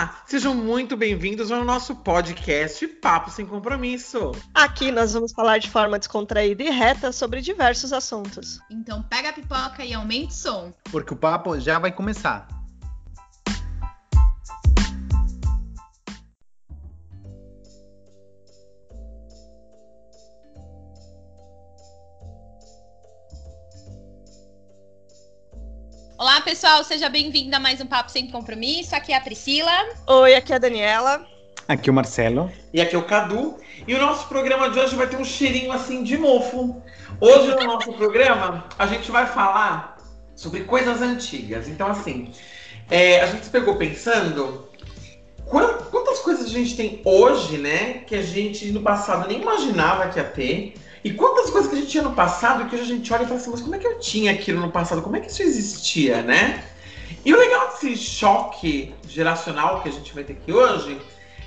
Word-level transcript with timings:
Olá, 0.00 0.22
sejam 0.24 0.54
muito 0.54 0.96
bem-vindos 0.96 1.52
ao 1.52 1.62
nosso 1.62 1.94
podcast 1.94 2.88
Papo 2.88 3.30
Sem 3.30 3.44
Compromisso. 3.44 4.32
Aqui 4.54 4.90
nós 4.90 5.12
vamos 5.12 5.30
falar 5.30 5.58
de 5.58 5.68
forma 5.68 5.98
descontraída 5.98 6.62
e 6.62 6.70
reta 6.70 7.12
sobre 7.12 7.42
diversos 7.42 7.92
assuntos. 7.92 8.58
Então 8.70 9.02
pega 9.02 9.28
a 9.28 9.32
pipoca 9.34 9.84
e 9.84 9.92
aumente 9.92 10.30
o 10.30 10.34
som. 10.34 10.72
Porque 10.90 11.12
o 11.12 11.16
papo 11.18 11.60
já 11.60 11.78
vai 11.78 11.92
começar. 11.92 12.59
Pessoal, 26.60 26.84
seja 26.84 27.08
bem-vindo 27.08 27.56
a 27.56 27.58
mais 27.58 27.80
um 27.80 27.86
Papo 27.86 28.10
Sem 28.10 28.26
Compromisso. 28.26 28.94
Aqui 28.94 29.14
é 29.14 29.16
a 29.16 29.20
Priscila. 29.22 29.72
Oi, 30.06 30.34
aqui 30.34 30.52
é 30.52 30.56
a 30.56 30.58
Daniela. 30.58 31.26
Aqui 31.66 31.88
o 31.88 31.94
Marcelo. 31.94 32.52
E 32.70 32.82
aqui 32.82 32.94
é 32.94 32.98
o 32.98 33.06
Cadu. 33.06 33.56
E 33.88 33.94
o 33.94 33.98
nosso 33.98 34.28
programa 34.28 34.68
de 34.68 34.78
hoje 34.78 34.94
vai 34.94 35.06
ter 35.06 35.16
um 35.16 35.24
cheirinho 35.24 35.72
assim 35.72 36.02
de 36.02 36.18
mofo. 36.18 36.82
Hoje 37.18 37.54
no 37.54 37.64
nosso 37.64 37.90
programa 37.94 38.68
a 38.78 38.86
gente 38.86 39.10
vai 39.10 39.26
falar 39.26 39.96
sobre 40.36 40.64
coisas 40.64 41.00
antigas. 41.00 41.66
Então, 41.66 41.86
assim, 41.86 42.30
é, 42.90 43.22
a 43.22 43.26
gente 43.28 43.46
se 43.46 43.50
pegou 43.50 43.76
pensando 43.76 44.68
quantas 45.46 46.18
coisas 46.18 46.44
a 46.44 46.50
gente 46.50 46.76
tem 46.76 47.00
hoje, 47.06 47.56
né? 47.56 48.02
Que 48.06 48.16
a 48.16 48.22
gente 48.22 48.70
no 48.70 48.82
passado 48.82 49.26
nem 49.28 49.40
imaginava 49.40 50.10
que 50.10 50.18
ia 50.18 50.24
ter. 50.24 50.74
E 51.02 51.12
quantas 51.12 51.50
coisas 51.50 51.70
que 51.70 51.76
a 51.76 51.80
gente 51.80 51.90
tinha 51.90 52.02
no 52.02 52.12
passado 52.12 52.68
que 52.68 52.74
hoje 52.74 52.84
a 52.84 52.96
gente 52.96 53.12
olha 53.12 53.22
e 53.22 53.26
fala 53.26 53.40
assim, 53.40 53.50
mas 53.50 53.60
como 53.60 53.74
é 53.74 53.78
que 53.78 53.86
eu 53.86 53.98
tinha 53.98 54.32
aquilo 54.32 54.60
no 54.60 54.70
passado? 54.70 55.00
Como 55.00 55.16
é 55.16 55.20
que 55.20 55.30
isso 55.30 55.42
existia, 55.42 56.22
né? 56.22 56.62
E 57.24 57.32
o 57.32 57.38
legal 57.38 57.68
desse 57.68 57.96
choque 57.96 58.94
geracional 59.08 59.82
que 59.82 59.88
a 59.88 59.92
gente 59.92 60.12
vai 60.12 60.24
ter 60.24 60.34
aqui 60.34 60.52
hoje 60.52 61.00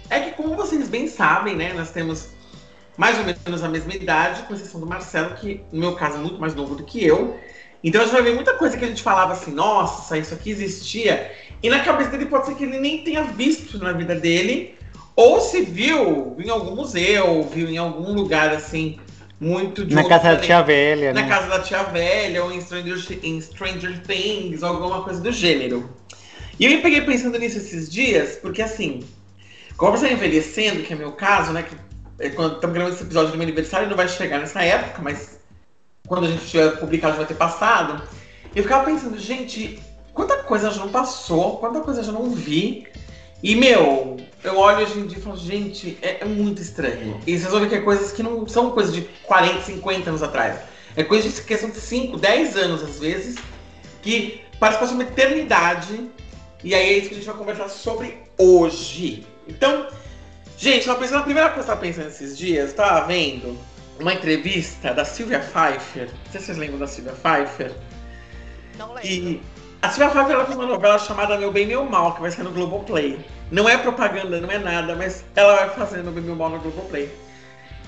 é 0.10 0.20
que, 0.20 0.32
como 0.32 0.56
vocês 0.56 0.88
bem 0.88 1.08
sabem, 1.08 1.56
né, 1.56 1.74
nós 1.74 1.92
temos 1.92 2.30
mais 2.98 3.18
ou 3.18 3.26
menos 3.26 3.64
a 3.64 3.68
mesma 3.68 3.94
idade, 3.94 4.44
com 4.44 4.54
exceção 4.54 4.80
do 4.80 4.86
Marcelo, 4.86 5.36
que 5.36 5.62
no 5.72 5.80
meu 5.80 5.96
caso 5.96 6.18
é 6.18 6.20
muito 6.20 6.40
mais 6.40 6.54
novo 6.54 6.76
do 6.76 6.84
que 6.84 7.04
eu. 7.04 7.40
Então 7.84 8.02
a 8.02 8.06
gente 8.06 8.14
vai 8.14 8.22
ver 8.22 8.36
muita 8.36 8.54
coisa 8.54 8.78
que 8.78 8.86
a 8.86 8.88
gente 8.88 9.02
falava 9.02 9.34
assim, 9.34 9.52
nossa, 9.52 10.18
isso 10.18 10.34
aqui 10.34 10.52
existia. 10.52 11.32
E 11.62 11.70
na 11.70 11.80
cabeça 11.80 12.12
dele 12.12 12.28
pode 12.28 12.46
ser 12.46 12.56
que 12.56 12.64
ele 12.64 12.80
nem 12.80 13.04
tenha 13.04 13.24
visto 13.24 13.78
na 13.78 13.92
vida 13.92 14.16
dele, 14.16 14.78
ou 15.16 15.40
se 15.42 15.62
viu 15.62 16.36
em 16.40 16.50
algum 16.50 16.76
museu, 16.76 17.44
viu 17.44 17.68
em 17.68 17.78
algum 17.78 18.14
lugar 18.14 18.54
assim, 18.54 19.00
muito 19.44 19.86
de 19.86 19.94
Na 19.94 20.08
casa 20.08 20.36
da 20.36 20.38
tia 20.38 20.62
velha, 20.62 21.14
Na 21.14 21.22
né? 21.22 21.28
casa 21.28 21.48
da 21.48 21.60
tia 21.60 21.84
velha, 21.84 22.44
ou 22.44 22.52
em 22.52 22.62
Stranger, 22.62 23.20
em 23.22 23.42
Stranger 23.42 24.02
Things, 24.02 24.64
alguma 24.64 25.04
coisa 25.04 25.20
do 25.22 25.32
gênero. 25.32 25.90
E 26.60 26.66
eu 26.66 26.72
me 26.72 26.82
peguei 26.82 27.02
pensando 27.02 27.38
nisso 27.38 27.58
esses 27.58 27.92
dias, 27.92 28.38
porque 28.42 28.62
assim, 28.62 29.04
como 29.76 29.98
você 29.98 30.12
envelhecendo, 30.12 30.84
que 30.84 30.94
é 30.94 30.96
meu 30.96 31.12
caso, 31.12 31.52
né? 31.52 31.64
Que 31.64 31.76
é 32.20 32.30
quando 32.30 32.56
estamos 32.56 32.74
gravando 32.74 32.96
esse 32.96 33.04
episódio 33.04 33.32
do 33.32 33.38
meu 33.38 33.44
aniversário, 33.44 33.90
não 33.90 33.98
vai 33.98 34.08
chegar 34.08 34.40
nessa 34.40 34.64
época, 34.64 35.02
mas 35.02 35.40
quando 36.08 36.26
a 36.26 36.30
gente 36.30 36.46
tiver 36.46 36.78
publicado 36.78 37.14
já 37.14 37.18
vai 37.18 37.28
ter 37.28 37.36
passado. 37.36 38.02
Eu 38.56 38.64
ficava 38.64 38.86
pensando, 38.86 39.18
gente, 39.18 39.82
quanta 40.14 40.38
coisa 40.44 40.70
já 40.70 40.80
não 40.80 40.90
passou, 40.90 41.58
quanta 41.58 41.82
coisa 41.82 42.04
já 42.04 42.12
não 42.12 42.30
vi. 42.30 42.88
E, 43.44 43.58
meu, 43.58 44.16
eu 44.42 44.58
olho 44.58 44.86
hoje 44.86 44.98
em 44.98 45.06
dia 45.06 45.18
e 45.18 45.22
falo, 45.22 45.36
gente, 45.36 45.98
é, 46.02 46.22
é 46.22 46.26
muito 46.26 46.62
estranho. 46.62 47.20
E 47.28 47.38
vocês 47.38 47.54
olham 47.54 47.68
que 47.68 47.76
é 47.76 47.82
coisas 47.82 48.14
que 48.14 48.24
não 48.24 48.48
são 48.48 48.72
coisas 48.72 48.96
de 48.96 49.02
40, 49.24 49.64
50 49.64 50.10
anos 50.10 50.24
atrás. 50.24 50.62
É 50.96 51.04
coisa 51.04 51.28
de 51.28 51.42
questão 51.42 51.70
de 51.70 51.76
5, 51.76 52.18
10 52.18 52.56
anos, 52.56 52.82
às 52.82 53.00
vezes, 53.00 53.36
que 54.02 54.42
parece 54.62 54.80
passar 54.80 54.94
uma 54.94 55.04
eternidade. 55.04 56.10
E 56.64 56.74
aí 56.74 56.94
é 56.94 56.98
isso 56.98 57.10
que 57.10 57.16
a 57.16 57.18
gente 57.18 57.28
vai 57.28 57.36
conversar 57.36 57.68
sobre 57.68 58.18
hoje. 58.38 59.28
Então, 59.46 59.88
gente, 60.58 60.88
eu 60.88 60.96
pensando, 60.96 61.20
a 61.20 61.24
primeira 61.24 61.50
coisa 61.50 61.66
que 61.66 61.72
eu 61.72 61.76
tava 61.76 61.86
pensando 61.86 62.08
esses 62.08 62.38
dias, 62.38 62.70
eu 62.70 62.76
tava 62.78 63.06
vendo 63.08 63.58
uma 64.00 64.14
entrevista 64.14 64.94
da 64.94 65.04
Sylvia 65.04 65.40
Pfeiffer. 65.40 66.08
Não 66.08 66.32
sei 66.32 66.40
se 66.40 66.46
vocês 66.46 66.58
lembram 66.58 66.80
da 66.80 66.88
Sylvia 66.88 67.14
Pfeiffer. 67.14 67.74
Não 68.78 68.94
lembro. 68.94 69.06
E 69.06 69.42
a 69.84 69.90
Silvia 69.90 70.12
Pfeiffer 70.12 70.36
ela 70.36 70.46
fez 70.46 70.58
uma 70.58 70.66
novela 70.66 70.98
chamada 70.98 71.38
Meu 71.38 71.52
Bem 71.52 71.68
Meu 71.68 71.84
Mal, 71.84 72.16
que 72.16 72.22
vai 72.22 72.32
sair 72.32 72.46
no 72.46 72.52
Globoplay. 72.52 73.20
Não 73.54 73.70
é 73.70 73.78
propaganda, 73.78 74.42
não 74.42 74.50
é 74.50 74.58
nada, 74.58 74.96
mas 74.96 75.24
ela 75.36 75.68
vai 75.68 76.02
Meu 76.02 76.12
Bem 76.12 76.24
Meu 76.24 76.36
Mal 76.36 76.50
no 76.50 76.58
Globoplay. 76.58 77.08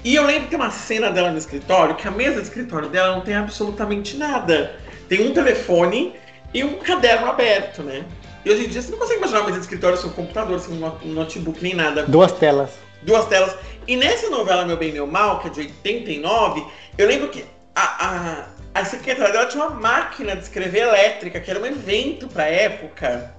E 0.03 0.13
eu 0.13 0.23
lembro 0.23 0.43
que 0.43 0.49
tem 0.49 0.59
uma 0.59 0.69
cena 0.69 1.09
dela 1.09 1.31
no 1.31 1.39
escritório, 1.39 1.95
que 1.95 2.07
a 2.07 2.11
mesa 2.11 2.35
do 2.35 2.43
escritório 2.43 2.87
dela 2.87 3.15
não 3.15 3.21
tem 3.21 3.33
absolutamente 3.33 4.15
nada. 4.15 4.79
Tem 5.09 5.27
um 5.27 5.33
telefone 5.33 6.13
e 6.53 6.63
um 6.63 6.77
caderno 6.77 7.25
aberto, 7.25 7.81
né? 7.81 8.05
E 8.45 8.51
hoje 8.51 8.65
em 8.65 8.69
dia 8.69 8.79
você 8.79 8.91
não 8.91 8.99
consegue 8.99 9.17
imaginar 9.17 9.39
uma 9.39 9.47
mesa 9.47 9.57
de 9.57 9.65
escritório 9.65 9.97
sem 9.97 10.07
um 10.07 10.13
computador, 10.13 10.59
sem 10.59 10.75
um 10.75 10.85
um 11.03 11.13
notebook, 11.13 11.59
nem 11.63 11.73
nada 11.73 12.03
Duas 12.03 12.31
telas. 12.33 12.69
duas 13.01 13.25
telas. 13.25 13.55
E 13.87 13.97
nessa 13.97 14.29
novela 14.29 14.65
Meu 14.65 14.77
Bem 14.77 14.91
Meu 14.91 15.07
Mal, 15.07 15.39
que 15.39 15.47
é 15.47 15.49
de 15.49 15.61
89, 15.61 16.63
eu 16.95 17.07
lembro 17.07 17.29
que 17.29 17.43
a, 17.75 18.05
a, 18.05 18.81
a 18.81 18.85
secretária 18.85 19.33
dela 19.33 19.47
tinha 19.47 19.65
uma 19.65 19.75
máquina 19.75 20.35
de 20.35 20.43
escrever 20.43 20.81
elétrica, 20.81 21.39
que 21.39 21.49
era 21.49 21.59
um 21.59 21.65
evento 21.65 22.27
pra 22.27 22.43
época. 22.43 23.33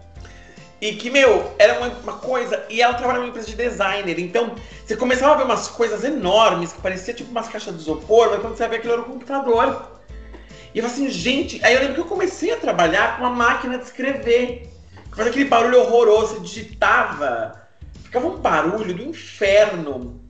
E 0.81 0.95
que, 0.95 1.09
meu, 1.11 1.55
era 1.59 1.79
uma, 1.79 1.89
uma 1.89 2.19
coisa. 2.19 2.67
E 2.69 2.83
ela 2.83 2.95
trabalhava 2.95 3.21
numa 3.21 3.31
empresa 3.31 3.49
de 3.49 3.57
designer. 3.57 4.19
Então, 4.19 4.55
você 4.85 4.97
começava 4.97 5.35
a 5.35 5.37
ver 5.37 5.45
umas 5.45 5.69
coisas 5.69 6.05
enormes, 6.05 6.73
que 6.73 6.81
parecia 6.81 7.15
tipo 7.15 7.31
umas 7.31 7.49
caixas 7.49 7.75
de 7.75 7.81
isopor, 7.81 8.31
mas 8.31 8.41
quando 8.41 8.57
você 8.57 8.69
ver 8.69 8.77
aquilo 8.77 8.93
era 8.93 9.03
um 9.03 9.07
computador. 9.07 9.91
E 10.75 10.79
eu 10.79 10.85
falei 10.85 11.07
assim, 11.07 11.11
gente. 11.11 11.65
Aí 11.65 11.75
eu 11.75 11.81
lembro 11.81 11.95
que 11.95 12.01
eu 12.01 12.07
comecei 12.07 12.53
a 12.53 12.59
trabalhar 12.59 13.17
com 13.17 13.25
uma 13.25 13.31
máquina 13.31 13.79
de 13.79 13.85
escrever. 13.85 14.71
Que 15.11 15.17
fazia 15.17 15.31
aquele 15.31 15.47
barulho 15.47 15.81
horroroso, 15.81 16.35
você 16.35 16.41
digitava. 16.41 17.67
Ficava 18.05 18.27
um 18.27 18.37
barulho 18.37 18.93
do 18.95 19.03
inferno. 19.03 20.21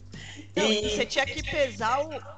Não, 0.55 0.65
e 0.65 0.89
você 0.89 1.05
tinha 1.05 1.27
que 1.27 1.43
pesar 1.43 2.01
o. 2.01 2.36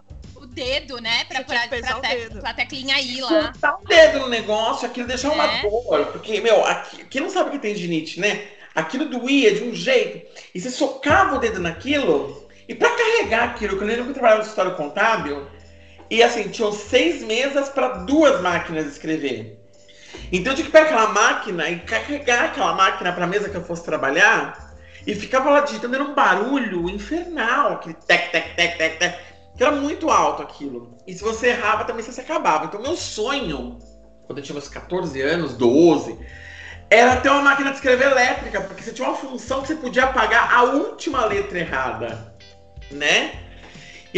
O 0.59 0.65
dedo, 0.65 1.01
né? 1.01 1.25
Pra, 1.29 1.45
pra, 1.45 1.69
pra, 1.69 2.01
te, 2.01 2.17
dedo. 2.17 2.41
pra 2.41 2.53
teclinha 2.53 2.97
aí 2.97 3.21
lá. 3.21 3.53
Botar 3.53 3.79
o 3.81 3.87
dedo 3.87 4.19
no 4.21 4.29
negócio, 4.29 4.87
aquilo 4.87 5.07
deixar 5.07 5.31
uma 5.31 5.45
É. 5.45 5.63
dor. 5.63 6.07
Porque, 6.07 6.41
meu, 6.41 6.65
aqui, 6.65 7.05
quem 7.05 7.21
não 7.21 7.31
sabe 7.31 7.51
que 7.51 7.59
tem 7.61 7.77
ginite, 7.77 8.19
né? 8.19 8.43
Aquilo 8.75 9.07
doía 9.07 9.55
de 9.55 9.63
um 9.63 9.75
jeito. 9.75 10.27
E 10.55 10.61
você 10.61 10.71
socava 10.71 11.37
o 11.37 11.39
dedo 11.39 11.61
naquilo. 11.61 12.49
E 12.69 12.75
pra 12.75 12.91
carregar 12.91 13.45
aquilo, 13.51 13.77
que 13.77 13.83
eu 13.83 13.87
lembro 13.87 14.05
que 14.05 14.11
eu 14.11 14.15
trabalhava 14.15 14.43
no 14.43 14.49
escritório 14.49 14.77
contábil. 14.77 15.47
E 16.11 16.23
assim, 16.23 16.49
tinham 16.49 16.73
seis 16.73 17.23
mesas 17.23 17.69
para 17.69 17.89
duas 17.99 18.41
máquinas 18.41 18.87
escrever. 18.87 19.59
Então 20.33 20.53
eu 20.53 20.57
tinha 20.57 20.67
que 20.67 20.73
pegar 20.73 20.87
aquela 20.87 21.09
máquina 21.09 21.71
e 21.71 21.79
carregar 21.81 22.47
aquela 22.47 22.75
máquina 22.75 23.13
pra 23.13 23.27
mesa 23.27 23.49
que 23.49 23.57
eu 23.57 23.65
fosse 23.65 23.85
trabalhar. 23.85 24.67
E 25.07 25.15
ficava 25.15 25.51
lá 25.51 25.61
digitando, 25.61 25.95
era 25.95 26.05
um 26.05 26.15
barulho 26.15 26.91
infernal. 26.91 27.75
Aquele 27.75 27.95
tec, 27.95 28.31
tec, 28.31 28.55
tec, 28.57 28.77
tec, 28.77 28.99
tec. 28.99 29.28
Que 29.59 29.65
era 29.65 29.73
muito 29.73 30.09
alto 30.09 30.41
aquilo. 30.41 30.97
E 31.05 31.13
se 31.13 31.23
você 31.23 31.49
errava, 31.49 31.85
também 31.85 32.05
você 32.05 32.13
se 32.13 32.21
acabava. 32.21 32.67
Então, 32.67 32.81
meu 32.81 32.97
sonho, 32.97 33.77
quando 34.25 34.39
eu 34.39 34.45
tinha 34.45 34.55
meus 34.55 34.69
14 34.69 35.21
anos, 35.21 35.57
12, 35.57 36.17
era 36.89 37.17
ter 37.17 37.29
uma 37.29 37.43
máquina 37.43 37.71
de 37.71 37.77
escrever 37.77 38.13
elétrica, 38.13 38.61
porque 38.61 38.85
você 38.85 38.93
tinha 38.93 39.09
uma 39.09 39.17
função 39.17 39.61
que 39.61 39.67
você 39.67 39.75
podia 39.75 40.05
apagar 40.05 40.55
a 40.55 40.63
última 40.63 41.25
letra 41.25 41.59
errada, 41.59 42.33
né? 42.93 43.48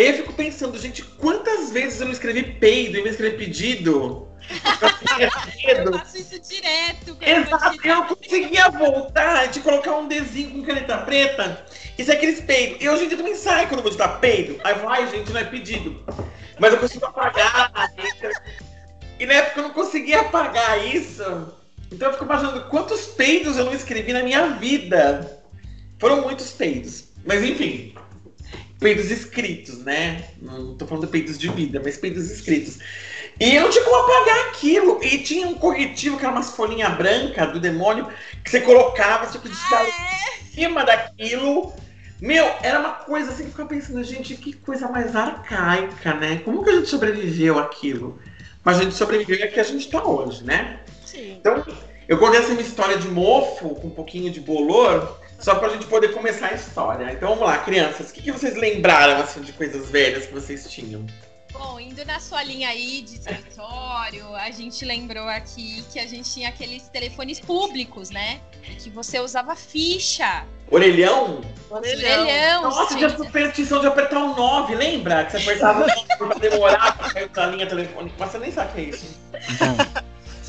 E 0.01 0.03
aí 0.03 0.09
eu 0.09 0.17
fico 0.17 0.33
pensando, 0.33 0.79
gente, 0.79 1.03
quantas 1.03 1.71
vezes 1.71 2.01
eu 2.01 2.07
não 2.07 2.13
escrevi 2.15 2.43
peido 2.43 2.97
e 2.97 3.03
me 3.03 3.11
escrevi 3.11 3.37
pedido? 3.37 4.27
Eu 5.63 5.93
faço 5.93 6.17
isso 6.17 6.41
direto. 6.41 7.19
Exato, 7.21 7.87
eu 7.87 8.05
conseguia 8.05 8.71
voltar 8.71 9.49
de 9.49 9.61
colocar 9.61 9.97
um 9.97 10.09
desenho 10.09 10.53
com 10.53 10.63
caneta 10.63 10.97
preta 10.99 11.67
e 11.99 12.03
ser 12.03 12.13
aqueles 12.13 12.41
peidos. 12.41 12.79
E 12.81 12.89
hoje 12.89 13.05
em 13.05 13.09
dia 13.09 13.19
também 13.19 13.35
sai 13.35 13.69
quando 13.69 13.81
eu 13.81 13.83
vou 13.83 13.91
digitar 13.91 14.19
peido. 14.19 14.59
Aí 14.65 14.73
eu 14.73 14.79
falo, 14.79 14.89
ai 14.89 15.07
gente, 15.09 15.31
não 15.31 15.41
é 15.41 15.45
pedido. 15.45 16.03
Mas 16.59 16.73
eu 16.73 16.79
consigo 16.79 17.05
apagar. 17.05 17.71
E 19.21 19.27
na 19.27 19.35
época 19.35 19.61
eu 19.61 19.65
não 19.65 19.75
conseguia 19.75 20.23
apagar 20.23 20.83
isso. 20.85 21.55
Então 21.93 22.09
eu 22.09 22.13
fico 22.15 22.25
imaginando 22.25 22.65
quantos 22.71 23.05
peidos 23.07 23.59
eu 23.59 23.67
não 23.67 23.75
escrevi 23.75 24.15
na 24.15 24.23
minha 24.23 24.47
vida. 24.53 25.39
Foram 25.99 26.23
muitos 26.23 26.51
peidos. 26.53 27.05
Mas 27.25 27.45
enfim, 27.45 27.95
peidos 28.81 29.11
escritos, 29.11 29.85
né? 29.85 30.25
Não 30.41 30.75
tô 30.75 30.87
falando 30.87 31.05
de 31.05 31.13
peidos 31.13 31.39
de 31.39 31.49
vida, 31.49 31.81
mas 31.85 31.99
peidos 31.99 32.31
escritos. 32.31 32.79
E 33.39 33.55
eu 33.55 33.63
não 33.63 33.71
tinha 33.71 33.85
como 33.85 33.97
apagar 33.97 34.49
aquilo. 34.49 34.99
E 35.05 35.19
tinha 35.19 35.47
um 35.47 35.55
corretivo 35.55 36.17
que 36.17 36.25
era 36.25 36.33
umas 36.33 36.51
folhinhas 36.51 36.97
brancas 36.97 37.53
do 37.53 37.61
demônio 37.61 38.09
que 38.43 38.51
você 38.51 38.61
colocava, 38.61 39.27
você 39.27 39.39
podia 39.39 39.55
digitar 39.55 39.87
em 39.87 40.45
cima 40.55 40.85
daquilo. 40.85 41.73
Meu, 42.21 42.45
era 42.63 42.81
uma 42.81 42.93
coisa 42.93 43.31
assim 43.31 43.45
que 43.45 43.49
eu 43.49 43.51
ficava 43.53 43.69
pensando, 43.69 44.03
gente, 44.03 44.35
que 44.35 44.55
coisa 44.55 44.89
mais 44.89 45.15
arcaica, 45.15 46.15
né? 46.15 46.41
Como 46.45 46.65
que 46.65 46.71
a 46.71 46.75
gente 46.75 46.89
sobreviveu 46.89 47.59
àquilo? 47.59 48.19
Mas 48.65 48.79
a 48.79 48.83
gente 48.83 48.95
sobreviveu 48.95 49.39
e 49.39 49.43
aqui 49.43 49.61
a 49.61 49.65
gente 49.65 49.89
tá 49.89 50.05
hoje, 50.05 50.45
né? 50.45 50.81
Sim. 51.05 51.37
Então, 51.39 51.65
eu 52.07 52.19
contei 52.19 52.41
essa 52.41 52.51
minha 52.51 52.61
história 52.61 52.99
de 52.99 53.09
mofo, 53.09 53.75
com 53.77 53.87
um 53.87 53.91
pouquinho 53.91 54.31
de 54.31 54.41
bolor, 54.41 55.20
só 55.41 55.55
pra 55.57 55.71
gente 55.71 55.87
poder 55.87 56.13
começar 56.13 56.49
a 56.49 56.55
história. 56.55 57.11
Então 57.13 57.31
vamos 57.31 57.45
lá, 57.45 57.59
crianças, 57.59 58.11
o 58.11 58.13
que, 58.13 58.23
que 58.23 58.33
vocês 58.33 58.55
lembraram 58.57 59.21
assim, 59.21 59.41
de 59.41 59.53
coisas 59.53 59.89
velhas 59.89 60.27
que 60.27 60.33
vocês 60.33 60.71
tinham? 60.71 61.05
Bom, 61.53 61.81
indo 61.81 62.05
na 62.05 62.21
sua 62.21 62.43
linha 62.45 62.69
aí 62.69 63.03
de 63.03 63.17
escritório, 63.17 64.35
a 64.37 64.51
gente 64.51 64.85
lembrou 64.85 65.29
aqui 65.29 65.85
que 65.93 65.99
a 65.99 66.07
gente 66.07 66.31
tinha 66.33 66.49
aqueles 66.49 66.89
telefones 66.89 67.41
públicos, 67.41 68.11
né? 68.11 68.41
Que 68.79 68.89
você 68.89 69.19
usava 69.19 69.57
ficha. 69.57 70.47
Orelhão? 70.71 71.41
Orelhão. 71.69 72.63
Nossa, 72.63 72.93
sim. 72.93 72.99
tinha 72.99 73.11
superstição 73.11 73.81
de 73.81 73.89
apertar 73.89 74.23
o 74.23 74.37
9, 74.37 74.77
lembra? 74.77 75.25
Que 75.25 75.33
você 75.33 75.39
apertava 75.39 75.85
o 75.85 75.89
9 75.89 76.07
pra 76.17 76.35
demorar 76.35 76.97
pra 76.97 77.11
cair 77.11 77.29
da 77.29 77.47
linha 77.47 77.67
telefônica. 77.67 78.15
Mas 78.17 78.31
você 78.31 78.39
nem 78.39 78.53
sabe 78.53 78.71
o 78.71 78.75
que 78.75 78.81
é 78.81 78.85
isso. 78.85 79.21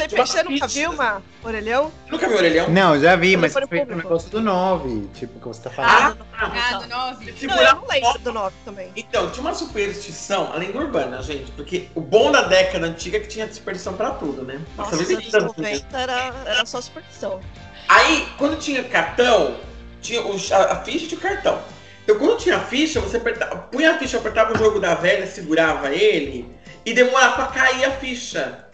Você, 0.01 0.07
Tipo, 0.07 0.25
você 0.27 0.44
nunca 0.44 0.68
viu 0.68 0.92
uma 0.92 1.21
orelhão? 1.44 1.92
Nunca 2.09 2.27
viu 2.27 2.38
orelhão? 2.38 2.69
não, 2.69 3.00
já 3.00 3.15
vi, 3.15 3.38
mas 3.38 3.53
foi 3.53 3.63
o 3.81 3.86
negócio 3.95 4.30
do 4.30 4.42
9, 4.42 5.07
tipo, 5.13 5.39
que 5.39 5.48
você 5.48 5.62
tá 5.62 5.69
falando. 5.69 6.18
Ah, 6.33 6.51
Ah, 6.71 6.77
do 6.80 6.88
9. 6.88 7.48
Não, 7.48 7.62
eu 7.62 7.75
não 7.75 7.88
lembro 7.88 8.19
do 8.19 8.33
9 8.33 8.56
também. 8.65 8.92
Então, 8.95 9.30
tinha 9.30 9.42
uma 9.42 9.53
superstição, 9.53 10.51
além 10.53 10.71
do 10.71 10.80
urbana, 10.80 11.21
gente, 11.21 11.51
porque 11.51 11.88
o 11.95 12.01
bom 12.01 12.31
da 12.31 12.42
década 12.44 12.88
antiga 12.88 13.18
é 13.18 13.19
que 13.19 13.27
tinha 13.27 13.51
superstição 13.51 13.94
pra 13.94 14.12
tudo, 14.12 14.44
né? 14.44 14.59
Nossa, 14.77 14.95
Você 14.95 15.03
os 15.03 15.07
vive 15.09 15.21
anos 15.21 15.31
tanto, 15.31 15.62
né? 15.62 15.69
90 15.74 15.98
era, 15.98 16.33
era 16.45 16.65
só 16.65 16.81
superstição. 16.81 17.39
Aí, 17.88 18.27
quando 18.38 18.57
tinha 18.57 18.83
cartão, 18.83 19.57
tinha 20.01 20.21
o- 20.25 20.36
a, 20.51 20.57
a 20.74 20.75
ficha 20.83 21.13
e 21.13 21.18
o 21.18 21.21
cartão. 21.21 21.62
Então, 22.03 22.18
quando 22.18 22.38
tinha 22.39 22.57
a 22.57 22.62
ficha, 22.62 23.00
você 23.00 23.18
apertava, 23.18 23.56
punha 23.57 23.92
a 23.92 23.98
ficha, 24.00 24.18
apertava 24.18 24.53
o 24.53 24.57
jogo 24.57 24.80
da 24.80 24.95
velha, 24.95 25.27
segurava 25.27 25.89
ele 25.94 26.50
e 26.86 26.94
demorava 26.94 27.36
pra 27.36 27.48
cair 27.48 27.86
a 27.86 27.92
ficha. 27.92 28.65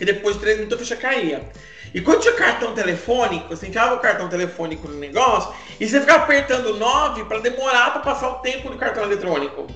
E 0.00 0.04
depois 0.04 0.34
de 0.36 0.40
três 0.40 0.56
minutos 0.58 0.76
a 0.76 0.80
ficha 0.82 0.96
caía. 0.96 1.48
E 1.94 2.00
quando 2.00 2.20
tinha 2.20 2.34
cartão 2.34 2.74
telefônico, 2.74 3.48
você 3.48 3.68
enfiava 3.68 3.94
o 3.94 4.00
cartão 4.00 4.28
telefônico 4.28 4.88
no 4.88 4.98
negócio 4.98 5.54
e 5.80 5.88
você 5.88 6.00
ficava 6.00 6.24
apertando 6.24 6.66
o 6.66 6.76
9 6.76 7.24
pra 7.24 7.38
demorar 7.38 7.92
pra 7.92 8.00
passar 8.00 8.28
o 8.28 8.34
tempo 8.40 8.68
do 8.68 8.76
cartão 8.76 9.04
eletrônico. 9.04 9.66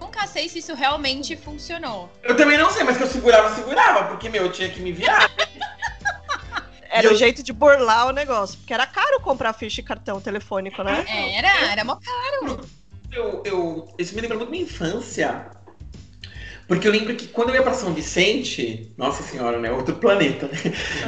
Nunca 0.00 0.26
sei 0.26 0.48
se 0.48 0.60
isso 0.60 0.74
realmente 0.74 1.36
funcionou. 1.36 2.10
Eu 2.22 2.36
também 2.36 2.56
não 2.56 2.70
sei, 2.70 2.84
mas 2.84 2.96
que 2.96 3.02
eu 3.02 3.06
segurava, 3.08 3.54
segurava, 3.54 4.08
porque, 4.08 4.28
meu, 4.28 4.44
eu 4.44 4.52
tinha 4.52 4.68
que 4.68 4.80
me 4.80 4.92
virar. 4.92 5.30
Era 6.92 7.06
eu- 7.06 7.12
o 7.12 7.16
jeito 7.16 7.42
de 7.42 7.52
burlar 7.52 8.08
o 8.08 8.12
negócio. 8.12 8.58
Porque 8.58 8.74
era 8.74 8.86
caro 8.86 9.18
comprar 9.20 9.54
ficha 9.54 9.80
e 9.80 9.84
cartão 9.84 10.20
telefônico, 10.20 10.82
né? 10.82 11.06
Era, 11.34 11.48
era 11.72 11.84
mó 11.84 11.96
Eu, 13.10 13.42
eu, 13.46 13.94
isso 13.98 14.14
me 14.14 14.20
lembra 14.20 14.36
muito 14.36 14.50
minha 14.50 14.64
infância. 14.64 15.46
Porque 16.68 16.86
eu 16.86 16.92
lembro 16.92 17.14
que 17.14 17.28
quando 17.28 17.50
eu 17.50 17.56
ia 17.56 17.62
pra 17.62 17.74
São 17.74 17.92
Vicente, 17.92 18.92
nossa 18.96 19.22
senhora, 19.22 19.58
né? 19.58 19.70
Outro 19.72 19.96
planeta, 19.96 20.48
né? 20.48 20.58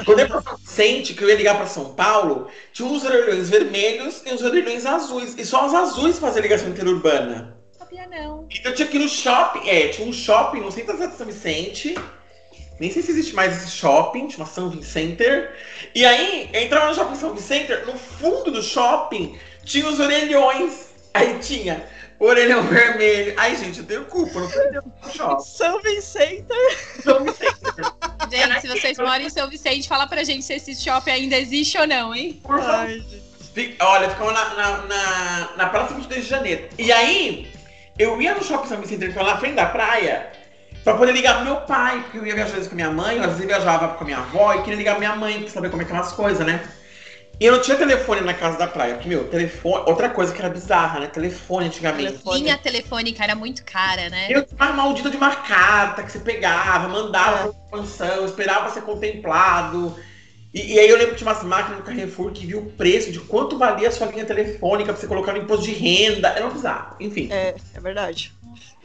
Quando 0.04 0.18
eu 0.18 0.26
ia 0.26 0.30
pra 0.30 0.42
São 0.42 0.56
Vicente, 0.56 1.14
que 1.14 1.22
eu 1.22 1.28
ia 1.28 1.36
ligar 1.36 1.56
pra 1.56 1.66
São 1.66 1.94
Paulo, 1.94 2.48
tinha 2.72 2.88
uns 2.88 3.04
orelhões 3.04 3.48
vermelhos 3.48 4.22
e 4.26 4.32
uns 4.32 4.42
orelhões 4.42 4.84
azuis. 4.84 5.34
E 5.38 5.44
só 5.44 5.66
os 5.66 5.74
azuis 5.74 6.18
faziam 6.18 6.42
ligação 6.42 6.68
interurbana. 6.68 7.56
Não 7.72 7.78
sabia, 7.78 8.06
não. 8.08 8.46
Então 8.50 8.72
eu 8.72 8.74
tinha 8.74 8.88
que 8.88 8.96
ir 8.96 9.00
no 9.00 9.08
shopping, 9.08 9.68
é, 9.68 9.88
tinha 9.88 10.06
um 10.06 10.12
shopping 10.12 10.60
no 10.60 10.72
centro 10.72 10.98
da 10.98 11.10
São 11.10 11.26
Vicente. 11.26 11.94
Nem 12.80 12.90
sei 12.90 13.02
se 13.02 13.12
existe 13.12 13.34
mais 13.34 13.56
esse 13.56 13.70
shopping, 13.70 14.28
chama 14.28 14.46
São 14.46 14.68
Vicenter. 14.68 15.54
E 15.94 16.04
aí, 16.04 16.50
eu 16.52 16.62
entrava 16.62 16.88
no 16.88 16.94
shopping 16.94 17.14
São 17.14 17.34
Vicenter, 17.34 17.86
no 17.86 17.96
fundo 17.96 18.50
do 18.50 18.62
shopping 18.62 19.38
tinha 19.64 19.88
os 19.88 19.98
orelhões. 20.00 20.92
Aí 21.14 21.38
tinha 21.38 21.86
orelhão 22.18 22.62
vermelho. 22.62 23.34
Ai, 23.36 23.56
gente, 23.56 23.78
eu 23.80 23.84
tenho 23.86 24.04
culpa, 24.06 24.40
não 24.40 24.48
foi 24.48 24.70
do 24.72 24.82
shopping. 25.14 25.42
São 25.44 25.80
Vicente. 25.82 26.46
São 27.02 27.24
Vicenter, 27.24 27.92
Gente, 28.30 28.60
se 28.60 28.68
vocês 28.68 28.98
moram 28.98 29.20
em 29.22 29.30
São 29.30 29.48
Vicente, 29.48 29.86
fala 29.88 30.06
pra 30.06 30.24
gente 30.24 30.44
se 30.44 30.54
esse 30.54 30.74
shopping 30.74 31.10
ainda 31.10 31.36
existe 31.36 31.76
ou 31.78 31.86
não, 31.86 32.14
hein? 32.14 32.40
por 32.42 32.58
favor. 32.58 32.74
Ai, 32.74 32.94
gente. 33.00 33.22
Fica- 33.54 33.84
Olha, 33.86 34.10
ficava 34.10 34.32
na, 34.32 34.54
na, 34.54 34.76
na, 34.86 35.50
na 35.56 35.66
Praça 35.68 35.94
22 35.94 36.24
de 36.24 36.28
Janeiro. 36.28 36.68
E 36.78 36.90
aí, 36.90 37.52
eu 37.98 38.20
ia 38.20 38.34
no 38.34 38.42
shopping 38.42 38.68
São 38.68 38.80
Vicente, 38.80 39.00
que 39.00 39.06
ficava 39.08 39.30
na 39.30 39.38
frente 39.38 39.54
da 39.54 39.66
praia, 39.66 40.32
pra 40.82 40.94
poder 40.94 41.12
ligar 41.12 41.36
pro 41.36 41.44
meu 41.44 41.56
pai, 41.58 42.00
porque 42.02 42.18
eu 42.18 42.26
ia 42.26 42.34
viajar 42.34 42.48
às 42.50 42.54
vezes 42.54 42.68
com 42.68 42.74
minha 42.74 42.90
mãe, 42.90 43.18
às 43.20 43.26
vezes 43.26 43.40
eu 43.42 43.46
viajava 43.46 43.94
com 43.94 44.02
a 44.02 44.04
minha 44.06 44.18
avó 44.18 44.54
e 44.54 44.62
queria 44.62 44.76
ligar 44.76 44.92
pra 44.96 44.98
minha 45.00 45.14
mãe, 45.16 45.40
pra 45.42 45.50
saber 45.50 45.70
como 45.70 45.82
é 45.82 45.84
que 45.84 45.92
eram 45.92 46.00
as 46.02 46.12
coisas, 46.12 46.44
né? 46.44 46.60
E 47.40 47.46
eu 47.46 47.52
não 47.52 47.60
tinha 47.60 47.76
telefone 47.76 48.20
na 48.20 48.32
casa 48.32 48.56
da 48.56 48.66
praia, 48.66 48.94
porque, 48.94 49.08
meu, 49.08 49.24
telefone. 49.28 49.84
Outra 49.86 50.08
coisa 50.08 50.32
que 50.32 50.40
era 50.40 50.48
bizarra, 50.48 51.00
né? 51.00 51.06
Telefone 51.08 51.66
antigamente. 51.66 52.12
Telefone. 52.12 52.40
Linha 52.40 52.58
telefônica 52.58 53.24
era 53.24 53.34
muito 53.34 53.64
cara, 53.64 54.08
né? 54.08 54.26
Eu 54.30 54.44
tinha 54.44 54.56
mais 54.58 54.74
maldita 54.76 55.10
de 55.10 55.16
uma 55.16 55.34
carta 55.34 56.02
que 56.02 56.12
você 56.12 56.20
pegava, 56.20 56.88
mandava 56.88 57.38
É. 57.38 57.42
pra 57.42 57.80
expansão, 57.80 58.24
esperava 58.24 58.70
ser 58.70 58.82
contemplado. 58.82 59.96
E, 60.54 60.74
e 60.74 60.78
aí 60.78 60.88
eu 60.88 60.96
lembro 60.96 61.14
que 61.14 61.18
tinha 61.18 61.28
umas 61.28 61.42
máquinas 61.42 61.80
no 61.80 61.84
Carrefour 61.84 62.30
que 62.30 62.46
viu 62.46 62.60
o 62.60 62.70
preço 62.70 63.10
de 63.10 63.18
quanto 63.18 63.58
valia 63.58 63.88
a 63.88 63.90
sua 63.90 64.06
linha 64.06 64.24
telefônica 64.24 64.92
pra 64.92 65.00
você 65.00 65.08
colocar 65.08 65.32
no 65.32 65.38
imposto 65.38 65.64
de 65.64 65.72
renda. 65.72 66.28
Era 66.28 66.46
um 66.46 66.50
bizarro. 66.52 66.94
Enfim. 67.00 67.28
É, 67.32 67.56
é 67.74 67.80
verdade. 67.80 68.32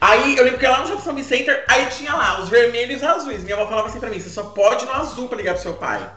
Aí 0.00 0.36
eu 0.36 0.42
lembro 0.42 0.58
que 0.58 0.66
lá 0.66 0.80
no 0.80 0.88
Shopping 0.88 1.02
Shopping 1.04 1.22
Center, 1.22 1.64
aí 1.68 1.86
tinha 1.86 2.12
lá 2.14 2.40
os 2.42 2.48
vermelhos 2.48 2.94
e 2.94 2.96
os 2.96 3.02
azuis. 3.04 3.44
Minha 3.44 3.54
avó 3.54 3.68
falava 3.68 3.86
assim 3.86 4.00
pra 4.00 4.10
mim: 4.10 4.18
você 4.18 4.30
só 4.30 4.42
pode 4.42 4.84
ir 4.84 4.86
no 4.86 4.94
azul 4.94 5.28
pra 5.28 5.36
ligar 5.38 5.54
pro 5.54 5.62
seu 5.62 5.74
pai. 5.74 6.10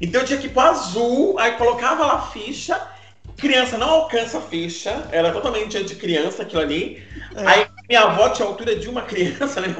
Então 0.00 0.20
eu 0.20 0.26
tinha 0.26 0.38
que 0.38 0.46
ir 0.46 0.50
pro 0.50 0.60
azul, 0.62 1.38
aí 1.38 1.52
colocava 1.52 2.04
lá 2.06 2.14
a 2.14 2.22
ficha. 2.22 2.80
Criança 3.36 3.78
não 3.78 3.88
alcança 3.88 4.38
a 4.38 4.40
ficha, 4.42 5.08
era 5.12 5.32
totalmente 5.32 5.76
anti-criança 5.78 6.42
aquilo 6.42 6.60
ali. 6.60 7.02
É. 7.34 7.46
Aí 7.46 7.66
minha 7.88 8.02
avó 8.02 8.28
tinha 8.28 8.46
a 8.46 8.50
altura 8.50 8.76
de 8.76 8.88
uma 8.88 9.02
criança, 9.02 9.60
né? 9.60 9.74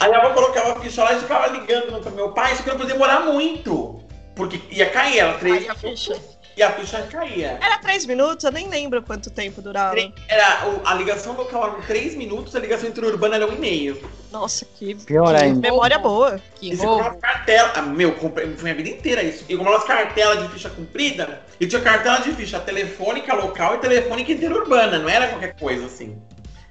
aí 0.00 0.12
a 0.12 0.18
avó 0.18 0.34
colocava 0.34 0.72
a 0.72 0.80
ficha 0.80 1.02
lá 1.02 1.14
e 1.14 1.20
ficava 1.20 1.46
ligando 1.46 1.90
no- 1.90 2.00
pro 2.00 2.10
meu 2.12 2.32
pai, 2.32 2.54
só 2.54 2.62
que 2.62 2.68
não 2.70 2.76
podia 2.76 2.92
demorar 2.92 3.20
muito. 3.20 4.02
Porque 4.34 4.60
ia 4.70 4.88
cair, 4.90 5.18
ela 5.18 5.34
três 5.38 5.62
Aí 5.62 5.68
a 5.68 5.74
ficha. 5.74 6.14
E 6.56 6.62
a 6.62 6.70
ficha 6.72 7.02
caía. 7.02 7.58
Era 7.60 7.78
três 7.78 8.04
minutos, 8.06 8.44
eu 8.44 8.52
nem 8.52 8.68
lembro 8.68 9.02
quanto 9.02 9.30
tempo 9.30 9.62
durava. 9.62 9.96
Era, 10.28 10.62
a 10.84 10.94
ligação 10.94 11.34
local 11.34 11.64
eram 11.64 11.82
3 11.82 12.14
minutos, 12.14 12.54
a 12.54 12.58
ligação 12.58 12.88
interurbana 12.88 13.36
era 13.36 13.46
um 13.46 13.52
e 13.52 13.58
meio. 13.58 14.02
Nossa, 14.30 14.64
que, 14.64 14.94
Pior 14.94 15.36
que 15.36 15.52
memória 15.54 15.98
boa. 15.98 16.40
Que 16.54 16.72
E 16.72 16.76
você 16.76 16.86
comprava 16.86 17.16
cartela. 17.16 17.72
Ah, 17.74 17.82
meu, 17.82 18.14
comprei, 18.14 18.46
foi 18.54 18.62
minha 18.62 18.74
vida 18.74 18.88
inteira 18.88 19.22
isso. 19.22 19.44
E 19.48 19.56
comprava 19.56 19.76
umas 19.76 19.86
cartelas 19.86 20.42
de 20.42 20.48
ficha 20.48 20.70
comprida. 20.70 21.42
E 21.60 21.66
tinha 21.66 21.80
cartela 21.80 22.20
de 22.20 22.32
ficha 22.32 22.58
telefônica 22.60 23.34
local 23.34 23.74
e 23.74 23.78
telefônica 23.78 24.32
interurbana. 24.32 24.98
Não 24.98 25.08
era 25.08 25.28
qualquer 25.28 25.54
coisa 25.54 25.86
assim. 25.86 26.16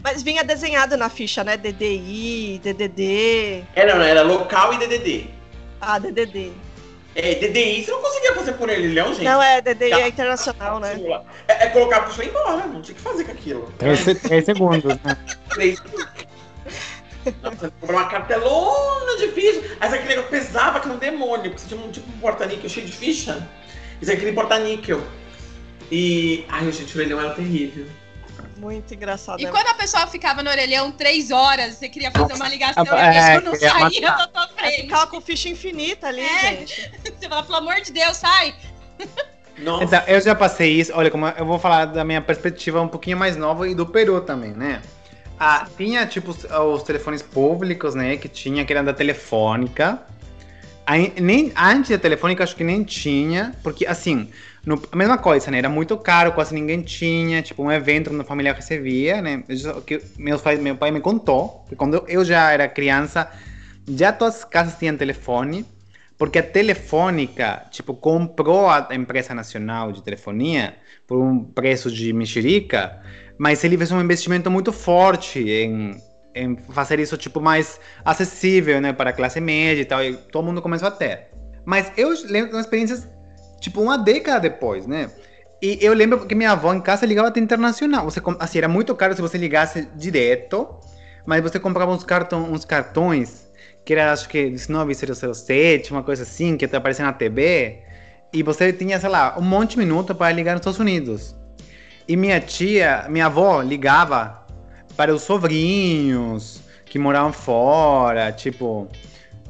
Mas 0.04 0.24
vinha 0.24 0.44
desenhado 0.44 0.98
na 0.98 1.10
ficha, 1.10 1.44
né? 1.44 1.56
DDI, 1.56 2.60
DDD. 2.64 3.64
Era, 3.76 3.96
não, 3.96 4.04
era 4.04 4.24
local 4.24 4.74
e 4.74 4.78
DDD. 4.80 5.30
Ah, 5.80 6.00
DDD. 6.00 6.52
É, 7.14 7.36
DDI 7.36 7.84
você 7.84 7.92
não 7.92 8.02
conseguia 8.02 8.36
fazer 8.36 8.54
por 8.54 8.70
orelhão, 8.70 9.14
gente. 9.14 9.26
Não, 9.26 9.42
é 9.42 9.62
DDI 9.62 9.92
é 9.92 10.08
internacional, 10.08 10.80
né? 10.80 10.98
É, 11.48 11.66
é 11.66 11.70
colocar 11.70 11.98
a 11.98 12.02
pessoa 12.04 12.26
embora. 12.26 12.68
Não 12.68 12.82
tinha 12.82 12.94
o 12.94 12.98
que 12.98 13.02
fazer 13.02 13.26
com 13.26 13.32
aquilo. 13.32 13.74
Três, 13.78 14.04
três 14.22 14.46
segundos, 14.46 14.98
né? 15.04 15.18
Três 15.50 15.82
Nossa, 17.44 17.72
comprar 17.80 17.98
uma 17.98 18.10
cartelona 18.10 19.18
de 19.18 19.28
ficha. 19.30 19.62
Aí 19.80 19.90
você 19.90 19.96
aquele 19.96 20.10
negócio 20.10 20.30
pesava 20.30 20.80
que 20.80 20.88
era 20.88 20.96
um 20.96 21.00
demônio, 21.00 21.52
porque 21.52 21.60
você 21.60 21.68
tinha 21.68 21.80
um 21.80 21.92
tipo 21.92 22.10
um 22.10 22.20
porta-níquel 22.20 22.70
cheio 22.70 22.86
de 22.86 22.94
ficha. 22.94 23.48
Isso 24.02 24.10
é 24.10 24.14
aquele 24.14 24.32
porta-níquel. 24.32 25.02
E. 25.92 26.46
Ai, 26.48 26.72
gente, 26.72 26.96
o 26.96 27.00
orelhão 27.00 27.20
era 27.20 27.32
terrível. 27.32 27.86
Muito 28.62 28.94
engraçado. 28.94 29.42
E 29.42 29.46
né? 29.46 29.50
quando 29.50 29.66
a 29.68 29.74
pessoa 29.74 30.06
ficava 30.06 30.44
no 30.44 30.50
orelhão 30.52 30.92
três 30.92 31.32
horas, 31.32 31.76
você 31.78 31.90
queria 31.90 32.12
fazer 32.12 32.34
uma 32.34 32.48
ligação 32.48 32.86
Ah, 32.92 32.96
e 32.96 33.00
a 33.00 33.06
é, 33.14 33.40
pessoa 33.40 33.42
não 33.42 33.52
queria 33.54 33.70
saía 33.72 34.12
matar. 34.12 34.18
da 34.18 34.28
tua 34.28 34.44
Aí 34.44 34.72
frente. 34.74 34.82
ficava 34.82 35.08
com 35.08 35.20
ficha 35.20 35.50
infinita 35.50 36.08
ali, 36.08 36.22
É. 36.22 36.40
gente. 36.58 36.92
Você 37.20 37.28
fala, 37.28 37.42
pelo 37.42 37.58
amor 37.58 37.82
de 37.82 37.92
Deus, 37.92 38.18
sai! 38.18 38.54
Nossa. 39.58 39.84
Então, 39.84 40.04
eu 40.06 40.22
já 40.22 40.36
passei 40.36 40.80
isso. 40.80 40.92
Olha, 40.94 41.10
como 41.10 41.28
eu 41.28 41.46
vou 41.46 41.58
falar 41.58 41.86
da 41.86 42.04
minha 42.04 42.22
perspectiva 42.22 42.80
um 42.80 42.88
pouquinho 42.88 43.18
mais 43.18 43.36
nova 43.36 43.68
e 43.68 43.74
do 43.74 43.86
Peru 43.86 44.22
também, 44.22 44.52
né? 44.52 44.80
Ah, 45.40 45.66
tinha, 45.76 46.06
tipo, 46.06 46.30
os, 46.30 46.46
os 46.46 46.84
telefones 46.84 47.24
públicos, 47.24 47.96
né? 47.96 48.16
Que 48.16 48.30
tinha, 48.30 48.64
que 48.64 48.72
era 48.72 48.84
da 48.84 48.94
telefônica. 48.94 50.00
Aí, 50.86 51.14
nem, 51.20 51.52
antes 51.56 51.90
da 51.90 51.98
telefônica, 51.98 52.44
acho 52.44 52.56
que 52.56 52.64
nem 52.64 52.84
tinha. 52.84 53.56
Porque, 53.64 53.88
assim, 53.88 54.30
no- 54.66 54.82
a 54.92 54.96
mesma 54.96 55.18
coisa, 55.18 55.50
né? 55.52 55.58
Era 55.58 55.70
muito 55.70 55.98
caro, 55.98 56.34
quase 56.34 56.54
ninguém 56.54 56.82
tinha. 56.82 57.42
Tipo, 57.42 57.64
um 57.64 57.72
evento 57.72 58.12
na 58.14 58.24
família 58.24 58.54
recebia, 58.54 59.22
né? 59.22 59.44
Isso 59.50 59.82
que 59.82 60.02
meus 60.18 60.42
pais, 60.42 60.60
meu 60.60 60.76
pai 60.76 60.92
me 60.92 61.00
contou. 61.02 61.66
Que 61.70 61.76
quando 61.76 62.04
eu 62.08 62.24
já 62.24 62.52
era 62.52 62.68
criança, 62.68 63.30
já 63.88 64.12
todas 64.14 64.36
as 64.38 64.46
casas 64.46 64.78
tinham 64.78 64.96
telefone. 64.98 65.66
Porque 66.18 66.38
a 66.38 66.44
Telefônica, 66.44 67.66
tipo, 67.72 67.96
comprou 67.96 68.70
a 68.70 68.90
empresa 68.92 69.34
nacional 69.34 69.92
de 69.92 70.04
telefonia 70.04 70.76
por 71.08 71.18
um 71.18 71.44
preço 71.44 71.90
de 71.90 72.14
mexerica, 72.14 73.02
mas 73.40 73.64
ele 73.64 73.76
fez 73.76 73.92
um 73.92 74.00
investimento 74.00 74.52
muito 74.52 74.72
forte 74.72 75.40
em, 75.40 76.00
em 76.36 76.56
fazer 76.70 77.00
isso, 77.00 77.18
tipo, 77.18 77.42
mais 77.42 77.80
acessível, 78.06 78.80
né, 78.80 78.94
para 78.94 79.10
a 79.10 79.14
classe 79.14 79.42
média 79.42 79.82
e 79.82 79.86
tal, 79.86 80.04
e 80.04 80.16
todo 80.16 80.46
mundo 80.46 80.62
começou 80.62 80.90
a 80.90 80.92
ter. 80.92 81.30
Mas 81.66 81.92
eu 81.98 82.10
lembro 82.26 82.50
de 82.50 82.56
uma 82.56 82.62
experiência, 82.62 83.12
tipo, 83.62 83.82
uma 83.82 83.98
década 83.98 84.42
depois, 84.42 84.86
né, 84.86 85.10
e 85.62 85.78
eu 85.80 85.94
lembro 85.94 86.26
que 86.26 86.36
minha 86.36 86.52
avó 86.52 86.74
em 86.74 86.82
casa 86.82 87.06
ligava 87.06 87.30
até 87.30 87.40
internacional, 87.40 88.04
você, 88.04 88.20
assim, 88.40 88.58
era 88.58 88.68
muito 88.68 88.94
caro 88.96 89.16
se 89.16 89.22
você 89.22 89.38
ligasse 89.38 89.88
direto, 89.96 90.68
mas 91.26 91.42
você 91.42 91.60
comprava 91.60 91.94
uns, 91.94 92.04
cartão, 92.04 92.52
uns 92.52 92.66
cartões 92.66 93.50
que 93.86 93.94
era 93.94 94.12
acho 94.12 94.30
que 94.30 94.50
19007, 94.50 95.92
uma 95.92 96.04
coisa 96.04 96.24
assim, 96.24 96.56
que 96.58 96.66
aparecia 96.66 97.06
na 97.06 97.14
TV, 97.14 97.80
e 98.34 98.44
você 98.44 98.72
tinha, 98.72 99.00
sei 99.00 99.10
lá, 99.10 99.36
um 99.38 99.42
monte 99.42 99.72
de 99.72 99.80
minutos 99.80 100.16
para 100.16 100.32
ligar 100.32 100.54
nos 100.54 100.62
Estados 100.62 100.80
Unidos. 100.80 101.36
E 102.08 102.16
minha 102.16 102.40
tia, 102.40 103.06
minha 103.10 103.26
avó 103.26 103.62
ligava 103.62 104.46
para 104.96 105.14
os 105.14 105.24
sobrinhos 105.24 106.62
que 106.86 107.00
moravam 107.00 107.34
fora, 107.34 108.32
tipo, 108.32 108.88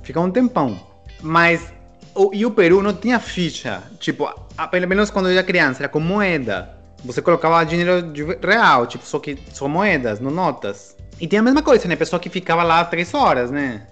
ficava 0.01 0.25
um 0.25 0.31
tempão. 0.31 0.79
Mas 1.21 1.73
o, 2.15 2.31
e 2.33 2.45
o 2.45 2.51
Peru 2.51 2.81
não 2.81 2.93
tinha 2.93 3.19
ficha, 3.19 3.83
tipo, 3.99 4.29
a, 4.57 4.67
pelo 4.67 4.87
menos 4.87 5.09
quando 5.09 5.27
eu 5.29 5.33
era 5.33 5.43
criança, 5.43 5.81
era 5.81 5.89
com 5.89 5.99
moeda. 5.99 6.77
Você 7.03 7.21
colocava 7.21 7.63
dinheiro 7.65 8.01
de 8.13 8.23
real, 8.23 8.85
tipo, 8.85 9.03
só 9.05 9.17
que 9.19 9.37
só 9.53 9.67
moedas, 9.67 10.19
não 10.19 10.29
notas. 10.31 10.95
E 11.19 11.27
tem 11.27 11.39
a 11.39 11.41
mesma 11.43 11.61
coisa, 11.63 11.87
né? 11.87 11.95
Pessoa 11.95 12.19
que 12.19 12.29
ficava 12.29 12.61
lá 12.63 12.83
três 12.85 13.13
horas, 13.13 13.49
né? 13.49 13.87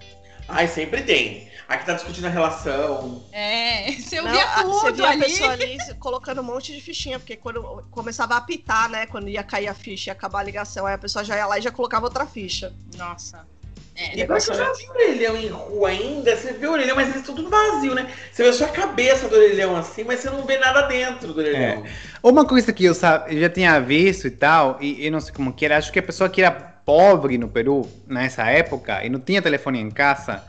Ai, 0.48 0.66
sempre 0.68 1.02
tem. 1.02 1.48
Aqui 1.68 1.86
tá 1.86 1.94
discutindo 1.94 2.26
a 2.26 2.28
relação. 2.30 3.24
É, 3.32 3.92
você 3.98 4.20
Não, 4.20 4.26
ouvia 4.26 4.44
a- 4.44 4.62
tudo 4.62 4.72
você 4.72 4.92
via 4.92 5.06
a 5.06 5.10
ali. 5.10 5.20
pessoa 5.24 5.50
ali 5.50 5.78
colocando 5.98 6.40
um 6.40 6.44
monte 6.44 6.72
de 6.72 6.80
fichinha, 6.80 7.18
porque 7.18 7.36
quando 7.36 7.62
começava 7.90 8.34
a 8.34 8.38
apitar, 8.38 8.88
né? 8.88 9.06
Quando 9.06 9.28
ia 9.28 9.42
cair 9.42 9.68
a 9.68 9.74
ficha 9.74 10.10
e 10.10 10.12
acabar 10.12 10.40
a 10.40 10.42
ligação, 10.44 10.86
aí 10.86 10.94
a 10.94 10.98
pessoa 10.98 11.24
já 11.24 11.36
ia 11.36 11.46
lá 11.46 11.58
e 11.58 11.62
já 11.62 11.70
colocava 11.70 12.06
outra 12.06 12.26
ficha. 12.26 12.72
Nossa. 12.96 13.46
É. 13.94 14.16
E 14.16 14.22
agora 14.22 14.40
que 14.40 14.50
eu 14.50 14.54
já 14.54 14.72
vi 14.72 14.88
orelhão 14.88 15.36
em 15.36 15.48
rua 15.48 15.88
ainda, 15.90 16.36
você 16.36 16.52
vê 16.52 16.66
o 16.66 16.72
orelhão, 16.72 16.96
mas 16.96 17.08
eles 17.08 17.20
estão 17.20 17.34
tudo 17.34 17.50
vazio, 17.50 17.94
né? 17.94 18.10
Você 18.32 18.42
vê 18.44 18.52
só 18.52 18.64
a 18.64 18.68
cabeça 18.68 19.28
do 19.28 19.34
orelhão 19.36 19.76
assim, 19.76 20.04
mas 20.04 20.20
você 20.20 20.30
não 20.30 20.46
vê 20.46 20.56
nada 20.58 20.82
dentro 20.82 21.32
do 21.34 21.38
orelhão. 21.38 21.82
Uma 22.22 22.46
coisa 22.46 22.72
que 22.72 22.84
eu, 22.84 22.94
sa- 22.94 23.26
eu 23.28 23.40
já 23.40 23.50
tinha 23.50 23.78
visto 23.80 24.26
e 24.26 24.30
tal, 24.30 24.78
e 24.80 25.04
eu 25.04 25.12
não 25.12 25.20
sei 25.20 25.34
como 25.34 25.52
que 25.52 25.64
era, 25.64 25.76
acho 25.76 25.92
que 25.92 25.98
a 25.98 26.02
pessoa 26.02 26.30
que 26.30 26.40
era 26.40 26.50
pobre 26.50 27.36
no 27.36 27.48
Peru 27.48 27.88
nessa 28.06 28.44
época 28.50 29.04
e 29.04 29.08
não 29.10 29.20
tinha 29.20 29.42
telefone 29.42 29.80
em 29.80 29.90
casa, 29.90 30.42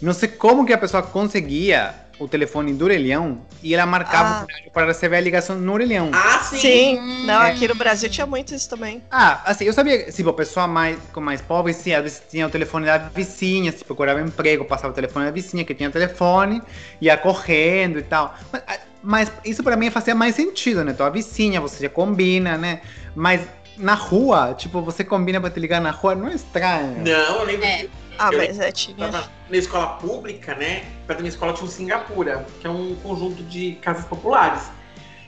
não 0.00 0.12
sei 0.12 0.28
como 0.28 0.66
que 0.66 0.72
a 0.72 0.78
pessoa 0.78 1.02
conseguia 1.02 1.94
o 2.18 2.26
telefone 2.26 2.72
do 2.72 2.84
orelhão 2.84 3.42
e 3.62 3.74
ela 3.74 3.84
marcava 3.86 4.46
Ah. 4.50 4.70
para 4.72 4.86
receber 4.86 5.16
a 5.16 5.20
ligação 5.20 5.56
no 5.56 5.72
orelhão. 5.72 6.10
Ah, 6.14 6.38
sim. 6.42 6.56
Sim, 6.58 6.98
Hum. 6.98 7.22
não, 7.26 7.40
aqui 7.42 7.68
no 7.68 7.74
Brasil 7.74 8.08
tinha 8.08 8.26
muito 8.26 8.54
isso 8.54 8.68
também. 8.70 9.02
Ah, 9.10 9.42
assim, 9.44 9.64
eu 9.64 9.72
sabia, 9.72 10.10
tipo, 10.10 10.28
a 10.30 10.32
pessoa 10.32 10.66
mais, 10.66 10.98
com 11.12 11.20
mais 11.20 11.40
pobre, 11.42 11.72
sim, 11.74 11.92
às 11.92 12.02
vezes 12.02 12.22
tinha 12.30 12.46
o 12.46 12.50
telefone 12.50 12.86
da 12.86 12.98
vizinha, 12.98 13.70
se 13.72 13.84
procurava 13.84 14.20
emprego, 14.20 14.64
passava 14.64 14.92
o 14.92 14.94
telefone 14.94 15.26
da 15.26 15.30
vizinha 15.30 15.64
que 15.64 15.74
tinha 15.74 15.90
telefone, 15.90 16.62
ia 17.00 17.16
correndo 17.16 17.98
e 17.98 18.02
tal. 18.02 18.34
Mas, 18.52 18.62
ah, 18.66 18.78
mas 19.02 19.32
isso 19.44 19.62
pra 19.62 19.76
mim 19.76 19.90
fazia 19.90 20.14
mais 20.14 20.34
sentido, 20.34 20.82
né? 20.84 20.92
Tua 20.92 21.10
vizinha, 21.10 21.60
você 21.60 21.82
já 21.84 21.88
combina, 21.90 22.56
né? 22.56 22.80
Mas 23.14 23.42
na 23.76 23.92
rua, 23.94 24.54
tipo, 24.56 24.80
você 24.80 25.04
combina 25.04 25.38
pra 25.40 25.50
te 25.50 25.60
ligar 25.60 25.80
na 25.82 25.90
rua, 25.90 26.14
não 26.14 26.28
é 26.28 26.34
estranho. 26.34 27.04
Não, 27.04 27.40
eu 27.40 27.44
lembro 27.44 27.64
É. 27.66 27.86
Ah, 28.18 28.30
Eu 28.32 28.38
mas 28.38 28.58
é, 28.58 28.72
tinha. 28.72 28.96
tava 28.96 29.30
na 29.48 29.56
escola 29.56 29.86
pública, 29.98 30.54
né? 30.54 30.84
Perto 31.06 31.18
da 31.18 31.22
minha 31.22 31.28
escola 31.28 31.52
tinha 31.52 31.66
um 31.66 31.70
Singapura, 31.70 32.46
que 32.60 32.66
é 32.66 32.70
um 32.70 32.94
conjunto 33.02 33.42
de 33.44 33.72
casas 33.82 34.04
populares. 34.06 34.62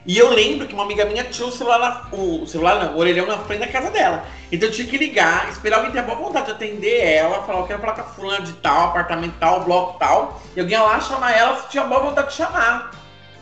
E 0.06 0.16
eu 0.16 0.30
lembro 0.32 0.66
que 0.66 0.72
uma 0.72 0.84
amiga 0.84 1.04
minha 1.04 1.22
tinha 1.24 1.46
o 1.46 1.52
celular, 1.52 1.78
na- 1.78 2.08
o 2.16 2.46
celular 2.46 2.82
não, 2.82 2.94
o 2.94 2.98
orelhão 2.98 3.26
na 3.26 3.36
frente 3.38 3.60
da 3.60 3.66
casa 3.68 3.90
dela. 3.90 4.24
Então 4.50 4.68
eu 4.68 4.74
tinha 4.74 4.86
que 4.88 4.96
ligar, 4.96 5.50
esperar 5.50 5.76
alguém 5.78 5.92
ter 5.92 5.98
a 5.98 6.02
boa 6.02 6.16
vontade 6.16 6.46
de 6.46 6.52
atender 6.52 7.04
ela, 7.04 7.42
falar, 7.42 7.60
eu 7.60 7.66
quero 7.66 7.80
falar 7.80 7.92
com 7.92 8.00
a 8.00 8.04
fulana 8.04 8.40
de 8.44 8.52
tal, 8.54 8.88
apartamento 8.88 9.34
tal, 9.38 9.64
bloco 9.64 9.98
tal. 9.98 10.40
E 10.56 10.60
alguém 10.60 10.78
ia 10.78 10.82
lá 10.82 10.98
chamar 11.00 11.32
ela 11.36 11.60
se 11.60 11.68
tinha 11.68 11.84
boa 11.84 12.00
vontade 12.00 12.28
de 12.28 12.34
chamar. 12.36 12.90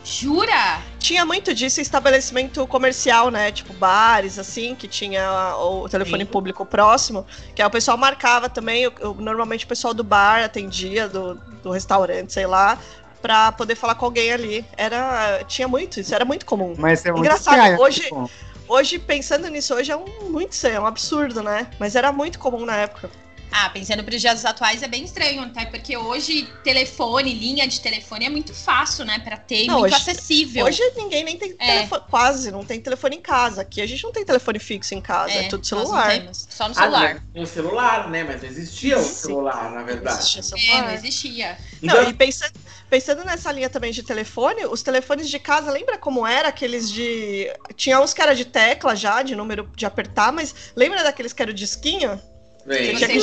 Jura? 0.07 0.81
Tinha 0.99 1.25
muito 1.25 1.53
disso 1.53 1.81
em 1.81 1.83
estabelecimento 1.83 2.65
comercial, 2.65 3.29
né? 3.29 3.51
Tipo 3.51 3.73
bares, 3.73 4.39
assim, 4.39 4.73
que 4.73 4.87
tinha 4.87 5.53
o 5.57 5.89
telefone 5.89 6.23
Sim. 6.23 6.31
público 6.31 6.65
próximo, 6.65 7.27
que 7.53 7.61
aí 7.61 7.67
o 7.67 7.71
pessoal 7.71 7.97
marcava 7.97 8.47
também. 8.47 8.87
o- 8.87 8.93
o- 9.01 9.13
normalmente 9.15 9.65
o 9.65 9.67
pessoal 9.67 9.93
do 9.93 10.03
bar 10.05 10.43
atendia, 10.45 11.09
do, 11.09 11.35
do 11.61 11.71
restaurante, 11.71 12.31
sei 12.31 12.47
lá, 12.47 12.77
pra 13.21 13.51
poder 13.51 13.75
falar 13.75 13.95
com 13.95 14.05
alguém 14.05 14.31
ali. 14.31 14.65
Era, 14.77 15.43
tinha 15.45 15.67
muito 15.67 15.99
isso, 15.99 16.15
era 16.15 16.23
muito 16.23 16.45
comum. 16.45 16.73
Mas 16.77 17.05
é 17.05 17.09
muito 17.11 17.25
Engraçado, 17.25 17.55
estranho. 17.57 17.81
hoje- 17.81 18.01
tipo, 18.03 18.31
Hoje, 18.69 18.99
pensando 18.99 19.47
nisso, 19.47 19.73
hoje 19.73 19.93
é 19.93 19.95
um 19.95 20.29
muito 20.29 20.53
é 20.67 20.77
um 20.77 20.85
absurdo, 20.85 21.41
né? 21.41 21.67
Mas 21.79 21.95
era 21.95 22.11
muito 22.11 22.37
comum 22.37 22.65
na 22.65 22.75
época. 22.75 23.09
Ah, 23.51 23.69
pensando 23.69 24.03
para 24.03 24.13
os 24.13 24.21
dias 24.21 24.43
atuais 24.45 24.83
é 24.83 24.87
bem 24.87 25.03
estranho, 25.05 25.41
até 25.41 25.65
porque 25.65 25.95
hoje 25.97 26.43
telefone, 26.63 27.33
linha 27.33 27.67
de 27.67 27.79
telefone 27.79 28.25
é 28.25 28.29
muito 28.29 28.53
fácil, 28.53 29.05
né, 29.05 29.19
para 29.19 29.37
ter 29.37 29.63
e 29.63 29.67
Não, 29.67 29.79
muito 29.79 29.93
hoje- 29.93 29.95
acessível. 29.95 30.65
Hoje 30.65 30.81
ninguém 30.95 31.23
nem 31.23 31.37
tem 31.37 31.55
É. 31.57 31.65
telefone, 31.65 32.03
quase, 32.09 32.51
não 32.51 32.63
tem 32.63 32.79
telefone 32.79 33.15
em 33.15 33.21
casa. 33.21 33.61
Aqui 33.61 33.81
a 33.81 33.85
gente 33.87 34.03
não 34.03 34.11
tem 34.11 34.25
telefone 34.25 34.59
fixo 34.59 34.93
em 34.93 35.01
casa, 35.01 35.33
é, 35.33 35.43
tudo 35.47 35.61
nós 35.61 35.69
não 35.69 35.85
celular. 35.85 36.11
temos, 36.11 36.45
só 36.49 36.65
no 36.67 36.71
Ah, 36.71 36.73
celular. 36.81 37.13
não, 37.15 37.21
tinha 37.31 37.43
o 37.43 37.47
celular, 37.47 38.09
né? 38.09 38.23
Mas 38.23 38.41
não 38.41 38.49
existia 38.49 38.97
o 38.99 39.03
Sim. 39.03 39.13
celular, 39.13 39.71
na 39.71 39.83
verdade. 39.83 40.39
Existia 40.39 40.73
É, 40.75 40.81
não 40.81 40.91
existia. 40.91 41.57
Então, 41.81 42.01
Não, 42.01 42.09
e 42.09 42.13
pensando, 42.13 42.51
pensando 42.89 43.23
nessa 43.23 43.51
linha 43.51 43.69
também 43.69 43.91
de 43.91 44.03
telefone, 44.03 44.65
os 44.65 44.81
telefones 44.83 45.29
de 45.29 45.39
casa, 45.39 45.71
lembra 45.71 45.97
como 45.97 46.27
era 46.27 46.49
aqueles 46.49 46.91
de. 46.91 47.47
Tinha 47.75 47.99
uns 47.99 48.13
que 48.13 48.21
era 48.21 48.35
de 48.35 48.45
tecla 48.45 48.95
já, 48.95 49.21
de 49.23 49.35
número 49.35 49.69
de 49.75 49.85
apertar, 49.85 50.31
mas 50.33 50.53
lembra 50.75 51.01
daqueles 51.03 51.33
que 51.33 51.41
era 51.41 51.51
o 51.51 51.53
disquinho? 51.53 52.21
Tinha 52.67 53.07
que. 53.07 53.17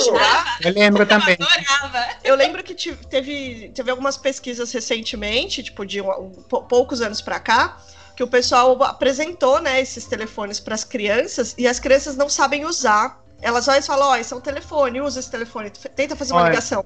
Eu 0.67 0.73
lembro 0.75 1.07
também. 1.07 1.37
Adorava. 1.41 2.07
Eu 2.23 2.35
lembro 2.35 2.63
que 2.63 2.75
teve, 2.75 3.71
teve 3.75 3.91
algumas 3.91 4.17
pesquisas 4.17 4.73
recentemente, 4.73 5.63
tipo, 5.63 5.85
de 5.85 6.01
um- 6.01 6.11
um- 6.11 6.31
pou- 6.49 6.63
poucos 6.63 7.01
anos 7.01 7.21
pra 7.21 7.39
cá, 7.39 7.77
que 8.17 8.23
o 8.23 8.27
pessoal 8.29 8.81
apresentou, 8.85 9.61
né, 9.61 9.81
esses 9.81 10.05
telefones 10.07 10.61
pras 10.61 10.85
crianças 10.85 11.55
e 11.59 11.67
as 11.67 11.79
crianças 11.81 12.17
não 12.17 12.29
sabem 12.29 12.65
usar. 12.65 13.23
Elas 13.43 13.69
olham 13.69 13.81
e 13.81 13.83
falam, 13.83 14.09
ó, 14.09 14.17
esse 14.17 14.33
é 14.33 14.37
um 14.37 14.41
telefone, 14.41 15.01
usa 15.01 15.21
esse 15.21 15.31
telefone, 15.31 15.71
tenta 15.95 16.17
fazer 16.17 16.33
uma 16.33 16.43
Olha. 16.43 16.51
ligação. 16.51 16.85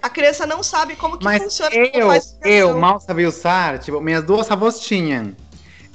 A 0.00 0.08
criança 0.10 0.46
não 0.46 0.62
sabe 0.62 0.94
como 0.94 1.18
que 1.18 1.24
Mas 1.24 1.42
funciona. 1.42 1.70
como 1.72 1.86
eu, 1.92 2.06
faz 2.08 2.38
eu 2.44 2.78
mal 2.78 3.00
sabia 3.00 3.26
usar, 3.28 3.78
tipo, 3.80 4.00
minhas 4.00 4.22
duas 4.22 4.48
avós 4.50 4.78
tinham. 4.80 5.34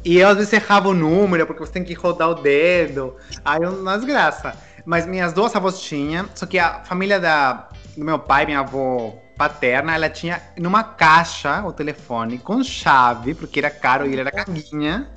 E 0.04 0.18
eu 0.18 0.28
às 0.30 0.36
vezes 0.38 0.52
errava 0.52 0.90
o 0.90 0.94
número, 0.96 1.46
porque 1.46 1.60
você 1.64 1.72
tem 1.72 1.84
que 1.84 1.94
rodar 1.94 2.30
o 2.32 2.34
dedo. 2.34 3.16
Aí 3.46 3.62
eu 3.62 3.72
não 3.72 3.96
desgraça. 3.96 4.58
Mas 4.86 5.06
minhas 5.06 5.34
duas 5.34 5.56
avós 5.56 5.82
tinham, 5.82 6.28
só 6.36 6.46
que 6.46 6.58
a 6.58 6.84
família 6.84 7.20
da, 7.20 7.70
do 7.96 8.04
meu 8.04 8.20
pai, 8.20 8.46
minha 8.46 8.60
avó 8.60 9.16
paterna, 9.38 9.96
ela 9.96 10.10
tinha 10.10 10.42
numa 10.58 10.84
caixa 10.84 11.64
o 11.66 11.74
telefone 11.74 12.38
com 12.38 12.64
chave, 12.64 13.34
porque 13.34 13.60
era 13.60 13.70
caro 13.70 14.06
e 14.06 14.12
ele 14.12 14.22
era 14.22 14.32
caguinha. 14.32 15.10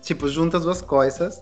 Tipo, 0.00 0.28
junta 0.28 0.56
as 0.56 0.64
duas 0.64 0.82
coisas. 0.82 1.40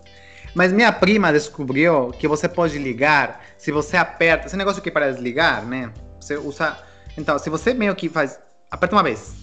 Mas 0.53 0.71
minha 0.71 0.91
prima 0.91 1.31
descobriu 1.31 2.11
que 2.11 2.27
você 2.27 2.47
pode 2.47 2.77
ligar 2.77 3.41
se 3.57 3.71
você 3.71 3.97
aperta. 3.97 4.47
Esse 4.47 4.57
negócio 4.57 4.81
é 4.85 4.91
para 4.91 5.11
desligar, 5.11 5.65
né? 5.65 5.91
Você 6.19 6.37
usa. 6.37 6.77
Então, 7.17 7.39
se 7.39 7.49
você 7.49 7.73
meio 7.73 7.95
que 7.95 8.09
faz. 8.09 8.39
Aperta 8.69 8.95
uma 8.95 9.03
vez. 9.03 9.33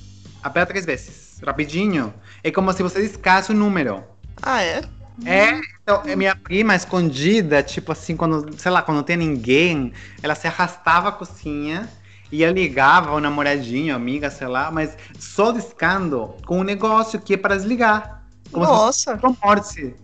Aperta 0.42 0.68
três 0.68 0.86
vezes. 0.86 1.40
Rapidinho. 1.44 2.14
É 2.44 2.50
como 2.50 2.72
se 2.72 2.82
você 2.82 3.02
discasse 3.02 3.50
o 3.50 3.54
número. 3.54 4.04
Ah, 4.40 4.62
é? 4.62 4.82
É, 5.24 5.60
então, 5.82 6.02
é 6.04 6.14
minha 6.14 6.36
prima 6.36 6.74
escondida, 6.74 7.62
tipo 7.62 7.92
assim, 7.92 8.16
quando, 8.16 8.58
sei 8.58 8.70
lá, 8.70 8.82
quando 8.82 8.98
não 8.98 9.04
tem 9.04 9.16
ninguém, 9.16 9.92
ela 10.22 10.34
se 10.34 10.46
arrastava 10.46 11.08
à 11.08 11.12
cozinha, 11.12 11.88
ia 12.30 12.50
ligava 12.50 13.10
ao 13.10 13.20
namoradinho, 13.20 13.94
amiga, 13.94 14.30
sei 14.30 14.46
lá, 14.46 14.70
mas 14.70 14.96
só 15.18 15.50
discando 15.50 16.34
com 16.46 16.60
um 16.60 16.64
negócio 16.64 17.20
que 17.20 17.34
é 17.34 17.36
para 17.36 17.56
desligar. 17.56 18.22
Como 18.52 18.64
Nossa. 18.64 19.18
se 19.18 19.26
um 19.26 19.36
morte. 19.42 19.94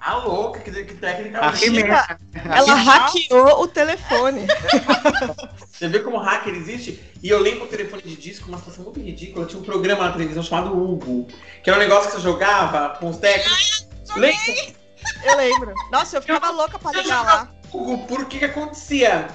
A 0.00 0.16
louca, 0.16 0.60
que, 0.60 0.70
que 0.84 0.94
técnica 0.94 1.40
A. 1.40 2.56
Ela 2.56 2.74
hackeou 2.74 3.62
o 3.62 3.68
telefone. 3.68 4.46
Você 5.70 5.88
vê 5.88 5.98
como 5.98 6.16
hacker 6.16 6.54
existe? 6.54 7.02
E 7.22 7.28
eu 7.28 7.38
lembro 7.38 7.64
o 7.64 7.66
telefone 7.66 8.02
de 8.02 8.16
disco, 8.16 8.48
uma 8.48 8.58
situação 8.58 8.84
muito 8.84 9.00
ridícula. 9.00 9.44
Tinha 9.44 9.60
um 9.60 9.64
programa 9.64 10.04
na 10.04 10.12
televisão 10.12 10.42
chamado 10.42 10.72
Hugo, 10.72 11.28
que 11.62 11.68
era 11.68 11.78
um 11.78 11.82
negócio 11.82 12.10
que 12.10 12.16
você 12.16 12.22
jogava 12.22 12.96
com 12.98 13.10
os 13.10 13.18
técnicos. 13.18 13.89
Lembra? 14.16 14.80
Eu 15.24 15.36
lembro. 15.36 15.74
Nossa, 15.90 16.16
eu 16.16 16.22
ficava 16.22 16.50
louca 16.50 16.78
pra 16.78 16.92
ligar 16.92 17.24
lá. 17.24 17.48
Hugo, 17.72 17.98
por 18.06 18.26
que 18.26 18.38
que 18.38 18.44
acontecia? 18.44 19.28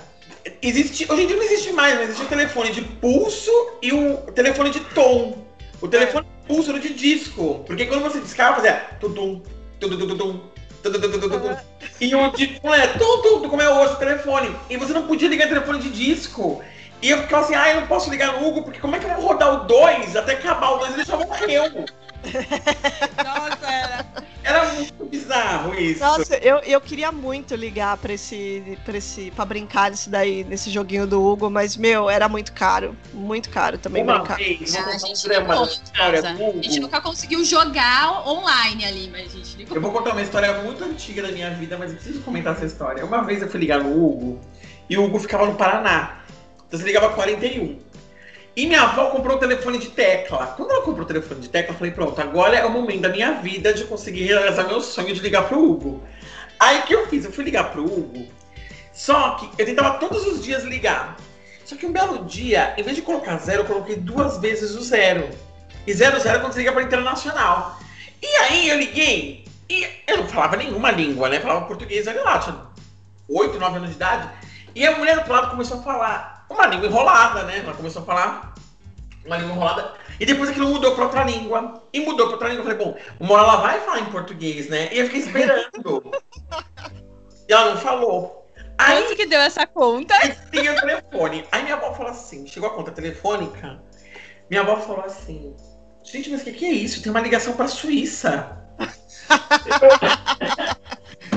Existe, 0.62 1.12
hoje 1.12 1.24
em 1.24 1.28
dia 1.28 1.36
não 1.36 1.44
existe 1.44 1.72
mais, 1.72 1.96
mas 1.96 2.10
existe 2.10 2.24
o 2.24 2.30
telefone 2.30 2.72
de 2.72 2.82
pulso 2.82 3.52
e 3.82 3.92
o 3.92 4.18
telefone 4.34 4.70
de 4.70 4.80
tom. 4.80 5.46
O 5.82 5.88
telefone 5.88 6.26
de 6.26 6.48
pulso 6.48 6.70
era 6.72 6.80
de 6.80 6.94
disco. 6.94 7.64
Porque 7.66 7.86
quando 7.86 8.04
você 8.04 8.20
discava, 8.20 8.58
fazia 8.58 8.74
tudum, 9.00 9.42
tudum, 9.80 9.98
tudum, 9.98 10.18
tudum. 10.18 10.56
E 12.00 12.14
o 12.14 12.32
de 12.32 12.60
tom 12.60 12.74
é 12.74 12.88
tum, 12.88 13.22
tum, 13.22 13.42
tum, 13.42 13.50
como 13.50 13.62
é 13.62 13.70
hoje 13.70 13.94
o 13.94 13.98
telefone. 13.98 14.56
E 14.70 14.78
você 14.78 14.94
não 14.94 15.08
podia 15.08 15.28
ligar 15.28 15.48
telefone 15.48 15.80
de 15.80 15.90
disco. 15.90 16.64
E 17.02 17.10
eu 17.10 17.22
ficava 17.24 17.44
assim, 17.44 17.56
ah, 17.56 17.70
eu 17.70 17.82
não 17.82 17.88
posso 17.88 18.10
ligar 18.10 18.34
no 18.34 18.48
Hugo, 18.48 18.64
porque 18.64 18.80
como 18.80 18.96
é 18.96 19.00
que 19.00 19.06
eu 19.06 19.16
vou 19.16 19.28
rodar 19.28 19.54
o 19.54 19.66
2 19.66 20.16
até 20.16 20.34
acabar 20.34 20.72
o 20.72 20.78
2? 20.78 20.94
Ele 20.94 21.04
já 21.04 21.18
morreu. 21.18 21.64
Nossa, 23.24 23.72
era. 23.72 24.06
Era 24.46 24.72
muito 24.74 25.06
bizarro 25.06 25.74
isso. 25.74 26.00
Nossa, 26.00 26.36
eu, 26.38 26.58
eu 26.60 26.80
queria 26.80 27.12
muito 27.12 27.56
ligar 27.56 27.98
pra 27.98 28.14
esse, 28.14 28.78
pra 28.86 28.96
esse. 28.96 29.32
pra 29.32 29.44
brincar 29.44 29.90
nisso 29.90 30.08
daí, 30.08 30.44
nesse 30.44 30.70
joguinho 30.70 31.08
do 31.08 31.20
Hugo, 31.20 31.50
mas, 31.50 31.76
meu, 31.76 32.08
era 32.08 32.30
muito 32.30 32.54
caro. 32.54 32.96
Muito 33.12 33.50
caro 33.50 33.80
também 33.80 34.04
Uma 34.04 34.20
brincar. 34.20 34.38
vez, 34.38 34.76
Ah, 34.76 34.86
a 34.86 34.92
gente 35.00 35.10
em 35.10 35.14
história 35.14 35.40
A 36.30 36.62
gente 36.62 36.80
nunca 36.80 37.02
conseguiu 37.02 37.44
jogar 37.44 38.28
online 38.28 38.86
ali, 38.86 39.10
mas 39.12 39.34
a 39.34 39.38
gente 39.38 39.58
ligou. 39.58 39.76
Eu 39.76 39.82
vou 39.82 39.92
contar 39.92 40.12
uma 40.12 40.22
história 40.22 40.62
muito 40.62 40.84
antiga 40.84 41.24
da 41.24 41.32
minha 41.32 41.50
vida, 41.50 41.76
mas 41.76 41.90
eu 41.90 41.98
preciso 41.98 42.22
comentar 42.22 42.54
essa 42.54 42.66
história. 42.66 43.04
Uma 43.04 43.24
vez 43.24 43.42
eu 43.42 43.50
fui 43.50 43.60
ligar 43.60 43.84
no 43.84 43.92
Hugo 43.92 44.40
e 44.88 44.96
o 44.96 45.06
Hugo 45.06 45.18
ficava 45.18 45.48
no 45.48 45.56
Paraná. 45.56 46.20
Então 46.68 46.80
você 46.80 46.86
ligava 46.86 47.10
41. 47.10 47.80
E 48.56 48.66
minha 48.66 48.84
avó 48.84 49.10
comprou 49.10 49.36
um 49.36 49.40
telefone 49.40 49.78
de 49.78 49.90
tecla. 49.90 50.48
Quando 50.56 50.72
ela 50.72 50.82
comprou 50.82 51.04
o 51.04 51.08
telefone 51.08 51.42
de 51.42 51.50
tecla, 51.50 51.74
eu 51.74 51.78
falei, 51.78 51.92
pronto, 51.92 52.20
agora 52.22 52.56
é 52.56 52.66
o 52.66 52.70
momento 52.70 53.02
da 53.02 53.10
minha 53.10 53.34
vida 53.34 53.74
de 53.74 53.84
conseguir 53.84 54.24
realizar 54.24 54.64
meu 54.64 54.80
sonho 54.80 55.14
de 55.14 55.20
ligar 55.20 55.48
pro 55.50 55.62
Hugo. 55.62 56.02
Aí 56.58 56.80
o 56.80 56.84
que 56.84 56.96
eu 56.96 57.08
fiz? 57.08 57.26
Eu 57.26 57.34
fui 57.34 57.44
ligar 57.44 57.72
pro 57.72 57.84
Hugo. 57.84 58.28
Só 58.94 59.32
que 59.32 59.62
eu 59.62 59.66
tentava 59.66 59.98
todos 59.98 60.26
os 60.26 60.42
dias 60.42 60.64
ligar. 60.64 61.18
Só 61.66 61.76
que 61.76 61.86
um 61.86 61.92
belo 61.92 62.24
dia, 62.24 62.74
em 62.78 62.84
vez 62.84 62.96
de 62.96 63.02
colocar 63.02 63.38
zero, 63.38 63.64
eu 63.64 63.66
coloquei 63.66 63.98
duas 63.98 64.38
vezes 64.38 64.74
o 64.74 64.82
zero. 64.82 65.30
E 65.86 65.94
zero, 65.94 66.20
zero 66.20 66.40
quando 66.40 66.54
você 66.54 66.60
liga 66.60 66.72
para 66.72 66.84
internacional. 66.84 67.78
E 68.22 68.28
aí 68.38 68.70
eu 68.70 68.78
liguei, 68.78 69.46
e 69.70 69.86
eu 70.08 70.18
não 70.18 70.28
falava 70.28 70.56
nenhuma 70.56 70.92
língua, 70.92 71.28
né? 71.28 71.40
Falava 71.40 71.66
português, 71.66 72.08
olha 72.08 72.24
lá, 72.24 72.40
tinha 72.40 72.56
8, 73.28 73.60
9 73.60 73.78
anos 73.78 73.90
de 73.90 73.96
idade. 73.96 74.30
E 74.74 74.86
a 74.86 74.98
mulher 74.98 75.16
do 75.16 75.20
outro 75.20 75.34
lado 75.34 75.50
começou 75.52 75.80
a 75.80 75.84
falar 75.84 76.35
uma 76.50 76.68
língua 76.68 76.88
enrolada, 76.88 77.44
né? 77.44 77.60
Ela 77.60 77.74
começou 77.74 78.02
a 78.02 78.06
falar 78.06 78.56
uma 79.26 79.38
língua 79.38 79.54
enrolada. 79.54 79.94
E 80.20 80.26
depois 80.26 80.50
aquilo 80.50 80.68
mudou 80.68 80.96
para 80.96 81.06
outra 81.06 81.24
língua. 81.24 81.84
E 81.92 82.00
mudou 82.00 82.28
para 82.28 82.36
outra 82.36 82.50
língua. 82.50 82.64
Eu 82.64 82.78
falei, 82.78 82.86
bom, 82.86 82.98
uma 83.20 83.34
hora 83.34 83.44
ela 83.44 83.56
vai 83.58 83.80
falar 83.82 84.00
em 84.00 84.06
português, 84.06 84.70
né? 84.70 84.94
E 84.94 85.00
eu 85.00 85.06
fiquei 85.06 85.22
esperando. 85.22 85.70
e 87.50 87.54
ela 87.54 87.72
não 87.72 87.78
falou. 87.78 88.46
Aí 88.78 89.04
Quanto 89.04 89.16
que 89.16 89.26
deu 89.26 89.40
essa 89.40 89.66
conta? 89.66 90.14
Liguei 90.52 90.70
o 90.70 90.80
telefone. 90.80 91.46
Aí 91.52 91.64
minha 91.64 91.76
avó 91.76 91.94
falou 91.94 92.12
assim: 92.12 92.46
chegou 92.46 92.70
a 92.70 92.74
conta 92.74 92.92
telefônica. 92.92 93.82
Minha 94.50 94.62
avó 94.62 94.78
falou 94.78 95.06
assim: 95.06 95.56
gente, 96.04 96.30
mas 96.30 96.42
o 96.42 96.44
que, 96.44 96.52
que 96.52 96.66
é 96.66 96.72
isso? 96.72 97.02
Tem 97.02 97.12
uma 97.12 97.22
ligação 97.22 97.54
para 97.54 97.68
Suíça. 97.68 98.62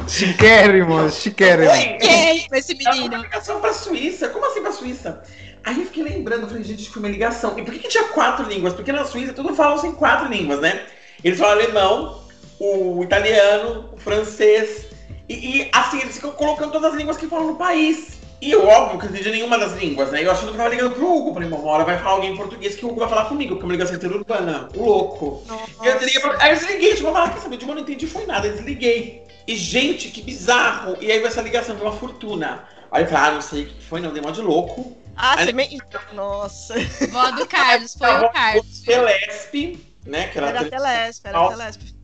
Chiquérrimo, 0.09 1.11
chiquérrimo. 1.11 1.71
É 1.71 2.37
esse 2.59 2.75
menino? 2.75 3.23
ligação 3.23 3.61
pra 3.61 3.73
Suíça? 3.73 4.29
Como 4.29 4.47
assim 4.47 4.63
pra 4.63 4.73
Suíça? 4.73 5.23
Aí 5.65 5.81
eu 5.81 5.87
fiquei 5.87 6.03
lembrando, 6.03 6.47
falei, 6.47 6.65
gente, 6.65 6.89
foi 6.89 7.03
uma 7.03 7.11
ligação. 7.11 7.59
E 7.59 7.63
por 7.63 7.73
que, 7.75 7.81
que 7.81 7.89
tinha 7.89 8.05
quatro 8.05 8.49
línguas? 8.49 8.73
Porque 8.73 8.91
na 8.91 9.05
Suíça 9.05 9.33
tudo 9.33 9.55
falam 9.55 9.85
em 9.85 9.93
quatro 9.93 10.29
línguas, 10.29 10.61
né? 10.61 10.87
Eles 11.23 11.39
falam 11.39 11.55
alemão, 11.55 12.23
o 12.59 13.03
italiano, 13.03 13.91
o 13.93 13.99
francês. 13.99 14.87
E, 15.29 15.35
e, 15.35 15.71
assim, 15.73 16.01
eles 16.01 16.15
ficam 16.15 16.31
colocando 16.33 16.73
todas 16.73 16.93
as 16.93 16.99
línguas 16.99 17.17
que 17.17 17.27
falam 17.27 17.49
no 17.49 17.57
país. 17.57 18.18
E 18.41 18.53
eu, 18.53 18.67
óbvio, 18.67 19.01
que 19.01 19.07
não 19.07 19.13
entendi 19.13 19.31
nenhuma 19.31 19.59
das 19.59 19.73
línguas, 19.73 20.13
né? 20.13 20.25
Eu 20.25 20.31
achando 20.31 20.49
que 20.49 20.55
eu 20.55 20.57
tava 20.59 20.69
ligando 20.69 20.95
pro 20.95 21.13
Hugo. 21.13 21.35
Falei, 21.35 21.49
uma 21.49 21.61
hora 21.67 21.85
vai 21.85 21.99
falar 21.99 22.11
alguém 22.13 22.33
em 22.33 22.37
português 22.37 22.77
que 22.77 22.85
o 22.85 22.89
Hugo 22.89 23.01
vai 23.01 23.09
falar 23.09 23.25
comigo, 23.25 23.51
porque 23.55 23.65
é 23.65 23.67
uma 23.67 23.73
ligação 23.73 23.97
interurbana. 23.97 24.69
O 24.77 24.85
louco. 24.85 25.43
E 25.83 25.87
eu 25.87 25.99
desliguei 25.99 26.21
pra... 26.21 26.43
Aí 26.43 26.53
eu 26.53 26.57
desliguei, 26.57 26.95
tipo, 26.95 27.09
eu 27.09 27.13
falei, 27.13 27.33
quer 27.33 27.41
saber, 27.41 27.57
de 27.57 27.65
uma 27.65 27.73
eu 27.73 27.77
não 27.77 27.83
entendi, 27.83 28.07
foi 28.07 28.27
nada, 28.27 28.47
eu 28.47 28.53
desliguei. 28.53 29.23
E, 29.47 29.57
gente, 29.57 30.11
que 30.11 30.23
bizarro. 30.23 30.97
E 31.01 31.11
aí 31.11 31.19
vai 31.19 31.29
essa 31.29 31.43
ligação 31.43 31.75
de 31.75 31.83
uma 31.83 31.93
fortuna. 31.93 32.65
Aí 32.93 33.03
eu 33.03 33.09
falei, 33.09 33.29
ah, 33.29 33.35
não 33.35 33.43
sei 33.43 33.65
o 33.65 33.67
que 33.67 33.83
foi, 33.85 34.01
não, 34.01 34.13
dei 34.13 34.23
uma 34.23 34.31
de 34.31 34.41
louco. 34.41 34.97
Ah, 35.17 35.35
Aí- 35.37 35.47
você 35.47 35.53
me... 35.53 35.79
Nossa. 36.13 36.75
Vó 37.11 37.31
do 37.33 37.47
Carlos, 37.47 37.95
foi 37.95 38.09
o 38.09 38.31
Carlos. 38.31 38.81
Telesp, 38.83 39.85
né? 40.07 40.29
Que 40.29 40.39
era 40.39 40.49
Era 40.51 40.65
Telesp, 40.65 41.27
era 41.27 41.39
Nossa. 41.39 41.57
Telesp. 41.57 41.98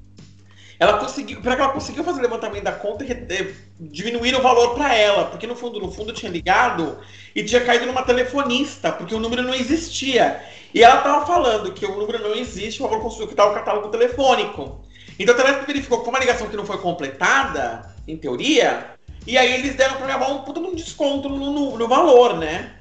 Ela 0.78 0.98
conseguiu, 0.98 1.40
para 1.40 1.54
que 1.56 1.62
ela 1.62 1.72
conseguiu 1.72 2.02
fazer 2.04 2.18
o 2.18 2.22
levantamento 2.22 2.64
da 2.64 2.72
conta, 2.72 3.04
re- 3.04 3.26
eh, 3.30 3.52
diminuir 3.78 4.34
o 4.34 4.42
valor 4.42 4.74
para 4.74 4.94
ela, 4.94 5.26
porque 5.26 5.46
no 5.46 5.54
fundo, 5.54 5.78
no 5.80 5.90
fundo 5.92 6.12
tinha 6.12 6.30
ligado 6.30 6.98
e 7.34 7.44
tinha 7.44 7.60
caído 7.64 7.86
numa 7.86 8.02
telefonista, 8.02 8.90
porque 8.92 9.14
o 9.14 9.20
número 9.20 9.42
não 9.42 9.54
existia. 9.54 10.42
E 10.74 10.82
ela 10.82 11.00
tava 11.02 11.24
falando 11.26 11.72
que 11.72 11.86
o 11.86 11.96
número 11.96 12.18
não 12.18 12.34
existe, 12.34 12.82
o 12.82 12.88
valor 12.88 13.02
conseguiu 13.02 13.28
quitar 13.28 13.48
o 13.48 13.54
catálogo 13.54 13.88
telefônico. 13.88 14.84
Então 15.18 15.32
a 15.34 15.38
Telesp 15.38 15.64
verificou 15.66 15.98
que 15.98 16.04
foi 16.04 16.12
uma 16.12 16.18
ligação 16.20 16.48
que 16.48 16.56
não 16.56 16.66
foi 16.66 16.78
completada, 16.78 17.94
em 18.08 18.16
teoria, 18.16 18.86
e 19.26 19.38
aí 19.38 19.54
eles 19.54 19.76
deram 19.76 19.94
pra 19.96 20.04
minha 20.06 20.16
avó 20.16 20.32
um 20.34 20.38
puta 20.42 20.60
de 20.60 20.66
um 20.66 20.74
desconto 20.74 21.28
no, 21.28 21.52
no- 21.52 21.78
no 21.78 21.88
valor, 21.88 22.36
né? 22.36 22.72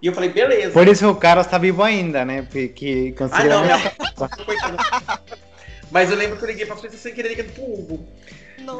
E 0.00 0.06
eu 0.06 0.12
falei, 0.14 0.30
beleza. 0.30 0.70
Por 0.72 0.86
isso 0.88 1.08
o 1.08 1.14
Carlos 1.14 1.46
tá 1.46 1.58
vivo 1.58 1.82
ainda, 1.82 2.24
né? 2.24 2.42
Porque 2.42 3.12
Ah, 3.14 3.18
conseguiram. 3.18 3.56
não, 3.56 3.62
minha. 3.64 3.92
Mas 5.92 6.10
eu 6.10 6.16
lembro 6.16 6.36
que 6.38 6.42
eu 6.44 6.48
liguei 6.48 6.64
pra 6.64 6.74
Suíça 6.76 6.96
sem 6.96 7.12
querer 7.14 7.28
ligando 7.28 7.52
pro 7.52 7.62
Hugo. 7.64 8.08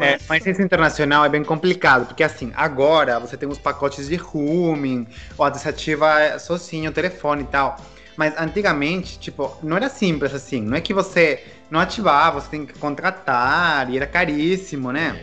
É, 0.00 0.18
mas 0.28 0.46
esse 0.46 0.62
internacional 0.62 1.24
é 1.24 1.28
bem 1.28 1.44
complicado, 1.44 2.06
porque 2.06 2.22
assim, 2.22 2.52
agora 2.54 3.20
você 3.20 3.36
tem 3.36 3.48
os 3.48 3.58
pacotes 3.58 4.08
de 4.08 4.16
roaming, 4.16 5.06
ou 5.36 5.50
desativa 5.50 6.38
sozinho 6.38 6.90
o 6.90 6.94
telefone 6.94 7.42
e 7.42 7.46
tal. 7.46 7.76
Mas 8.16 8.32
antigamente, 8.38 9.18
tipo, 9.18 9.56
não 9.62 9.76
era 9.76 9.88
simples 9.88 10.32
assim. 10.34 10.62
Não 10.62 10.76
é 10.76 10.80
que 10.80 10.94
você 10.94 11.44
não 11.70 11.80
ativava, 11.80 12.40
você 12.40 12.48
tem 12.48 12.64
que 12.64 12.78
contratar, 12.78 13.90
e 13.90 13.96
era 13.96 14.06
caríssimo, 14.06 14.90
né? 14.92 15.20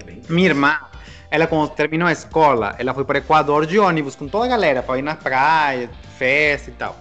É 0.00 0.04
bem- 0.04 0.22
Minha 0.28 0.48
irmã, 0.48 0.78
ela 1.30 1.46
quando 1.46 1.68
terminou 1.70 2.08
a 2.08 2.12
escola, 2.12 2.74
ela 2.78 2.92
foi 2.94 3.04
para 3.04 3.16
o 3.16 3.18
Equador 3.18 3.66
de 3.66 3.78
ônibus 3.78 4.16
com 4.16 4.26
toda 4.26 4.46
a 4.46 4.48
galera 4.48 4.82
para 4.82 4.98
ir 4.98 5.02
na 5.02 5.14
praia, 5.14 5.90
festa 6.18 6.70
e 6.70 6.72
tal. 6.72 6.98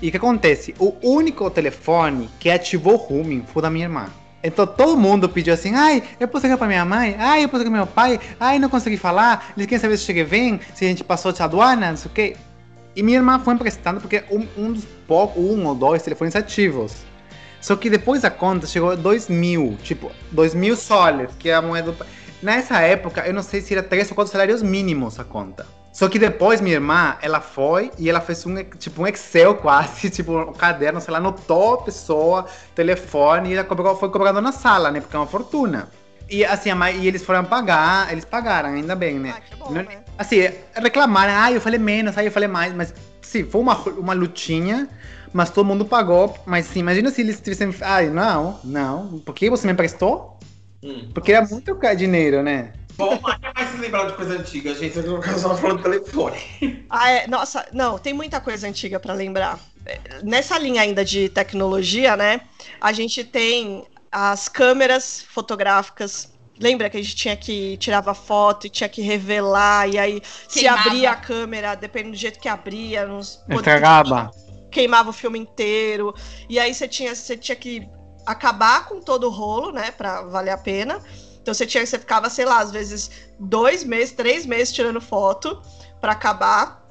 E 0.00 0.08
o 0.08 0.10
que 0.10 0.16
acontece? 0.16 0.74
O 0.78 0.94
único 1.02 1.48
telefone 1.50 2.28
que 2.38 2.50
ativou 2.50 2.94
o 2.94 2.96
roaming 2.96 3.44
foi 3.46 3.62
da 3.62 3.70
minha 3.70 3.86
irmã. 3.86 4.06
Então 4.42 4.66
todo 4.66 4.96
mundo 4.96 5.26
pediu 5.28 5.54
assim, 5.54 5.74
ai, 5.74 6.02
eu 6.20 6.28
posso 6.28 6.44
ligar 6.44 6.58
pra 6.58 6.66
minha 6.66 6.84
mãe, 6.84 7.16
ai, 7.18 7.44
eu 7.44 7.48
posso 7.48 7.64
ligar 7.64 7.70
pro 7.70 7.86
meu 7.86 7.86
pai, 7.86 8.20
ai, 8.38 8.58
não 8.58 8.68
consegui 8.68 8.98
falar, 8.98 9.52
eles 9.56 9.66
querem 9.66 9.80
saber 9.80 9.96
se 9.96 10.04
cheguei 10.04 10.24
bem, 10.24 10.60
se 10.74 10.84
a 10.84 10.88
gente 10.88 11.02
passou 11.02 11.32
de 11.32 11.42
aduana, 11.42 11.90
não 11.90 11.96
sei 11.96 12.10
o 12.10 12.14
quê. 12.14 12.36
E 12.94 13.02
minha 13.02 13.18
irmã 13.18 13.38
foi 13.40 13.54
emprestando 13.54 14.00
porque 14.00 14.22
um, 14.30 14.46
um 14.56 14.72
dos 14.72 14.84
poucos, 15.06 15.42
um 15.42 15.66
ou 15.66 15.74
dois 15.74 16.02
telefones 16.02 16.36
ativos. 16.36 16.94
Só 17.58 17.74
que 17.74 17.88
depois 17.88 18.22
a 18.24 18.30
conta 18.30 18.66
chegou 18.66 18.90
a 18.90 18.94
2 18.94 19.28
mil, 19.30 19.78
tipo, 19.82 20.12
2 20.30 20.54
mil 20.54 20.76
soles, 20.76 21.30
que 21.38 21.48
é 21.48 21.54
a 21.54 21.62
moeda 21.62 21.92
do... 21.92 22.06
Nessa 22.42 22.82
época, 22.82 23.26
eu 23.26 23.32
não 23.32 23.42
sei 23.42 23.62
se 23.62 23.72
era 23.72 23.82
três 23.82 24.10
ou 24.10 24.14
quatro 24.14 24.30
salários 24.30 24.62
mínimos 24.62 25.18
a 25.18 25.24
conta. 25.24 25.66
Só 25.94 26.08
que 26.08 26.18
depois 26.18 26.60
minha 26.60 26.74
irmã, 26.74 27.16
ela 27.22 27.40
foi 27.40 27.92
e 27.96 28.10
ela 28.10 28.20
fez 28.20 28.44
um, 28.44 28.56
tipo, 28.64 29.00
um 29.00 29.06
Excel 29.06 29.54
quase, 29.62 30.10
tipo, 30.10 30.36
um 30.36 30.52
caderno, 30.52 31.00
sei 31.00 31.12
lá, 31.12 31.18
anotou 31.18 31.74
a 31.74 31.82
pessoa, 31.82 32.46
telefone, 32.74 33.50
e 33.50 33.54
ela 33.54 33.62
cobrou, 33.62 33.94
foi 33.96 34.10
cobrado 34.10 34.40
na 34.40 34.50
sala, 34.50 34.90
né? 34.90 35.00
Porque 35.00 35.14
é 35.14 35.18
uma 35.20 35.26
fortuna. 35.28 35.88
E 36.28 36.44
assim, 36.44 36.68
a 36.70 36.74
mãe- 36.74 36.98
e 36.98 37.06
eles 37.06 37.22
foram 37.22 37.44
pagar, 37.44 38.10
eles 38.10 38.24
pagaram, 38.24 38.70
ainda 38.70 38.96
bem, 38.96 39.20
né? 39.20 39.34
Ah, 39.36 39.40
que 39.40 39.54
bom, 39.56 39.66
Não- 39.66 39.82
né? 39.82 39.98
Assim, 40.18 40.38
reclamaram, 40.74 41.32
ah, 41.32 41.52
eu 41.52 41.60
falei 41.60 41.78
menos, 41.78 42.18
aí 42.18 42.26
eu 42.26 42.32
falei 42.32 42.48
mais, 42.48 42.74
mas 42.74 42.92
sim, 43.22 43.44
foi 43.44 43.60
uma, 43.60 43.76
uma 43.76 44.14
lutinha, 44.14 44.88
mas 45.32 45.50
todo 45.50 45.64
mundo 45.64 45.84
pagou. 45.84 46.34
Mas 46.44 46.66
sim, 46.66 46.80
imagina 46.80 47.08
se 47.10 47.20
eles 47.20 47.40
tivessem. 47.40 47.72
Ai, 47.82 48.08
não, 48.10 48.58
não. 48.64 49.20
Por 49.20 49.32
que 49.32 49.48
você 49.48 49.64
me 49.66 49.72
emprestou? 49.72 50.38
Hum. 50.82 51.08
Porque 51.14 51.32
era 51.32 51.46
muito 51.46 51.72
caro 51.76 51.96
dinheiro, 51.96 52.42
né? 52.42 52.72
Bom, 52.96 53.18
mas 53.22 53.38
mais 53.54 53.70
se 53.70 53.76
lembrar 53.78 54.06
de 54.06 54.14
coisa 54.16 54.34
antiga, 54.34 54.74
gente? 54.74 54.96
Eu 54.98 55.22
só 55.38 55.56
falando 55.56 55.78
do 55.78 55.82
telefone. 55.82 56.38
Ah, 56.88 57.10
é, 57.10 57.26
nossa, 57.26 57.66
não, 57.72 57.98
tem 57.98 58.12
muita 58.12 58.40
coisa 58.40 58.68
antiga 58.68 59.00
pra 59.00 59.14
lembrar. 59.14 59.58
É, 59.86 60.00
Nessa 60.22 60.58
linha 60.58 60.82
ainda 60.82 61.04
de 61.04 61.28
tecnologia, 61.28 62.16
né? 62.16 62.42
A 62.80 62.92
gente 62.92 63.24
tem 63.24 63.84
as 64.12 64.48
câmeras 64.48 65.22
fotográficas. 65.22 66.32
Lembra 66.58 66.88
que 66.88 66.96
a 66.96 67.02
gente 67.02 67.16
tinha 67.16 67.36
que 67.36 67.76
tirava 67.78 68.14
foto 68.14 68.66
e 68.66 68.70
tinha 68.70 68.88
que 68.88 69.02
revelar 69.02 69.88
e 69.88 69.98
aí 69.98 70.22
se 70.48 70.60
Queimava. 70.60 70.88
abria 70.88 71.10
a 71.10 71.16
câmera, 71.16 71.74
dependendo 71.74 72.12
do 72.12 72.16
jeito 72.16 72.38
que 72.38 72.48
abria, 72.48 73.04
nos 73.06 73.40
Estragava. 73.50 74.30
queimava 74.70 75.10
o 75.10 75.12
filme 75.12 75.36
inteiro. 75.38 76.14
E 76.48 76.60
aí 76.60 76.72
você 76.72 76.86
tinha, 76.86 77.12
você 77.12 77.36
tinha 77.36 77.56
que 77.56 77.88
acabar 78.24 78.86
com 78.86 79.00
todo 79.00 79.26
o 79.26 79.30
rolo, 79.30 79.72
né, 79.72 79.90
Pra 79.90 80.22
valer 80.22 80.50
a 80.52 80.58
pena. 80.58 81.00
Então 81.44 81.52
você 81.52 81.66
tinha, 81.66 81.84
você 81.84 81.98
ficava, 81.98 82.30
sei 82.30 82.46
lá, 82.46 82.58
às 82.60 82.70
vezes 82.70 83.10
dois 83.38 83.84
meses, 83.84 84.12
três 84.14 84.46
meses 84.46 84.72
tirando 84.72 84.98
foto 84.98 85.60
pra 86.00 86.12
acabar 86.12 86.82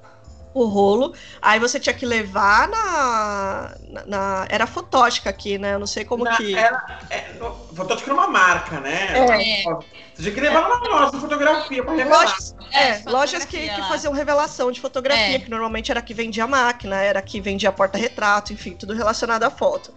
o 0.53 0.65
rolo. 0.65 1.15
Aí 1.41 1.59
você 1.59 1.79
tinha 1.79 1.95
que 1.95 2.05
levar 2.05 2.67
na, 2.67 3.75
na, 3.89 4.05
na- 4.05 4.45
era 4.47 4.67
fotótica 4.67 5.27
aqui, 5.27 5.57
né? 5.57 5.73
Eu 5.73 5.79
não 5.79 5.87
sei 5.87 6.05
como 6.05 6.23
Na- 6.23 6.37
que 6.37 6.55
Era, 6.55 6.99
é, 7.09 7.33
no- 7.39 7.55
Fotótica 7.75 8.11
era 8.11 8.13
uma 8.13 8.27
marca, 8.27 8.79
né? 8.79 9.17
É. 9.17 9.63
Você 10.13 10.21
tinha 10.21 10.31
que 10.35 10.39
levar 10.41 10.69
numa 10.69 10.87
loja 10.87 11.11
de 11.13 11.19
fotografia 11.19 11.83
pra 11.83 11.95
revelar. 11.95 12.19
Lojas, 12.25 12.55
é, 12.71 12.87
É, 12.89 13.03
lojas 13.07 13.45
que, 13.45 13.57
que 13.67 13.81
faziam 13.87 14.13
revelação 14.13 14.71
de 14.71 14.79
fotografia, 14.79 15.37
É. 15.37 15.39
que 15.39 15.49
normalmente 15.49 15.89
era 15.89 15.99
que 16.03 16.13
vendia 16.13 16.45
máquina, 16.45 16.97
era 16.97 17.19
que 17.23 17.41
vendia 17.41 17.71
porta-retrato, 17.71 18.53
enfim, 18.53 18.75
tudo 18.75 18.93
relacionado 18.93 19.41
à 19.41 19.49
foto. 19.49 19.91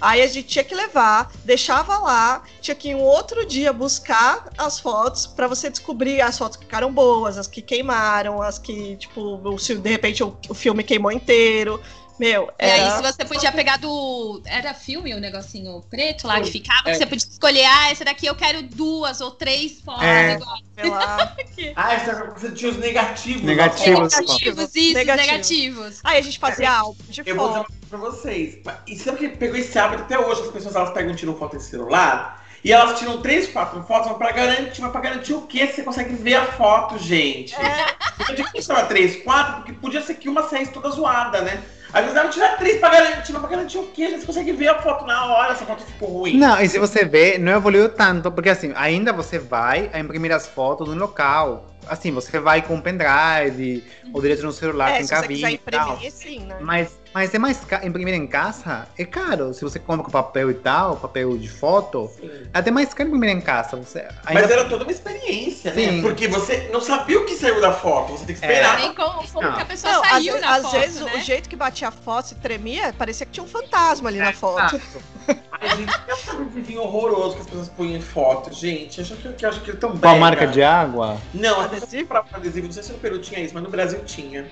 Aí 0.00 0.22
a 0.22 0.26
gente 0.26 0.48
tinha 0.48 0.64
que 0.64 0.74
levar, 0.74 1.30
deixava 1.44 1.98
lá, 1.98 2.42
tinha 2.60 2.74
que 2.74 2.90
ir 2.90 2.94
um 2.94 3.02
outro 3.02 3.46
dia 3.46 3.72
buscar 3.72 4.50
as 4.58 4.78
fotos 4.78 5.26
pra 5.26 5.48
você 5.48 5.70
descobrir 5.70 6.20
as 6.20 6.36
fotos 6.36 6.56
que 6.56 6.64
ficaram 6.64 6.92
boas, 6.92 7.38
as 7.38 7.46
que 7.46 7.62
queimaram, 7.62 8.42
as 8.42 8.58
que, 8.58 8.96
tipo, 8.96 9.58
se 9.58 9.74
de 9.74 9.90
repente 9.90 10.22
o, 10.22 10.36
o 10.48 10.54
filme 10.54 10.82
queimou 10.82 11.12
inteiro. 11.12 11.80
Meu, 12.18 12.50
E 12.58 12.64
aí, 12.64 12.80
era... 12.80 12.96
se 12.96 13.02
você 13.02 13.24
podia 13.24 13.52
pegar 13.52 13.76
do. 13.78 14.40
Era 14.46 14.72
filme 14.72 15.14
o 15.14 15.20
negocinho 15.20 15.82
preto 15.90 16.26
lá 16.26 16.40
que 16.40 16.50
ficava, 16.50 16.88
É. 16.88 16.92
que 16.92 16.98
você 16.98 17.06
podia 17.06 17.26
escolher, 17.28 17.64
ah, 17.64 17.92
esse 17.92 18.04
daqui 18.04 18.26
eu 18.26 18.34
quero 18.34 18.62
duas 18.62 19.20
ou 19.20 19.30
três 19.32 19.80
fotos 19.80 20.02
É. 20.02 20.32
igual. 20.34 20.56
sei 20.74 20.90
lá. 20.90 21.36
Ah, 21.76 21.94
essa- 21.94 22.24
você 22.36 22.50
tinha 22.52 22.70
os 22.70 22.76
negativos. 22.78 23.42
Negativos. 23.42 24.14
foto. 24.14 24.26
Negativos, 24.28 24.74
isso, 24.76 24.94
Negativos. 24.94 25.26
negativos. 25.26 26.00
Aí 26.04 26.18
a 26.18 26.22
gente 26.22 26.38
fazia 26.38 26.70
álbum 26.70 27.02
de 27.08 27.22
Eu 27.24 27.34
vou 27.36 27.48
dizer 27.48 27.58
foto. 27.58 27.58
uma 27.58 27.64
coisa 27.64 27.80
pra 27.88 27.98
vocês. 27.98 28.58
E 28.86 28.96
sabe 28.98 29.18
que 29.18 29.28
pegou 29.30 29.56
esse 29.56 29.78
hábito 29.78 30.02
até 30.02 30.18
hoje? 30.18 30.42
As 30.42 30.48
pessoas 30.50 30.74
elas 30.76 30.90
pegam 30.90 31.12
e 31.12 31.16
tiram 31.16 31.34
foto 31.36 31.56
em 31.56 31.60
celular. 31.60 32.44
E 32.64 32.72
elas 32.72 32.98
tiram 32.98 33.20
três, 33.22 33.46
quatro 33.48 33.82
fotos, 33.84 34.08
mas 34.08 34.18
pra 34.18 34.32
garantir, 34.32 34.80
mas 34.82 34.90
pra 34.90 35.00
garantir 35.00 35.34
o 35.34 35.42
quê? 35.42 35.66
Você 35.66 35.82
consegue 35.82 36.14
ver 36.14 36.34
a 36.34 36.46
foto, 36.46 36.98
gente. 36.98 37.54
É. 37.54 37.94
Eu 38.28 38.34
digo 38.34 38.50
que 38.50 38.58
estava 38.58 38.84
três, 38.86 39.22
quatro, 39.22 39.56
porque 39.56 39.72
podia 39.74 40.02
ser 40.02 40.14
que 40.14 40.28
uma 40.28 40.42
saísse 40.48 40.72
toda 40.72 40.90
zoada, 40.90 41.42
né? 41.42 41.62
Às 41.96 42.02
vezes 42.02 42.16
ela 42.18 42.28
tirar 42.28 42.58
três 42.58 42.78
pra 42.78 42.90
garantir, 42.90 43.32
mas 43.32 43.40
pra 43.40 43.50
garantir 43.50 43.78
o 43.78 43.86
quê? 43.86 44.10
gente? 44.10 44.20
Você 44.20 44.26
consegue 44.26 44.52
ver 44.52 44.68
a 44.68 44.78
foto 44.82 45.06
na 45.06 45.24
hora, 45.32 45.54
se 45.54 45.62
a 45.62 45.66
foto 45.66 45.82
ficou 45.82 46.10
ruim. 46.10 46.36
Não, 46.36 46.60
e 46.60 46.68
se 46.68 46.78
você 46.78 47.06
vê, 47.06 47.38
não 47.38 47.52
evoluiu 47.52 47.88
tanto, 47.88 48.30
porque 48.30 48.50
assim, 48.50 48.70
ainda 48.76 49.14
você 49.14 49.38
vai 49.38 49.88
a 49.94 49.98
imprimir 49.98 50.30
as 50.30 50.46
fotos 50.46 50.88
no 50.88 50.94
local, 50.94 51.64
assim, 51.88 52.10
você 52.12 52.38
vai 52.40 52.62
com 52.62 52.74
um 52.74 52.80
pendrive, 52.80 53.84
ou 54.12 54.20
direto 54.20 54.42
no 54.44 54.52
celular, 54.52 54.90
É, 54.90 54.98
tem 54.98 55.06
cabine 55.06 55.54
e 55.54 55.58
tal. 55.58 55.98
sim, 56.10 56.40
né? 56.40 56.56
Mas, 56.60 56.98
mas 57.14 57.34
é 57.34 57.38
mais 57.38 57.58
caro, 57.64 57.86
imprimir 57.86 58.14
em 58.14 58.26
casa 58.26 58.86
é 58.98 59.04
caro. 59.04 59.52
Se 59.54 59.62
você 59.62 59.78
compra 59.78 60.04
com 60.04 60.10
papel 60.10 60.50
e 60.50 60.54
tal, 60.54 60.96
papel 60.96 61.36
de 61.38 61.48
foto, 61.48 62.10
Sim. 62.20 62.30
é 62.52 62.58
até 62.58 62.70
mais 62.70 62.92
caro 62.94 63.08
imprimir 63.08 63.30
em 63.30 63.40
casa. 63.40 63.76
Você 63.76 64.06
Mas 64.24 64.36
ainda- 64.36 64.52
era 64.54 64.64
toda 64.68 64.84
uma 64.84 64.90
experiência, 64.92 65.72
né? 65.72 65.82
Sim. 65.92 66.02
Porque 66.02 66.28
você 66.28 66.68
não 66.72 66.80
sabia 66.80 67.20
o 67.20 67.24
que 67.24 67.34
saiu 67.36 67.60
da 67.60 67.72
foto, 67.72 68.12
você 68.12 68.26
tem 68.26 68.36
que 68.36 68.44
É. 68.44 68.48
esperar. 68.52 68.76
Nem 68.78 68.94
como, 68.94 69.26
como 69.28 69.52
que 69.54 69.62
a 69.62 69.66
pessoa 69.66 69.92
Não, 69.92 70.02
às, 70.02 70.08
saiu 70.10 70.34
ve- 70.34 70.40
da 70.40 70.54
às 70.56 70.62
foto, 70.62 70.72
vezes 70.80 71.00
né? 71.00 71.12
o 71.14 71.20
jeito 71.20 71.48
que 71.48 71.56
batia 71.56 71.88
a 71.88 71.90
foto, 71.92 72.28
se 72.28 72.34
tremia, 72.36 72.92
parecia 72.92 73.24
que 73.26 73.32
tinha 73.32 73.44
um 73.44 73.48
fantasma 73.48 74.08
ali 74.08 74.18
na 74.18 74.30
É, 74.30 74.32
foto. 74.32 74.60
Ai, 74.60 74.80
gente, 75.28 75.42
é 75.66 76.34
um 76.34 76.42
adesivinho 76.42 76.82
horroroso 76.82 77.34
que 77.34 77.40
as 77.40 77.46
pessoas 77.46 77.68
põem 77.68 77.96
em 77.96 78.00
foto, 78.00 78.52
gente. 78.52 79.00
Acho 79.00 79.16
que, 79.16 79.32
que, 79.32 79.46
acho 79.46 79.60
que 79.60 79.70
é 79.70 79.74
tão 79.74 79.90
Qual 79.90 79.98
brega. 80.00 80.18
marca 80.18 80.46
de 80.46 80.62
água? 80.62 81.18
Não, 81.34 81.60
Adesivo? 81.60 82.02
compravam 82.02 82.30
adesivo, 82.34 82.66
não 82.66 82.72
sei 82.72 82.82
se 82.82 82.92
no 82.92 82.98
Peru 82.98 83.18
tinha 83.18 83.40
isso, 83.40 83.54
mas 83.54 83.62
no 83.62 83.70
Brasil 83.70 84.00
tinha. 84.04 84.46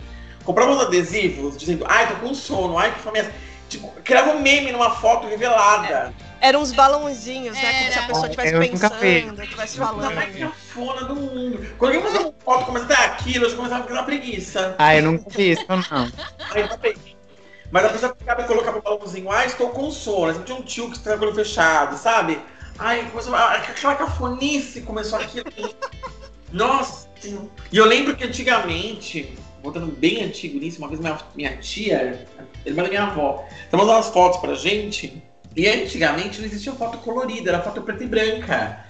Compravam 0.44 0.76
os 0.76 0.82
adesivos 0.82 1.56
dizendo, 1.56 1.84
ai, 1.88 2.06
tô 2.08 2.16
com 2.16 2.34
sono, 2.34 2.76
ai, 2.76 2.92
que 2.92 3.00
fome 3.00 3.20
é? 3.20 3.32
Tipo, 3.68 3.88
criava 4.04 4.32
um 4.32 4.40
meme 4.40 4.70
numa 4.72 4.90
foto 4.90 5.26
revelada. 5.26 6.12
Eram 6.40 6.60
uns 6.60 6.72
balãozinhos, 6.72 7.56
né? 7.56 7.72
Como 7.72 7.92
se 7.92 7.98
a 7.98 8.02
pessoa 8.02 8.26
estivesse 8.26 8.52
pensando, 8.70 9.42
estivesse 9.42 9.78
falando. 9.78 10.14
mais 10.14 10.36
cafona 10.36 11.04
do 11.04 11.16
mundo. 11.16 11.66
Quando 11.78 11.94
alguém 11.94 12.02
fazia 12.06 12.26
uma 12.26 12.34
foto 12.44 12.66
começa 12.66 12.84
até 12.84 13.04
aquilo, 13.06 13.46
eu 13.46 13.50
já 13.50 13.56
começava 13.56 13.84
a 13.84 13.86
ficar 13.86 14.02
preguiça. 14.02 14.74
Ah, 14.78 14.94
eu 14.94 15.02
nunca 15.04 15.30
fiz 15.30 15.58
isso, 15.58 15.66
não. 15.68 16.12
Aí 16.50 16.60
eu 16.60 16.78
peguei. 16.78 17.13
Mas 17.70 17.84
a 17.84 17.88
pessoa 17.88 18.14
pegava 18.14 18.42
e 18.42 18.44
colocava 18.44 18.78
o 18.78 18.82
balãozinho, 18.82 19.30
ai, 19.30 19.46
estou 19.46 19.70
com 19.70 19.90
sono. 19.90 20.26
Aí 20.30 20.38
tinha 20.44 20.56
um 20.58 20.62
tio 20.62 20.90
que 20.90 20.96
estava 20.96 21.16
com 21.18 21.24
o 21.24 21.26
olho 21.28 21.34
fechado, 21.36 21.96
sabe? 21.96 22.38
Aí 22.78 23.04
começou, 23.10 23.34
a- 23.34 23.52
aquela 23.54 23.94
cafonice 23.94 24.80
começou 24.82 25.18
aquilo. 25.18 25.46
Nossa! 26.52 27.08
E 27.72 27.76
eu 27.76 27.84
lembro 27.86 28.14
que 28.14 28.24
antigamente, 28.24 29.36
voltando 29.62 29.86
bem 29.86 30.22
antigo 30.24 30.58
nisso, 30.58 30.78
uma 30.78 30.88
vez 30.88 31.00
minha, 31.00 31.18
minha 31.34 31.56
tia, 31.56 32.26
irmã 32.66 32.82
da 32.82 32.88
minha 32.90 33.04
avó, 33.04 33.44
então 33.66 33.78
mandou 33.80 33.94
umas 33.94 34.08
fotos 34.08 34.38
pra 34.40 34.54
gente. 34.54 35.22
E 35.56 35.68
antigamente 35.68 36.38
não 36.40 36.46
existia 36.46 36.72
foto 36.72 36.98
colorida, 36.98 37.50
era 37.50 37.62
foto 37.62 37.80
preta 37.82 38.04
e 38.04 38.06
branca. 38.08 38.84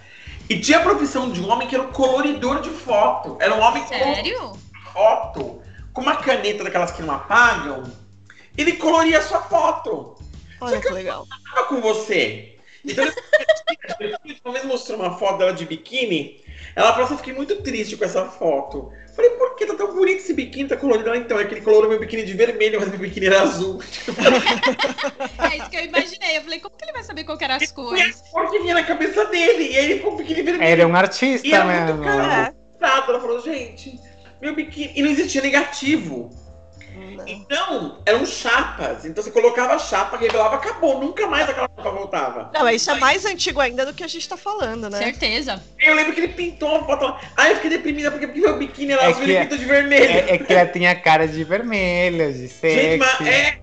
E 0.48 0.58
tinha 0.58 0.78
a 0.78 0.82
profissão 0.82 1.30
de 1.30 1.40
um 1.40 1.50
homem 1.50 1.68
que 1.68 1.74
era 1.74 1.84
o 1.84 1.88
coloridor 1.92 2.60
de 2.60 2.70
foto. 2.70 3.36
Era 3.38 3.54
um 3.54 3.60
homem 3.60 3.86
Sério? 3.86 4.52
foto 4.92 5.60
com 5.92 6.00
uma 6.00 6.16
caneta 6.16 6.64
daquelas 6.64 6.90
que 6.90 7.02
não 7.02 7.14
apagam, 7.14 7.84
ele 8.56 8.72
coloria 8.74 9.18
a 9.18 9.22
sua 9.22 9.40
foto. 9.42 10.14
Olha 10.60 10.80
que 10.80 10.88
legal. 10.90 11.26
Tava 11.54 11.66
com 11.68 11.80
você. 11.80 12.56
Então, 12.84 13.04
vez 14.52 14.64
mostrou 14.64 14.98
uma 14.98 15.16
foto 15.18 15.38
dela 15.38 15.52
de 15.52 15.64
biquíni. 15.64 16.42
Ela 16.76 16.92
falou 16.92 17.06
assim: 17.06 17.16
fiquei 17.16 17.32
muito 17.32 17.56
triste 17.62 17.96
com 17.96 18.04
essa 18.04 18.26
foto. 18.26 18.92
Falei, 19.14 19.30
por 19.32 19.54
que 19.54 19.64
tá 19.64 19.74
tão 19.74 19.94
bonito 19.94 20.18
esse 20.18 20.34
biquíni? 20.34 20.68
Tá 20.68 20.76
colorido? 20.76 21.08
Ela, 21.08 21.18
então, 21.18 21.38
é 21.38 21.44
que 21.44 21.54
ele 21.54 21.60
colorou 21.60 21.88
meu 21.88 22.00
biquíni 22.00 22.24
de 22.24 22.34
vermelho, 22.34 22.80
mas 22.80 22.88
meu 22.88 22.98
biquíni 22.98 23.26
era 23.26 23.42
azul. 23.42 23.80
É 25.52 25.56
isso 25.56 25.70
que 25.70 25.76
eu 25.76 25.84
imaginei. 25.84 26.36
Eu 26.38 26.42
falei, 26.42 26.58
como 26.58 26.76
que 26.76 26.84
ele 26.84 26.92
vai 26.92 27.04
saber 27.04 27.22
qual 27.24 27.38
que 27.38 27.44
eram 27.44 27.54
as 27.54 27.62
E 27.62 27.66
a 27.66 27.68
cores? 27.74 28.22
cor 28.32 28.50
que 28.50 28.58
vinha 28.58 28.74
na 28.74 28.82
cabeça 28.82 29.24
dele. 29.26 29.70
E 29.70 29.76
aí 29.76 29.84
ele 29.84 29.94
ficou 29.98 30.14
um 30.14 30.16
biquíni 30.16 30.42
vermelho. 30.42 30.72
Ele 30.72 30.82
é 30.82 30.86
um 30.86 30.96
artista 30.96 31.46
E 31.46 31.50
muito 31.52 31.66
mesmo. 31.94 32.02
caro. 32.04 32.22
É. 32.22 32.54
Nada. 32.80 33.06
Ela 33.08 33.20
falou, 33.20 33.40
gente, 33.40 34.00
meu 34.42 34.52
biquíni. 34.54 34.92
E 34.96 35.02
não 35.02 35.10
existia 35.10 35.40
negativo. 35.42 36.28
Então, 37.26 37.98
eram 38.04 38.24
chapas. 38.26 39.04
Então 39.04 39.22
você 39.22 39.30
colocava 39.30 39.74
a 39.74 39.78
chapa, 39.78 40.16
revelava, 40.16 40.56
acabou. 40.56 41.00
Nunca 41.00 41.26
mais 41.26 41.48
aquela 41.48 41.68
chapa 41.68 41.90
voltava. 41.90 42.50
Não, 42.52 42.68
isso 42.68 42.90
é 42.90 42.98
mais 42.98 43.24
antigo 43.24 43.60
ainda 43.60 43.86
do 43.86 43.94
que 43.94 44.02
a 44.02 44.06
gente 44.06 44.28
tá 44.28 44.36
falando, 44.36 44.90
né? 44.90 44.98
Certeza. 44.98 45.62
Eu 45.80 45.94
lembro 45.94 46.12
que 46.12 46.20
ele 46.20 46.28
pintou 46.28 46.70
uma 46.70 46.84
foto 46.84 47.04
lá. 47.04 47.20
Aí 47.36 47.50
eu 47.50 47.56
fiquei 47.56 47.70
deprimida 47.70 48.10
porque, 48.10 48.26
porque 48.26 48.40
meu 48.40 48.56
biquíni 48.56 48.92
era 48.92 49.04
É 49.04 49.10
e 49.10 49.22
ele 49.22 49.40
pintou 49.40 49.58
de 49.58 49.64
vermelho. 49.64 50.04
É, 50.04 50.34
é 50.34 50.38
que 50.38 50.52
ela 50.52 50.66
tinha 50.66 50.94
cara 50.94 51.26
de 51.26 51.44
vermelho, 51.44 52.32
de 52.32 52.48
sexy. 52.48 52.80
Gente, 52.80 52.98
mas 52.98 53.20
é. 53.26 53.58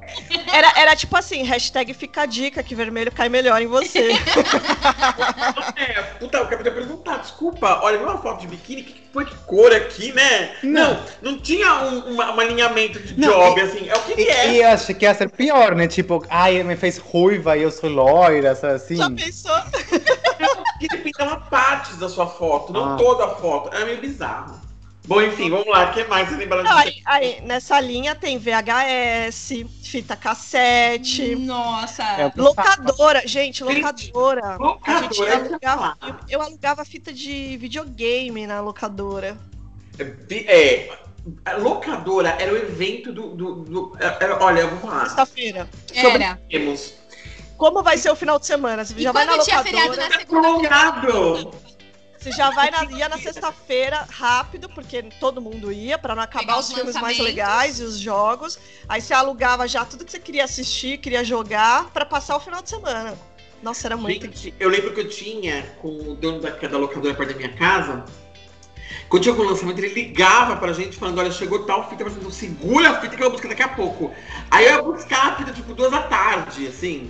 Era, 0.53 0.73
era 0.75 0.95
tipo 0.95 1.15
assim, 1.15 1.43
hashtag 1.43 1.93
fica 1.93 2.23
a 2.23 2.25
dica 2.25 2.61
que 2.63 2.75
vermelho 2.75 3.11
cai 3.11 3.29
melhor 3.29 3.61
em 3.61 3.67
você. 3.67 4.11
é 5.77 6.01
puta, 6.19 6.37
eu 6.37 6.47
quero 6.47 6.63
te 6.63 6.71
perguntar, 6.71 7.17
desculpa. 7.17 7.79
Olha, 7.81 7.97
viu 7.97 8.07
uma 8.07 8.21
foto 8.21 8.41
de 8.41 8.47
biquíni? 8.47 8.83
Que 8.83 9.00
foi 9.13 9.25
que 9.25 9.35
cor 9.45 9.73
aqui, 9.73 10.11
né? 10.13 10.51
Não. 10.63 10.93
Não, 10.93 10.99
não, 11.33 11.39
tinha 11.39 11.83
um, 11.83 12.13
uma- 12.13 12.33
um 12.33 12.39
alinhamento 12.39 12.99
de 12.99 13.19
Não, 13.19 13.29
job, 13.29 13.61
assim. 13.61 13.89
É 13.89 13.95
o 13.95 14.01
que, 14.01 14.21
E, 14.21 14.27
é. 14.29 14.51
e 14.53 14.61
eu 14.61 14.67
achei 14.69 14.95
que 14.95 15.05
ia 15.05 15.13
ser 15.13 15.29
pior, 15.29 15.75
né? 15.75 15.87
Tipo, 15.87 16.23
ai, 16.29 16.55
ele 16.55 16.63
me 16.63 16.75
fez 16.75 16.97
ruiva 16.97 17.57
e 17.57 17.63
eu 17.63 17.71
sou 17.71 17.89
loira, 17.89 18.55
sabe 18.55 18.73
assim. 18.75 18.95
Já 18.95 19.09
pensou? 19.09 19.55
Que 20.81 20.87
ele 20.91 21.03
pintava 21.03 21.35
partes 21.37 21.97
da 21.97 22.09
sua 22.09 22.25
foto, 22.25 22.73
não 22.73 22.95
Ah. 22.95 22.97
toda 22.97 23.25
a 23.25 23.29
foto. 23.35 23.69
Era 23.75 23.85
meio 23.85 24.01
bizarro. 24.01 24.59
Bom, 25.07 25.21
enfim, 25.21 25.49
vamos 25.49 25.67
lá. 25.67 25.89
O 25.89 25.93
que 25.93 26.03
mais 26.05 26.29
você 26.29 26.35
lembra 26.35 26.61
Não, 26.63 26.75
disso? 26.83 27.01
aí, 27.05 27.23
aí, 27.35 27.41
nessa 27.41 27.79
linha 27.79 28.13
tem 28.13 28.37
VHS, 28.37 29.65
fita 29.83 30.15
cassete, 30.15 31.35
Nossa. 31.35 32.03
É. 32.03 32.31
locadora. 32.35 33.27
Gente, 33.27 33.63
locadora. 33.63 34.45
A 34.53 34.57
Locadora, 34.57 35.03
gente 35.13 35.21
é 35.21 35.23
eu 35.23 35.27
ia 35.27 35.35
alugava, 35.45 35.97
eu, 36.07 36.15
eu 36.29 36.41
alugava 36.41 36.85
fita 36.85 37.11
de 37.11 37.57
videogame 37.57 38.45
na 38.45 38.61
locadora. 38.61 39.37
É, 40.29 40.89
a 41.45 41.53
locadora 41.57 42.29
era 42.39 42.53
o 42.53 42.57
evento 42.57 43.11
do. 43.11 43.29
do, 43.35 43.55
do- 43.63 43.97
era- 43.99 44.41
olha, 44.43 44.67
vou 44.67 44.79
falar. 44.89 45.05
Sexta-feira. 45.05 45.69
Era. 45.93 46.39
Temos. 46.49 46.93
Como 47.57 47.83
vai 47.83 47.97
ser 47.97 48.09
o 48.09 48.15
final 48.15 48.39
de 48.39 48.45
semana? 48.47 48.83
Você 48.83 48.95
E 48.97 49.03
já 49.03 49.11
vai 49.11 49.25
na 49.25 49.37
tinha 49.39 49.61
feriado 49.63 49.89
locadora. 49.89 50.09
na 50.09 50.19
segunda-feira? 50.19 51.51
Você 52.21 52.31
já 52.31 52.51
vai 52.51 52.69
na, 52.69 52.83
ia 52.83 53.09
na 53.09 53.17
sexta-feira 53.17 54.05
rápido, 54.07 54.69
porque 54.69 55.01
todo 55.19 55.41
mundo 55.41 55.71
ia, 55.71 55.97
pra 55.97 56.13
não 56.13 56.21
acabar 56.21 56.45
Pegar 56.45 56.59
os 56.59 56.69
os 56.69 56.75
filmes 56.75 56.95
mais 56.95 57.17
legais 57.17 57.79
e 57.79 57.83
os 57.83 57.97
jogos. 57.97 58.59
Aí 58.87 59.01
você 59.01 59.11
alugava 59.11 59.67
já 59.67 59.83
tudo 59.83 60.05
que 60.05 60.11
você 60.11 60.19
queria 60.19 60.43
assistir, 60.43 60.99
queria 60.99 61.23
jogar, 61.23 61.89
pra 61.89 62.05
passar 62.05 62.35
o 62.35 62.39
final 62.39 62.61
de 62.61 62.69
semana. 62.69 63.17
Nossa, 63.63 63.87
era 63.87 63.97
muito. 63.97 64.23
Gente, 64.23 64.53
eu 64.59 64.69
lembro 64.69 64.93
que 64.93 64.99
eu 64.99 65.09
tinha 65.09 65.63
com 65.81 65.87
o 65.87 66.15
dono 66.15 66.39
da, 66.39 66.51
da 66.51 66.77
locadora 66.77 67.15
perto 67.15 67.31
da 67.31 67.37
minha 67.37 67.53
casa. 67.53 68.05
Quando 69.09 69.23
tinha 69.23 69.33
algum 69.33 69.43
lançamento, 69.43 69.79
ele 69.79 69.91
ligava 69.91 70.57
pra 70.57 70.73
gente 70.73 70.97
falando: 70.97 71.17
olha, 71.17 71.31
chegou 71.31 71.65
tal 71.65 71.89
fita, 71.89 72.03
mas 72.03 72.15
não 72.21 72.29
segura 72.29 72.91
a 72.91 73.01
fita 73.01 73.15
que 73.15 73.23
eu 73.23 73.29
vou 73.29 73.31
buscar 73.31 73.49
daqui 73.49 73.63
a 73.63 73.69
pouco. 73.69 74.13
Aí 74.51 74.65
eu 74.65 74.75
ia 74.75 74.81
buscar 74.83 75.33
a 75.33 75.35
fita 75.37 75.51
tipo 75.51 75.73
duas 75.73 75.89
da 75.89 76.03
tarde, 76.03 76.67
assim. 76.67 77.09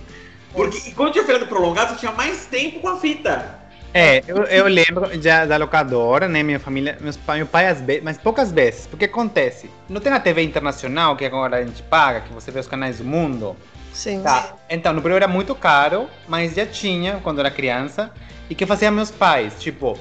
Porque 0.54 0.88
e 0.88 0.92
quando 0.92 1.12
tinha 1.12 1.24
feriado 1.24 1.46
prolongado, 1.46 1.92
você 1.92 2.00
tinha 2.00 2.12
mais 2.12 2.46
tempo 2.46 2.80
com 2.80 2.88
a 2.88 2.98
fita. 2.98 3.61
É, 3.94 4.22
eu, 4.26 4.38
eu 4.44 4.66
lembro 4.68 5.20
já 5.20 5.44
da 5.44 5.56
locadora, 5.58 6.26
né? 6.28 6.42
Minha 6.42 6.58
família, 6.58 6.96
meus 7.00 7.18
meu 7.36 7.46
pai 7.46 7.68
às 7.68 7.80
vezes, 7.80 8.02
mas 8.02 8.16
poucas 8.16 8.50
vezes. 8.50 8.86
Porque 8.86 9.04
acontece, 9.04 9.70
não 9.88 10.00
tem 10.00 10.12
a 10.12 10.18
TV 10.20 10.42
internacional 10.42 11.14
que 11.16 11.24
agora 11.24 11.58
a 11.58 11.64
gente 11.64 11.82
paga, 11.82 12.22
que 12.22 12.32
você 12.32 12.50
vê 12.50 12.60
os 12.60 12.66
canais 12.66 12.98
do 12.98 13.04
mundo. 13.04 13.54
Sim. 13.92 14.22
Tá. 14.22 14.54
Então, 14.70 14.92
no 14.94 15.02
Peru 15.02 15.14
era 15.16 15.28
muito 15.28 15.54
caro, 15.54 16.08
mas 16.26 16.54
já 16.54 16.64
tinha 16.64 17.20
quando 17.22 17.40
era 17.40 17.50
criança. 17.50 18.10
E 18.48 18.54
que 18.54 18.64
faziam 18.64 18.92
meus 18.92 19.10
pais? 19.10 19.54
Tipo, 19.60 19.98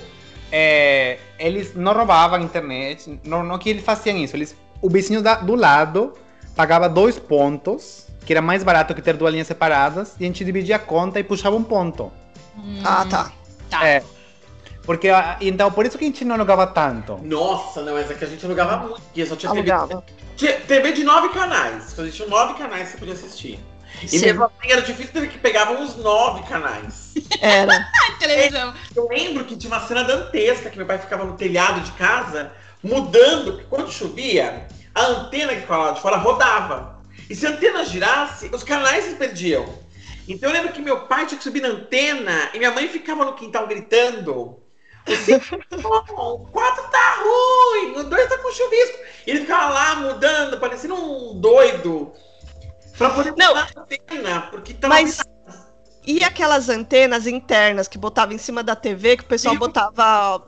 é, 0.52 1.18
eles 1.38 1.76
não 1.76 1.94
roubavam 1.94 2.40
a 2.40 2.42
internet, 2.42 3.20
não, 3.26 3.44
não 3.44 3.58
que 3.58 3.70
eles 3.70 3.84
faziam 3.84 4.18
isso. 4.18 4.36
Eles, 4.36 4.56
o 4.82 4.90
vizinho 4.90 5.22
da- 5.22 5.36
do 5.36 5.56
lado 5.56 6.14
pagava 6.56 6.88
dois 6.88 7.20
pontos, 7.20 8.08
que 8.26 8.32
era 8.34 8.42
mais 8.42 8.64
barato 8.64 8.94
que 8.94 9.02
ter 9.02 9.16
duas 9.18 9.32
linhas 9.32 9.48
separadas, 9.48 10.16
e 10.20 10.24
a 10.24 10.28
gente 10.28 10.44
dividia 10.46 10.78
a 10.78 10.80
conta 10.80 11.20
e 11.20 11.24
puxava 11.24 11.56
um 11.56 11.64
ponto. 11.64 12.12
Hum, 12.58 12.80
Ah, 12.84 13.06
tá. 13.10 13.32
Tá. 13.72 13.88
É. 13.88 14.04
Porque, 14.84 15.10
ah, 15.10 15.38
então, 15.40 15.72
por 15.72 15.86
isso 15.86 15.98
que 15.98 16.04
a 16.04 16.08
gente 16.08 16.26
não 16.26 16.36
alugava 16.36 16.68
tanto. 16.68 17.18
Nossa, 17.24 17.82
não, 17.82 17.94
mas 17.94 18.12
é 18.12 18.14
que 18.14 18.26
a 18.26 18.28
gente 18.28 18.46
alugava 18.46 18.78
muito. 18.78 19.02
Porque 19.02 19.26
só 19.26 19.36
tinha 19.36 19.52
TV, 19.54 19.72
Alugava. 19.72 20.04
tinha 20.36 20.60
TV 20.60 20.92
de 20.92 21.04
nove 21.04 21.30
canais. 21.30 21.94
Só 21.96 22.02
existiam 22.02 22.28
nove 22.28 22.56
canais 22.56 22.86
que 22.86 22.92
você 22.92 22.98
podia 22.98 23.14
assistir. 23.14 23.60
E 24.02 24.08
Sim. 24.08 24.26
mesmo 24.26 24.46
assim 24.46 24.72
era 24.72 24.82
difícil 24.82 25.14
ter 25.14 25.30
que 25.30 25.38
pegavam 25.38 25.84
os 25.84 25.96
nove 25.98 26.44
canais. 26.44 27.14
Era. 27.40 27.88
Televisão. 28.20 28.74
Eu 28.96 29.08
lembro 29.08 29.46
que 29.46 29.56
tinha 29.56 29.72
uma 29.72 29.86
cena 29.88 30.04
dantesca 30.04 30.70
que 30.70 30.78
meu 30.78 30.88
pai 30.88 30.98
ficava 30.98 31.24
no 31.26 31.38
telhado 31.38 31.82
de 31.82 31.92
casa, 31.94 32.52
mudando, 32.84 33.54
porque 33.54 33.68
quando 33.70 33.92
chovia, 33.92 34.68
a 34.96 35.06
antena 35.06 35.54
que 35.54 35.62
ficava 35.62 35.86
lá 35.86 35.92
de 35.92 36.02
fora 36.02 36.18
rodava. 36.18 37.00
E 37.30 37.36
se 37.36 37.46
a 37.46 37.52
antena 37.52 37.86
girasse, 37.86 38.50
os 38.52 38.64
canais 38.64 39.06
se 39.06 39.16
perdiam. 39.16 39.66
Então 40.28 40.50
eu 40.50 40.54
lembro 40.54 40.72
que 40.72 40.82
meu 40.82 41.02
pai 41.08 41.26
tinha 41.26 41.38
que 41.38 41.44
subir 41.44 41.62
na 41.62 41.70
antena 41.70 42.50
e 42.54 42.58
minha 42.58 42.72
mãe 42.72 42.88
ficava 42.88 43.26
no 43.26 43.34
quintal 43.34 43.68
gritando. 43.68 44.58
"Não, 45.82 46.34
O 46.34 46.40
4 46.52 46.84
tá 46.92 47.16
ruim, 47.24 47.94
o 47.98 48.04
2 48.04 48.30
tá 48.30 48.38
com 48.38 48.52
chuvisco. 48.52 48.98
E 49.26 49.32
ele 49.32 49.42
ficava 49.42 49.74
lá 49.74 49.96
mudando, 49.96 50.60
parecendo 50.60 50.96
um 50.96 51.40
doido. 51.40 52.14
Pra 52.98 53.10
poder 53.10 53.34
Não. 53.36 53.48
mudar 53.48 53.70
a 53.76 53.80
antena, 53.82 54.42
porque 54.52 54.74
tava 54.76 54.94
Mas. 54.94 55.20
E 56.06 56.24
aquelas 56.24 56.70
antenas 56.70 57.26
internas 57.28 57.88
que 57.88 57.98
botava 57.98 58.34
em 58.34 58.38
cima 58.38 58.64
da 58.64 58.76
TV, 58.76 59.18
que 59.18 59.24
o 59.24 59.28
pessoal 59.28 59.56
botava 59.56 60.44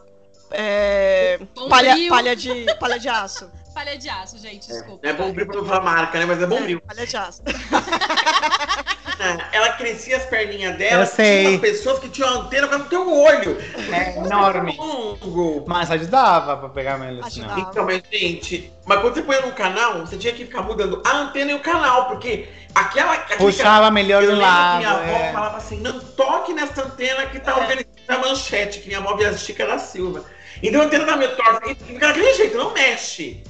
é, 0.51 1.37
Bombril. 1.55 1.69
palha, 1.69 1.95
palha, 2.09 2.35
de, 2.35 2.75
palha 2.79 2.99
de 2.99 3.09
aço. 3.09 3.49
Palha 3.73 3.97
de 3.97 4.07
aço, 4.07 4.37
gente, 4.37 4.67
desculpa. 4.67 4.99
É, 5.07 5.09
é 5.09 5.13
bom 5.13 5.33
pra 5.33 5.45
não 5.45 5.65
falar 5.65 5.81
marca, 5.81 6.19
né? 6.19 6.25
Mas 6.27 6.39
é 6.39 6.45
bom 6.45 6.57
É, 6.57 6.79
palha 6.79 7.07
de 7.07 7.17
aço. 7.17 7.41
antena, 9.31 9.49
ela 9.51 9.69
crescia 9.73 10.17
as 10.17 10.25
perninhas 10.25 10.77
dela. 10.77 11.03
Eu 11.03 11.07
sei. 11.07 11.45
Tinha 11.47 11.59
pessoas 11.59 11.99
que 11.99 12.09
tinham 12.09 12.29
antena 12.29 12.77
no 12.77 12.85
teu 12.85 13.11
olho. 13.11 13.57
É 13.91 14.17
enorme. 14.17 14.75
Longo. 14.77 15.65
Mas 15.67 15.89
ajudava 15.91 16.57
pra 16.57 16.69
pegar 16.69 16.97
melhor 16.97 17.29
sinal. 17.29 17.51
Ajudava. 17.51 17.69
Então, 17.71 17.85
mas, 17.85 18.01
gente, 18.11 18.71
mas 18.85 18.99
quando 19.01 19.13
você 19.15 19.21
põe 19.21 19.41
num 19.41 19.51
canal, 19.51 19.99
você 19.99 20.17
tinha 20.17 20.33
que 20.33 20.45
ficar 20.45 20.61
mudando 20.61 21.01
a 21.05 21.11
antena 21.17 21.51
e 21.51 21.55
o 21.55 21.59
canal, 21.59 22.07
porque 22.07 22.47
aquela. 22.75 23.17
Puxava 23.37 23.89
melhor 23.91 24.23
do 24.25 24.35
lado. 24.35 24.77
minha 24.77 24.91
avó 24.91 25.15
é. 25.15 25.31
falava 25.31 25.57
assim: 25.57 25.79
não 25.79 25.99
toque 25.99 26.53
nessa 26.53 26.83
antena 26.83 27.25
que 27.27 27.39
tá 27.39 27.55
organizada 27.55 27.85
a 28.09 28.17
manchete, 28.19 28.79
que 28.79 28.87
minha 28.87 28.99
avó 28.99 29.15
via 29.15 29.35
Chica 29.37 29.65
da 29.65 29.77
Silva. 29.77 30.23
Então 30.61 30.81
a 30.81 30.85
antena 30.85 31.05
tá 31.05 31.15
meio 31.17 31.35
torta, 31.35 31.69
e 31.69 31.75
fica 31.75 32.07
daquele 32.07 32.33
jeito, 32.33 32.57
não 32.57 32.73
mexe. 32.73 33.43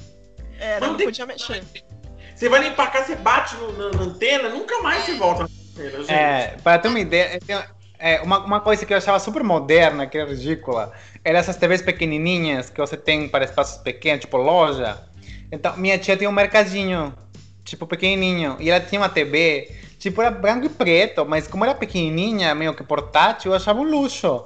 Era, 0.58 0.80
Não 0.80 0.88
não 0.88 0.96
tem- 0.96 1.06
podia 1.06 1.26
mexer. 1.26 1.62
Você 2.34 2.48
vai 2.48 2.60
limpar 2.64 2.84
a 2.84 2.86
casa, 2.88 3.06
você 3.06 3.16
bate 3.16 3.54
no- 3.56 3.72
na, 3.72 3.96
na 3.96 4.02
antena, 4.04 4.48
nunca 4.48 4.80
mais 4.82 5.04
você 5.04 5.14
volta. 5.14 5.46
É, 6.08 6.56
para 6.62 6.78
ter 6.78 6.88
uma 6.88 7.00
ideia, 7.00 7.38
é, 7.98 8.20
uma, 8.20 8.38
uma 8.44 8.60
coisa 8.60 8.84
que 8.84 8.92
eu 8.92 8.98
achava 8.98 9.18
super 9.18 9.42
moderna, 9.42 10.06
que 10.06 10.18
era 10.18 10.28
ridícula, 10.28 10.92
era 11.24 11.38
essas 11.38 11.56
TVs 11.56 11.82
pequenininhas 11.82 12.70
que 12.70 12.80
você 12.80 12.96
tem 12.96 13.28
para 13.28 13.44
espaços 13.44 13.82
pequenos, 13.82 14.20
tipo 14.20 14.36
loja. 14.36 14.98
Então, 15.50 15.76
minha 15.76 15.98
tia 15.98 16.16
tinha 16.16 16.28
um 16.28 16.32
mercadinho, 16.32 17.14
tipo 17.64 17.86
pequenininho, 17.86 18.56
e 18.60 18.70
ela 18.70 18.80
tinha 18.80 19.00
uma 19.00 19.08
TV, 19.08 19.70
tipo, 19.98 20.20
era 20.20 20.30
branco 20.30 20.66
e 20.66 20.68
preto, 20.68 21.24
mas 21.24 21.46
como 21.46 21.64
era 21.64 21.74
pequenininha, 21.74 22.54
meio 22.54 22.74
que 22.74 22.84
portátil, 22.84 23.52
eu 23.52 23.56
achava 23.56 23.80
um 23.80 23.84
luxo. 23.84 24.44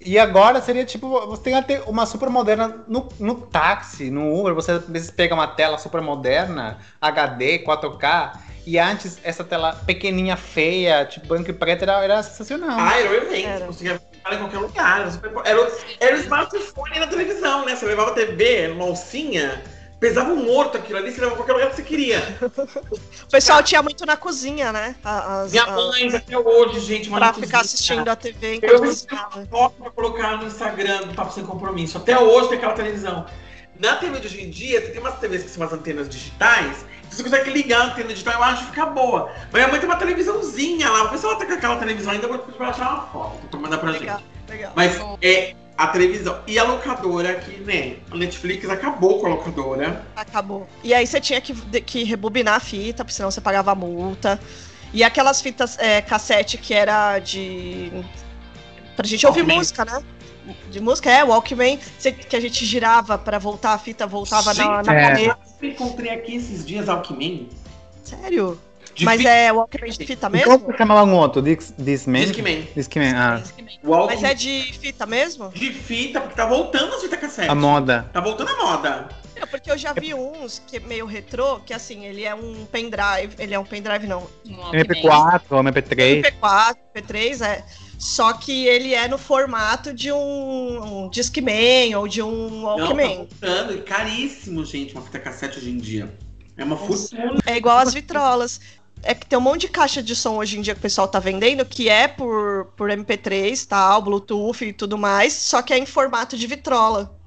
E 0.00 0.18
agora 0.18 0.60
seria 0.60 0.84
tipo, 0.84 1.08
você 1.26 1.42
tem 1.42 1.54
até 1.54 1.80
uma 1.82 2.04
super 2.04 2.28
moderna 2.28 2.84
no, 2.86 3.08
no 3.18 3.34
táxi, 3.36 4.10
no 4.10 4.38
Uber, 4.38 4.54
você 4.54 4.72
às 4.72 4.86
vezes 4.86 5.10
pega 5.10 5.34
uma 5.34 5.46
tela 5.46 5.78
super 5.78 6.02
moderna, 6.02 6.78
HD, 7.00 7.60
4K, 7.60 8.32
e 8.66 8.78
antes 8.78 9.18
essa 9.22 9.44
tela 9.44 9.72
pequenininha, 9.86 10.36
feia, 10.36 11.04
tipo 11.04 11.26
branco 11.26 11.50
e 11.50 11.52
preto, 11.52 11.82
era, 11.82 12.02
era 12.04 12.22
sensacional. 12.22 12.78
Ah, 12.78 12.98
era 12.98 13.10
o 13.10 13.14
evento, 13.14 13.46
Era. 13.46 13.58
você 13.60 13.64
conseguia 13.66 13.98
ficar 14.16 14.34
em 14.34 14.38
qualquer 14.38 14.58
lugar. 14.58 15.00
Era, 15.00 15.10
super- 15.10 15.32
era, 15.44 15.60
o- 15.62 15.72
era 16.00 16.16
o 16.16 16.20
smartphone 16.20 16.98
na 16.98 17.06
televisão, 17.06 17.64
né? 17.64 17.76
Você 17.76 17.86
levava 17.86 18.10
a 18.10 18.14
TV 18.14 18.68
numa 18.68 18.84
alcinha, 18.84 19.62
pesava 20.00 20.32
um 20.32 20.44
morto 20.44 20.76
aquilo 20.78 20.98
ali, 20.98 21.10
você 21.12 21.20
levava 21.20 21.36
qualquer 21.36 21.52
lugar 21.54 21.70
que 21.70 21.76
você 21.76 21.82
queria. 21.82 22.22
O 22.42 23.26
pessoal 23.30 23.62
tinha 23.62 23.82
muito 23.82 24.04
na 24.06 24.16
cozinha, 24.16 24.72
né? 24.72 24.94
As, 25.04 25.50
Minha 25.50 25.64
a- 25.64 25.70
mãe, 25.72 26.14
até 26.16 26.38
hoje, 26.38 26.80
gente, 26.80 27.08
uma 27.08 27.18
pra 27.18 27.28
cozinha. 27.28 27.46
ficar 27.46 27.60
assistindo 27.60 28.08
a 28.08 28.16
TV 28.16 28.46
Eu 28.48 28.54
enquanto 28.56 28.78
cozinhava. 28.80 29.38
uma 29.40 29.46
foto 29.46 29.74
pra 29.82 29.90
colocar 29.90 30.36
no 30.38 30.46
Instagram 30.46 31.02
do 31.08 31.14
Papo 31.14 31.32
Sem 31.32 31.44
Compromisso. 31.44 31.98
Até 31.98 32.18
hoje 32.18 32.48
tem 32.48 32.58
aquela 32.58 32.74
televisão. 32.74 33.26
Na 33.78 33.96
TV 33.96 34.20
de 34.20 34.26
hoje 34.28 34.40
em 34.42 34.50
dia, 34.50 34.80
você 34.80 34.88
tem 34.92 35.00
umas 35.00 35.18
TVs 35.18 35.42
que 35.42 35.50
são 35.50 35.64
as 35.64 35.72
antenas 35.72 36.08
digitais, 36.08 36.86
você 37.14 37.22
consegue 37.22 37.50
ligar 37.50 37.80
a 37.80 37.84
antena 37.86 38.08
digital, 38.08 38.34
eu 38.34 38.42
acho 38.44 38.64
que 38.64 38.70
fica 38.70 38.86
boa. 38.86 39.32
Mas 39.50 39.52
minha 39.52 39.68
mãe 39.68 39.80
tem 39.80 39.88
uma 39.88 39.96
televisãozinha 39.98 40.90
lá, 40.90 41.02
vou 41.02 41.10
ver 41.10 41.18
se 41.18 41.26
ela 41.26 41.36
tá 41.36 41.46
com 41.46 41.52
aquela 41.52 41.76
televisão 41.76 42.12
ainda, 42.12 42.28
vou 42.28 42.38
pra 42.38 42.68
achar 42.68 42.90
uma 42.90 43.06
foto 43.06 43.46
pra 43.48 43.60
mandar 43.60 43.78
pra 43.78 43.90
Legal, 43.90 44.18
gente. 44.18 44.50
legal. 44.50 44.72
Mas 44.74 45.00
é 45.22 45.54
a 45.76 45.86
televisão. 45.88 46.40
E 46.46 46.58
a 46.58 46.64
locadora, 46.64 47.34
que, 47.34 47.58
né, 47.60 47.96
a 48.10 48.16
Netflix 48.16 48.68
acabou 48.68 49.20
com 49.20 49.26
a 49.26 49.30
locadora. 49.30 50.04
Acabou. 50.16 50.68
E 50.82 50.94
aí 50.94 51.06
você 51.06 51.20
tinha 51.20 51.40
que, 51.40 51.54
que 51.80 52.04
rebobinar 52.04 52.54
a 52.54 52.60
fita, 52.60 53.04
porque 53.04 53.14
senão 53.14 53.30
você 53.30 53.40
pagava 53.40 53.72
a 53.72 53.74
multa. 53.74 54.38
E 54.92 55.02
aquelas 55.02 55.42
fitas 55.42 55.76
é, 55.78 56.00
cassete 56.00 56.56
que 56.56 56.72
era 56.72 57.18
de. 57.18 57.90
Pra 58.94 59.04
gente 59.04 59.26
ouvir 59.26 59.42
música, 59.42 59.84
né? 59.84 60.00
De 60.70 60.80
música, 60.80 61.10
é, 61.10 61.24
Walkman, 61.24 61.78
que 62.28 62.36
a 62.36 62.40
gente 62.40 62.64
girava 62.66 63.16
pra 63.16 63.38
voltar 63.38 63.72
a 63.72 63.78
fita, 63.78 64.06
voltava 64.06 64.52
na, 64.54 64.82
na 64.82 64.94
É. 64.94 65.08
caneta. 65.08 65.38
Eu 65.62 65.68
encontrei 65.70 66.10
aqui 66.10 66.36
esses 66.36 66.64
dias 66.66 66.88
Alckmin. 66.88 67.48
Sério? 68.02 68.60
De 68.94 69.04
Mas 69.04 69.20
fi- 69.22 69.26
é 69.26 69.52
Walkman 69.52 69.90
de 69.90 70.06
fita 70.06 70.26
E 70.32 70.42
como 70.42 70.52
mesmo? 70.58 70.70
que 70.72 70.78
chamava 70.78 71.02
um 71.04 71.14
outro? 71.16 71.42
Dis- 71.42 71.74
Discman? 71.76 72.26
Discman. 72.26 72.68
Discman, 72.76 73.14
ah. 73.16 73.42
O 73.82 73.90
Walkman 73.90 74.14
Mas 74.20 74.22
é 74.30 74.34
de 74.34 74.72
fita 74.80 75.04
mesmo? 75.06 75.48
de 75.48 75.72
fita, 75.72 76.20
porque 76.20 76.36
tá 76.36 76.46
voltando 76.46 76.94
as 76.94 77.00
fitas 77.02 77.18
cassete. 77.18 77.48
A 77.50 77.54
moda. 77.54 78.08
Tá 78.12 78.20
voltando 78.20 78.50
a 78.50 78.56
moda. 78.62 79.08
Não, 79.40 79.48
porque 79.48 79.68
eu 79.70 79.76
já 79.76 79.92
vi 79.92 80.14
uns 80.14 80.62
que 80.64 80.76
é 80.76 80.80
meio 80.80 81.06
retrô, 81.06 81.58
que 81.58 81.74
assim, 81.74 82.04
ele 82.04 82.24
é 82.24 82.32
um 82.34 82.64
pendrive. 82.70 83.34
Ele 83.38 83.52
é 83.52 83.58
um 83.58 83.64
pendrive, 83.64 84.06
não. 84.06 84.28
MP4, 84.72 85.40
MP3. 85.48 86.22
MP4, 86.22 86.76
MP3, 86.94 87.40
é. 87.44 87.64
Só 88.04 88.34
que 88.34 88.66
ele 88.66 88.92
é 88.92 89.08
no 89.08 89.16
formato 89.16 89.94
de 89.94 90.12
um, 90.12 91.04
um 91.04 91.08
Discman 91.08 91.96
ou 91.96 92.06
de 92.06 92.20
um 92.20 92.50
Não, 92.50 92.62
Walkman. 92.64 93.08
tá 93.08 93.46
voltando. 93.46 93.74
E 93.76 93.80
caríssimo, 93.80 94.62
gente, 94.62 94.92
uma 94.92 95.00
fita 95.00 95.18
cassete 95.18 95.56
hoje 95.56 95.70
em 95.70 95.78
dia. 95.78 96.14
É 96.54 96.64
uma 96.64 96.76
fortuna. 96.76 97.38
É 97.46 97.56
igual 97.56 97.78
as 97.78 97.94
vitrolas. 97.94 98.60
É 99.02 99.14
que 99.14 99.24
tem 99.24 99.38
um 99.38 99.42
monte 99.42 99.62
de 99.62 99.68
caixa 99.68 100.02
de 100.02 100.14
som 100.14 100.36
hoje 100.36 100.58
em 100.58 100.60
dia 100.60 100.74
que 100.74 100.80
o 100.80 100.82
pessoal 100.82 101.08
tá 101.08 101.18
vendendo, 101.18 101.64
que 101.64 101.88
é 101.88 102.06
por, 102.06 102.66
por 102.76 102.90
MP3, 102.90 103.66
tal, 103.66 104.02
Bluetooth 104.02 104.62
e 104.66 104.72
tudo 104.74 104.98
mais, 104.98 105.32
só 105.32 105.62
que 105.62 105.72
é 105.72 105.78
em 105.78 105.86
formato 105.86 106.36
de 106.36 106.46
vitrola. 106.46 107.18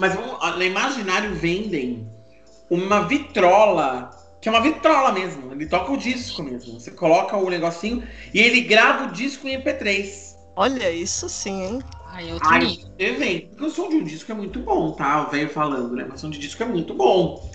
Mas 0.00 0.16
vamos, 0.16 0.36
na 0.58 0.64
Imaginário 0.64 1.32
vendem 1.36 2.08
uma 2.68 3.06
vitrola, 3.06 4.10
que 4.40 4.48
é 4.48 4.52
uma 4.52 4.60
vitrola 4.60 5.12
mesmo. 5.12 5.52
Ele 5.52 5.66
toca 5.66 5.92
o 5.92 5.96
disco 5.96 6.42
mesmo. 6.42 6.78
Você 6.78 6.90
coloca 6.90 7.36
o 7.36 7.50
negocinho 7.50 8.06
e 8.32 8.40
ele 8.40 8.60
grava 8.62 9.06
o 9.06 9.12
disco 9.12 9.48
em 9.48 9.60
MP3. 9.60 10.36
Olha, 10.56 10.90
isso 10.90 11.28
sim, 11.28 11.62
hein? 11.62 11.78
Ai, 12.06 12.32
outro 12.32 12.48
Ai, 12.48 12.64
nível. 12.64 12.90
você 12.98 13.12
vem. 13.12 13.40
Porque 13.48 13.64
o 13.64 13.70
som 13.70 13.88
de 13.88 13.96
um 13.96 14.04
disco 14.04 14.32
é 14.32 14.34
muito 14.34 14.60
bom, 14.60 14.92
tá? 14.92 15.26
O 15.26 15.30
velho 15.30 15.48
falando, 15.50 15.94
né? 15.94 16.04
Mas 16.08 16.18
o 16.18 16.22
som 16.22 16.30
de 16.30 16.38
disco 16.38 16.62
é 16.62 16.66
muito 16.66 16.94
bom. 16.94 17.48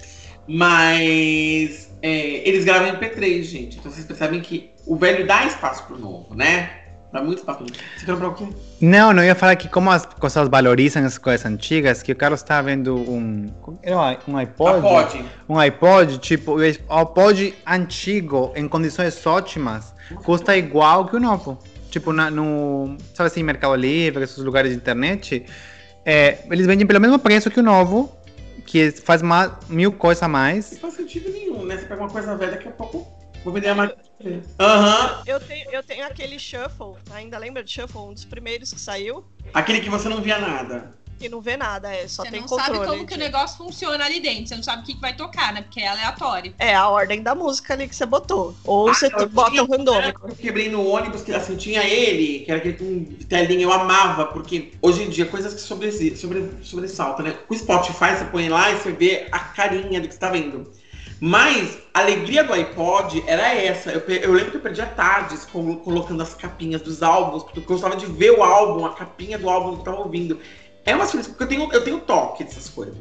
Mas 0.48 1.90
é, 2.02 2.48
eles 2.48 2.66
gravam 2.66 2.88
em 2.88 2.92
MP3, 2.92 3.44
gente. 3.44 3.80
Então 3.80 3.92
vocês 3.92 4.06
percebem 4.06 4.42
que 4.42 4.72
o 4.86 4.96
velho 4.96 5.26
dá 5.26 5.46
espaço 5.46 5.86
pro 5.86 5.98
novo, 5.98 6.36
né? 6.36 6.83
Dá 7.14 7.22
muito 7.22 7.46
novo. 7.46 7.64
Você 7.64 8.06
quer 8.08 8.12
comprar 8.14 8.30
o 8.30 8.34
quê? 8.34 8.48
Não, 8.82 9.14
não 9.14 9.22
eu 9.22 9.28
ia 9.28 9.36
falar 9.36 9.56
que 9.56 9.70
como 9.70 9.92
as 9.92 10.04
pessoas 10.04 10.50
valorizam 10.50 11.06
as 11.06 11.20
coisas 11.20 11.46
antigas, 11.46 12.02
que 12.02 12.12
o 12.12 12.16
Carlos 12.16 12.40
estava 12.40 12.64
vendo 12.64 12.96
um. 12.96 13.54
Um 14.28 14.36
iPod? 14.36 14.82
Pode. 14.82 15.26
Um 15.48 15.60
iPod, 15.60 16.18
tipo, 16.18 16.58
o 16.58 17.00
iPod 17.00 17.54
antigo, 17.68 18.52
em 18.56 18.68
condições 18.68 19.24
ótimas, 19.28 19.94
custa 20.26 20.58
igual 20.58 21.06
que 21.06 21.16
o 21.16 21.20
novo. 21.20 21.60
Tipo, 21.92 22.12
na, 22.12 22.32
no. 22.32 22.98
Sabe 23.14 23.28
assim, 23.28 23.44
Mercado 23.44 23.76
Livre, 23.76 24.24
esses 24.24 24.40
lugares 24.40 24.72
de 24.72 24.78
internet. 24.78 25.46
é, 26.04 26.40
eles 26.50 26.66
vendem 26.66 26.88
pelo 26.88 27.00
mesmo 27.00 27.20
preço 27.20 27.52
que 27.52 27.60
o 27.60 27.64
novo, 27.64 28.12
que 28.66 28.90
faz 28.90 29.22
mais, 29.22 29.52
mil 29.70 29.92
coisas 29.92 30.24
a 30.24 30.28
mais. 30.28 30.72
Não 30.72 30.80
faz 30.80 30.96
sentido 30.96 31.32
nenhum, 31.32 31.64
né? 31.64 31.78
Você 31.78 31.86
pega 31.86 32.02
uma 32.02 32.10
coisa 32.10 32.36
velha, 32.36 32.54
daqui 32.54 32.68
a 32.68 32.72
pouco 32.72 33.13
vou 33.44 33.54
vender 33.54 33.70
a 33.70 33.76
máquina. 33.76 34.02
Aham. 34.60 35.24
Eu 35.26 35.40
tenho, 35.40 35.70
eu 35.72 35.84
tenho 35.84 36.06
aquele 36.06 36.40
Shuffle, 36.40 36.96
ainda 37.12 37.38
lembra 37.38 37.64
de 37.64 37.72
Shuffle? 37.72 38.02
Um 38.02 38.14
dos 38.14 38.26
primeiros 38.26 38.74
que 38.74 38.80
saiu, 38.80 39.24
Aquele 39.54 39.82
que 39.82 39.90
você 39.90 40.08
não 40.10 40.22
via 40.22 40.40
nada. 40.40 40.96
que 41.20 41.30
não 41.30 41.40
vê 41.42 41.56
nada, 41.56 41.94
é 41.94 42.08
só 42.08 42.24
Você 42.24 42.32
tem 42.32 42.42
não 42.42 42.48
controle. 42.48 42.76
sabe 42.80 42.88
como 42.88 43.06
que 43.06 43.14
o 43.14 43.18
negócio 43.18 43.58
funciona 43.58 44.04
ali 44.04 44.20
dentro. 44.20 44.48
Você 44.48 44.56
não 44.56 44.64
sabe 44.64 44.82
o 44.82 44.86
que, 44.86 44.96
que 44.96 45.00
vai 45.02 45.16
tocar, 45.16 45.54
né? 45.54 45.62
Porque 45.62 45.80
é 45.80 45.88
aleatório. 45.88 46.54
É 46.58 46.74
a 46.76 46.88
ordem 46.90 47.22
da 47.22 47.36
música 47.36 47.74
ali 47.74 47.88
que 47.88 47.96
você 47.96 48.06
botou. 48.06 48.56
Ou 48.66 48.90
Ah, 48.90 48.94
você 48.94 49.10
bota 49.28 49.62
o 49.62 49.68
randômico. 49.70 50.28
Eu 50.28 50.36
quebrei 50.36 50.70
no 50.70 50.86
ônibus, 50.86 51.22
que 51.22 51.32
assim, 51.34 51.56
tinha 51.56 51.84
ele, 51.84 52.40
que 52.46 52.52
era 52.52 52.60
aquele 52.60 52.78
com 52.78 53.06
telinha, 53.30 53.62
eu 53.64 53.72
amava, 53.72 54.26
porque 54.28 54.72
hoje 54.82 55.04
em 55.04 55.10
dia, 55.10 55.26
coisas 55.26 55.54
que 55.54 55.62
sobre, 55.62 55.92
sobre, 56.16 56.50
sobressaltam, 56.64 57.26
né? 57.26 57.32
Com 57.48 57.54
o 57.54 57.58
Spotify, 57.58 58.16
você 58.18 58.26
põe 58.26 58.50
lá 58.50 58.72
e 58.72 58.76
você 58.78 58.92
vê 58.92 59.28
a 59.32 59.40
carinha 59.40 60.02
do 60.02 60.08
que 60.08 60.14
você 60.14 60.20
tá 60.20 60.30
vendo. 60.30 60.72
Mas 61.20 61.78
a 61.94 62.00
alegria 62.00 62.44
do 62.44 62.54
iPod 62.54 63.24
era 63.28 63.54
essa. 63.54 63.92
Eu, 63.92 64.02
eu 64.08 64.34
lembro 64.34 64.52
que 64.52 64.58
eu 64.58 64.62
perdia 64.62 64.86
tardes 64.86 65.46
colo- 65.46 65.78
colocando 65.78 66.22
as 66.22 66.34
capinhas 66.34 66.82
dos 66.82 67.02
álbuns, 67.02 67.44
porque 67.44 67.60
eu 67.60 67.64
gostava 67.64 67.96
de 67.96 68.06
ver 68.06 68.32
o 68.32 68.44
álbum, 68.44 68.86
a 68.86 68.94
capinha 68.94 69.38
do 69.38 69.50
álbum 69.50 69.74
que 69.76 69.80
eu 69.82 69.84
tava 69.86 70.00
ouvindo. 70.00 70.40
É 70.86 70.94
uma 70.94 71.06
experiência, 71.06 71.32
porque 71.32 71.44
eu 71.44 71.48
tenho, 71.48 71.74
eu 71.74 71.84
tenho 71.84 72.00
toque 72.00 72.44
dessas 72.44 72.68
coisas. 72.70 72.96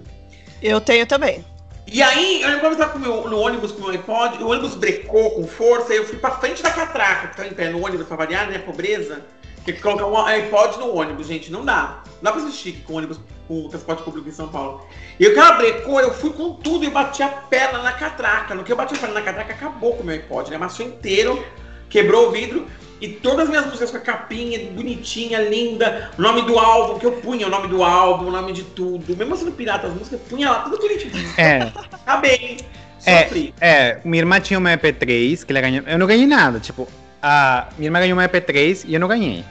Eu 0.63 0.81
tenho 0.81 1.05
também. 1.07 1.45
E 1.87 2.01
aí, 2.01 2.43
eu 2.43 2.49
lembro 2.49 2.61
que 2.61 2.67
eu 2.75 2.77
tava 2.77 2.93
com 2.93 2.99
o 2.99 3.03
meu- 3.03 3.29
no 3.29 3.41
ônibus 3.41 3.73
com 3.73 3.79
o 3.79 3.83
meu 3.83 3.91
iPod, 3.91 4.43
o 4.43 4.49
ônibus 4.49 4.75
brecou 4.77 5.33
com 5.33 5.47
força, 5.49 5.93
e 5.93 5.97
eu 5.97 6.07
fui 6.07 6.17
pra 6.17 6.31
frente 6.33 6.63
da 6.63 6.71
catraca, 6.71 7.29
que 7.29 7.37
tá 7.37 7.47
em 7.47 7.53
pé 7.53 7.71
no 7.71 7.85
ônibus 7.85 8.07
pra 8.07 8.17
variar, 8.17 8.49
né? 8.49 8.59
Pobreza. 8.59 9.21
Tem 9.65 9.75
que 9.75 9.81
colocar 9.81 10.07
um 10.07 10.17
iPod 10.27 10.79
no 10.79 10.95
ônibus, 10.95 11.27
gente. 11.27 11.51
Não 11.51 11.65
dá. 11.65 12.03
Não 12.07 12.23
dá 12.23 12.33
pra 12.33 12.41
ser 12.43 12.53
chique 12.53 12.83
com 12.83 12.95
ônibus 12.95 13.19
com 13.53 13.69
transporte 13.69 14.03
público 14.03 14.29
em 14.29 14.33
São 14.33 14.49
Paulo. 14.49 14.87
E 15.21 15.27
o 15.27 15.35
cara 15.35 15.57
brecou, 15.57 16.01
eu 16.01 16.13
fui 16.15 16.31
com 16.31 16.55
tudo 16.55 16.85
e 16.85 16.91
bati 16.91 17.23
a 17.23 17.29
perna 17.29 17.83
na 17.83 17.93
catraca. 17.93 18.55
No 18.55 18.65
que 18.65 18.73
eu 18.73 18.77
bati 18.77 18.95
a 18.95 18.99
perna 18.99 19.15
na 19.15 19.23
catraca, 19.23 19.53
acabou 19.53 19.95
com 19.95 20.03
o 20.03 20.07
meu 20.07 20.15
iPod, 20.15 20.51
né? 20.51 20.57
Amassou 20.57 20.87
inteiro, 20.87 21.45
quebrou 21.91 22.29
o 22.29 22.31
vidro. 22.31 22.67
E 23.01 23.09
todas 23.09 23.41
as 23.41 23.49
minhas 23.49 23.67
músicas 23.67 23.91
com 23.91 23.97
a 23.97 24.01
capinha 24.01 24.59
bonitinha, 24.71 25.41
linda, 25.41 26.13
o 26.17 26.23
nome 26.23 26.43
do 26.43 26.57
álbum, 26.57 27.01
que 27.01 27.05
eu 27.05 27.13
punha 27.13 27.49
o 27.49 27.51
nome 27.51 27.67
do 27.67 27.83
álbum, 27.83 28.29
o 28.29 28.31
nome 28.31 28.53
de 28.53 28.63
tudo. 28.63 29.17
Mesmo 29.17 29.37
sendo 29.37 29.53
pirata 29.53 29.89
as 29.89 29.93
músicas, 29.93 30.21
eu 30.21 30.27
punha 30.29 30.51
lá 30.51 30.61
tudo 30.61 30.79
bonitinho. 30.79 31.13
É, 31.37 31.73
Acabei. 31.93 32.59
É. 33.05 33.25
Sofri. 33.25 33.53
é, 33.61 33.99
minha 34.05 34.21
irmã 34.21 34.39
tinha 34.39 34.57
uma 34.59 34.71
EP3 34.71 35.45
que 35.45 35.53
ela 35.53 35.61
ganhou. 35.61 35.85
Eu 35.85 35.99
não 35.99 36.07
ganhei 36.07 36.27
nada, 36.27 36.61
tipo, 36.61 36.87
a 37.21 37.67
minha 37.77 37.89
irmã 37.89 37.99
ganhou 37.99 38.17
uma 38.17 38.29
EP3 38.29 38.85
e 38.87 38.95
eu 38.95 39.01
não 39.01 39.09
ganhei. 39.09 39.45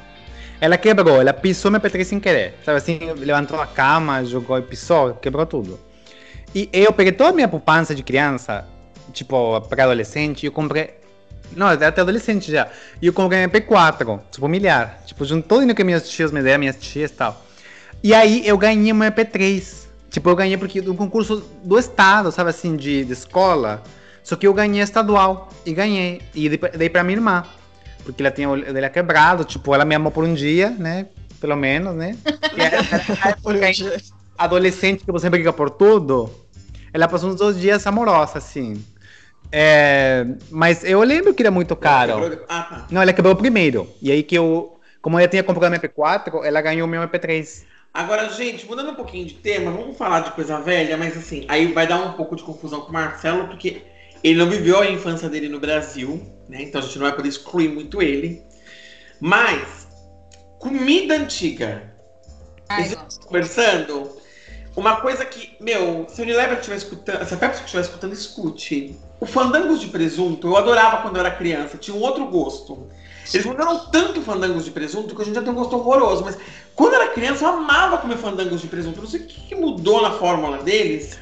Ela 0.61 0.77
quebrou, 0.77 1.19
ela 1.19 1.33
pisou 1.33 1.71
meu 1.71 1.81
EP3 1.81 2.03
sem 2.03 2.19
querer. 2.19 2.53
Sabe 2.63 2.77
assim, 2.77 2.99
levantou 3.17 3.59
a 3.59 3.65
cama, 3.65 4.23
jogou 4.23 4.59
e 4.59 4.61
pisou, 4.61 5.15
quebrou 5.15 5.43
tudo. 5.43 5.79
E 6.53 6.69
eu 6.71 6.93
peguei 6.93 7.11
toda 7.11 7.31
a 7.31 7.33
minha 7.33 7.47
poupança 7.47 7.95
de 7.95 8.03
criança, 8.03 8.63
tipo, 9.11 9.59
para 9.61 9.85
adolescente, 9.85 10.43
e 10.43 10.45
eu 10.45 10.51
comprei 10.51 10.91
Não, 11.55 11.65
até 11.65 12.01
adolescente 12.01 12.51
já. 12.51 12.67
E 13.01 13.07
eu 13.07 13.13
comprei 13.13 13.43
MP4, 13.43 14.21
tipo, 14.29 14.47
milhar. 14.47 15.01
Tipo, 15.03 15.25
junto 15.25 15.47
todo 15.47 15.73
que 15.73 15.83
minhas 15.83 16.07
tias 16.07 16.31
me 16.31 16.43
deram, 16.43 16.59
minhas 16.59 16.75
tias 16.75 17.09
e 17.09 17.13
tal. 17.15 17.43
E 18.03 18.13
aí 18.13 18.47
eu 18.47 18.55
ganhei 18.55 18.91
uma 18.91 19.11
MP3. 19.11 19.87
Tipo, 20.11 20.29
eu 20.29 20.35
ganhei 20.35 20.57
porque 20.57 20.79
do 20.79 20.93
concurso 20.93 21.43
do 21.63 21.79
estado, 21.79 22.31
sabe 22.31 22.51
assim, 22.51 22.75
de, 22.75 23.03
de 23.03 23.13
escola. 23.13 23.81
Só 24.23 24.35
que 24.35 24.45
eu 24.45 24.53
ganhei 24.53 24.83
estadual 24.83 25.49
e 25.65 25.73
ganhei. 25.73 26.21
E 26.35 26.47
dei, 26.47 26.59
dei 26.77 26.89
pra 26.89 27.03
minha 27.03 27.17
irmã. 27.17 27.43
Porque 28.03 28.21
ela 28.21 28.31
tinha 28.31 28.49
o 28.49 28.53
olho 28.53 28.73
dela 28.73 28.89
quebrado, 28.89 29.43
tipo, 29.45 29.73
ela 29.73 29.85
me 29.85 29.95
amou 29.95 30.11
por 30.11 30.23
um 30.23 30.33
dia, 30.33 30.69
né? 30.69 31.07
Pelo 31.39 31.55
menos, 31.55 31.95
né? 31.95 32.17
Dia. 32.53 33.97
adolescente 34.37 35.03
que 35.03 35.11
você 35.11 35.29
briga 35.29 35.53
por 35.53 35.69
tudo, 35.69 36.29
ela 36.93 37.07
passou 37.07 37.29
uns 37.29 37.37
dois 37.37 37.59
dias 37.59 37.85
amorosa, 37.85 38.37
assim. 38.37 38.83
É, 39.51 40.25
mas 40.49 40.83
eu 40.83 41.01
lembro 41.03 41.33
que 41.33 41.43
era 41.43 41.51
muito 41.51 41.75
caro. 41.75 42.39
Ah, 42.47 42.61
tá. 42.63 42.87
Não, 42.89 43.01
ela 43.01 43.13
quebrou 43.13 43.35
primeiro. 43.35 43.87
E 44.01 44.11
aí 44.11 44.23
que 44.23 44.35
eu, 44.35 44.79
como 45.01 45.19
eu 45.19 45.27
tinha 45.27 45.43
comprado 45.43 45.75
MP4, 45.75 46.43
ela 46.43 46.61
ganhou 46.61 46.87
o 46.87 46.89
meu 46.89 47.01
MP3. 47.01 47.63
Agora, 47.93 48.29
gente, 48.29 48.65
mudando 48.65 48.91
um 48.91 48.95
pouquinho 48.95 49.25
de 49.25 49.33
tema, 49.33 49.69
vamos 49.69 49.97
falar 49.97 50.21
de 50.21 50.31
coisa 50.31 50.61
velha, 50.61 50.95
mas 50.95 51.17
assim, 51.17 51.45
aí 51.49 51.73
vai 51.73 51.85
dar 51.85 51.97
um 51.97 52.13
pouco 52.13 52.37
de 52.37 52.43
confusão 52.43 52.81
com 52.81 52.89
o 52.89 52.93
Marcelo, 52.93 53.47
porque 53.47 53.81
ele 54.23 54.39
não 54.39 54.49
viveu 54.49 54.79
a 54.79 54.89
infância 54.89 55.29
dele 55.29 55.49
no 55.49 55.59
Brasil, 55.59 56.21
né? 56.47 56.63
Então 56.63 56.81
a 56.81 56.83
gente 56.83 56.97
não 56.97 57.05
vai 57.05 57.15
poder 57.15 57.29
excluir 57.29 57.69
muito 57.69 58.01
ele. 58.01 58.43
Mas, 59.19 59.87
comida 60.59 61.15
antiga. 61.15 61.91
Ai. 62.69 62.95
Conversando, 63.25 64.11
uma 64.75 65.01
coisa 65.01 65.25
que, 65.25 65.55
meu, 65.59 66.05
se 66.07 66.21
o 66.21 66.23
Unilever 66.23 66.57
estiver 66.57 66.77
escutando, 66.77 67.25
se 67.25 67.33
a 67.33 67.37
Pepsi 67.37 67.63
estiver 67.63 67.81
escutando, 67.81 68.13
escute. 68.13 68.95
O 69.19 69.25
fandangos 69.25 69.81
de 69.81 69.87
presunto, 69.87 70.47
eu 70.47 70.57
adorava 70.57 71.01
quando 71.01 71.17
eu 71.17 71.19
era 71.19 71.31
criança, 71.35 71.77
tinha 71.77 71.95
um 71.95 72.01
outro 72.01 72.25
gosto. 72.27 72.87
Eles 73.33 73.45
mudaram 73.45 73.91
tanto 73.91 74.21
fandangos 74.21 74.65
de 74.65 74.71
presunto 74.71 75.15
que 75.15 75.21
a 75.21 75.25
gente 75.25 75.35
já 75.35 75.41
tem 75.41 75.51
um 75.51 75.55
gosto 75.55 75.75
horroroso, 75.75 76.23
mas 76.23 76.37
quando 76.75 76.93
eu 76.93 77.01
era 77.01 77.11
criança 77.11 77.45
eu 77.45 77.49
amava 77.49 77.97
comer 77.97 78.17
fandangos 78.17 78.61
de 78.61 78.67
presunto. 78.67 78.99
Não 78.99 79.07
sei 79.07 79.21
o 79.21 79.25
que 79.25 79.55
mudou 79.55 80.01
na 80.01 80.11
fórmula 80.11 80.57
deles, 80.63 81.19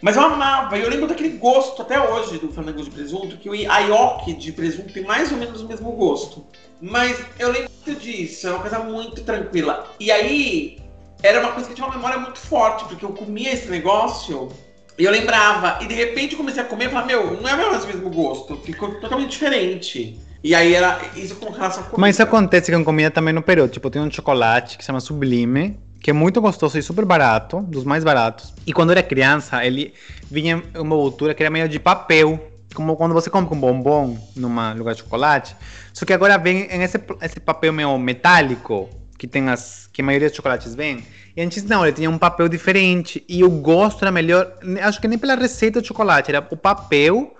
mas 0.00 0.16
eu 0.16 0.22
amava. 0.22 0.76
E 0.78 0.82
eu 0.82 0.90
lembro 0.90 1.06
daquele 1.06 1.30
gosto 1.30 1.82
até 1.82 2.00
hoje 2.00 2.38
do 2.38 2.52
fandangos 2.52 2.84
de 2.84 2.90
presunto, 2.90 3.36
que 3.36 3.48
o 3.48 3.54
ioki 3.54 4.34
de 4.34 4.52
presunto 4.52 4.92
tem 4.92 5.04
mais 5.04 5.32
ou 5.32 5.38
menos 5.38 5.60
o 5.60 5.68
mesmo 5.68 5.90
gosto. 5.92 6.44
Mas 6.80 7.18
eu 7.38 7.50
lembro 7.50 7.70
disso, 8.00 8.46
é 8.46 8.50
uma 8.50 8.60
coisa 8.60 8.78
muito 8.78 9.22
tranquila. 9.22 9.90
E 9.98 10.10
aí, 10.10 10.78
era 11.22 11.40
uma 11.40 11.52
coisa 11.52 11.68
que 11.68 11.74
tinha 11.74 11.86
uma 11.86 11.96
memória 11.96 12.18
muito 12.18 12.38
forte, 12.38 12.84
porque 12.84 13.04
eu 13.04 13.10
comia 13.10 13.52
esse 13.52 13.68
negócio 13.68 14.48
e 14.96 15.04
eu 15.04 15.10
lembrava. 15.10 15.78
E 15.82 15.86
de 15.86 15.94
repente 15.94 16.32
eu 16.32 16.38
comecei 16.38 16.62
a 16.62 16.66
comer 16.66 16.86
e 16.86 16.88
falava, 16.88 17.06
meu, 17.06 17.40
não 17.40 17.48
é 17.48 17.56
mais 17.56 17.84
o 17.84 17.86
mesmo 17.86 18.10
gosto, 18.10 18.56
ficou 18.58 18.94
totalmente 19.00 19.30
diferente. 19.30 20.18
E 20.42 20.54
aí 20.54 20.74
era 20.74 21.00
isso 21.16 21.34
com 21.36 21.50
relação 21.50 21.80
à 21.80 21.86
comida. 21.86 22.00
Mas 22.00 22.14
isso 22.14 22.22
acontece 22.22 22.70
com 22.70 22.84
comida 22.84 23.10
também 23.10 23.34
no 23.34 23.42
Peru. 23.42 23.66
Tipo, 23.68 23.90
tem 23.90 24.00
um 24.00 24.10
chocolate 24.10 24.76
que 24.76 24.84
se 24.84 24.86
chama 24.86 25.00
Sublime, 25.00 25.76
que 26.00 26.10
é 26.10 26.12
muito 26.12 26.40
gostoso 26.40 26.78
e 26.78 26.82
super 26.82 27.04
barato, 27.04 27.60
dos 27.62 27.84
mais 27.84 28.04
baratos. 28.04 28.52
E 28.66 28.72
quando 28.72 28.90
eu 28.90 28.92
era 28.92 29.02
criança, 29.02 29.64
ele 29.64 29.92
vinha 30.30 30.62
uma 30.76 30.94
altura 30.94 31.34
que 31.34 31.42
era 31.42 31.50
meio 31.50 31.68
de 31.68 31.78
papel. 31.78 32.52
Como 32.74 32.96
quando 32.96 33.14
você 33.14 33.30
compra 33.30 33.54
um 33.54 33.60
bombom 33.60 34.18
numa 34.36 34.72
lugar 34.72 34.94
de 34.94 35.00
chocolate. 35.00 35.56
Só 35.92 36.04
que 36.04 36.12
agora 36.12 36.36
vem 36.36 36.64
em 36.70 36.82
esse, 36.82 37.00
esse 37.22 37.40
papel 37.40 37.72
meio 37.72 37.98
metálico, 37.98 38.88
que 39.18 39.26
tem 39.26 39.48
as. 39.48 39.88
que 39.92 40.02
a 40.02 40.04
maioria 40.04 40.28
dos 40.28 40.36
chocolates 40.36 40.74
vem. 40.74 41.04
E 41.36 41.42
antes 41.42 41.64
não, 41.64 41.84
ele 41.84 41.96
tinha 41.96 42.10
um 42.10 42.18
papel 42.18 42.48
diferente. 42.48 43.24
E 43.28 43.42
o 43.42 43.50
gosto 43.50 44.02
era 44.02 44.12
melhor. 44.12 44.52
Acho 44.82 45.00
que 45.00 45.08
nem 45.08 45.18
pela 45.18 45.34
receita 45.34 45.80
de 45.80 45.88
chocolate, 45.88 46.30
era 46.30 46.46
o 46.50 46.56
papel 46.56 47.34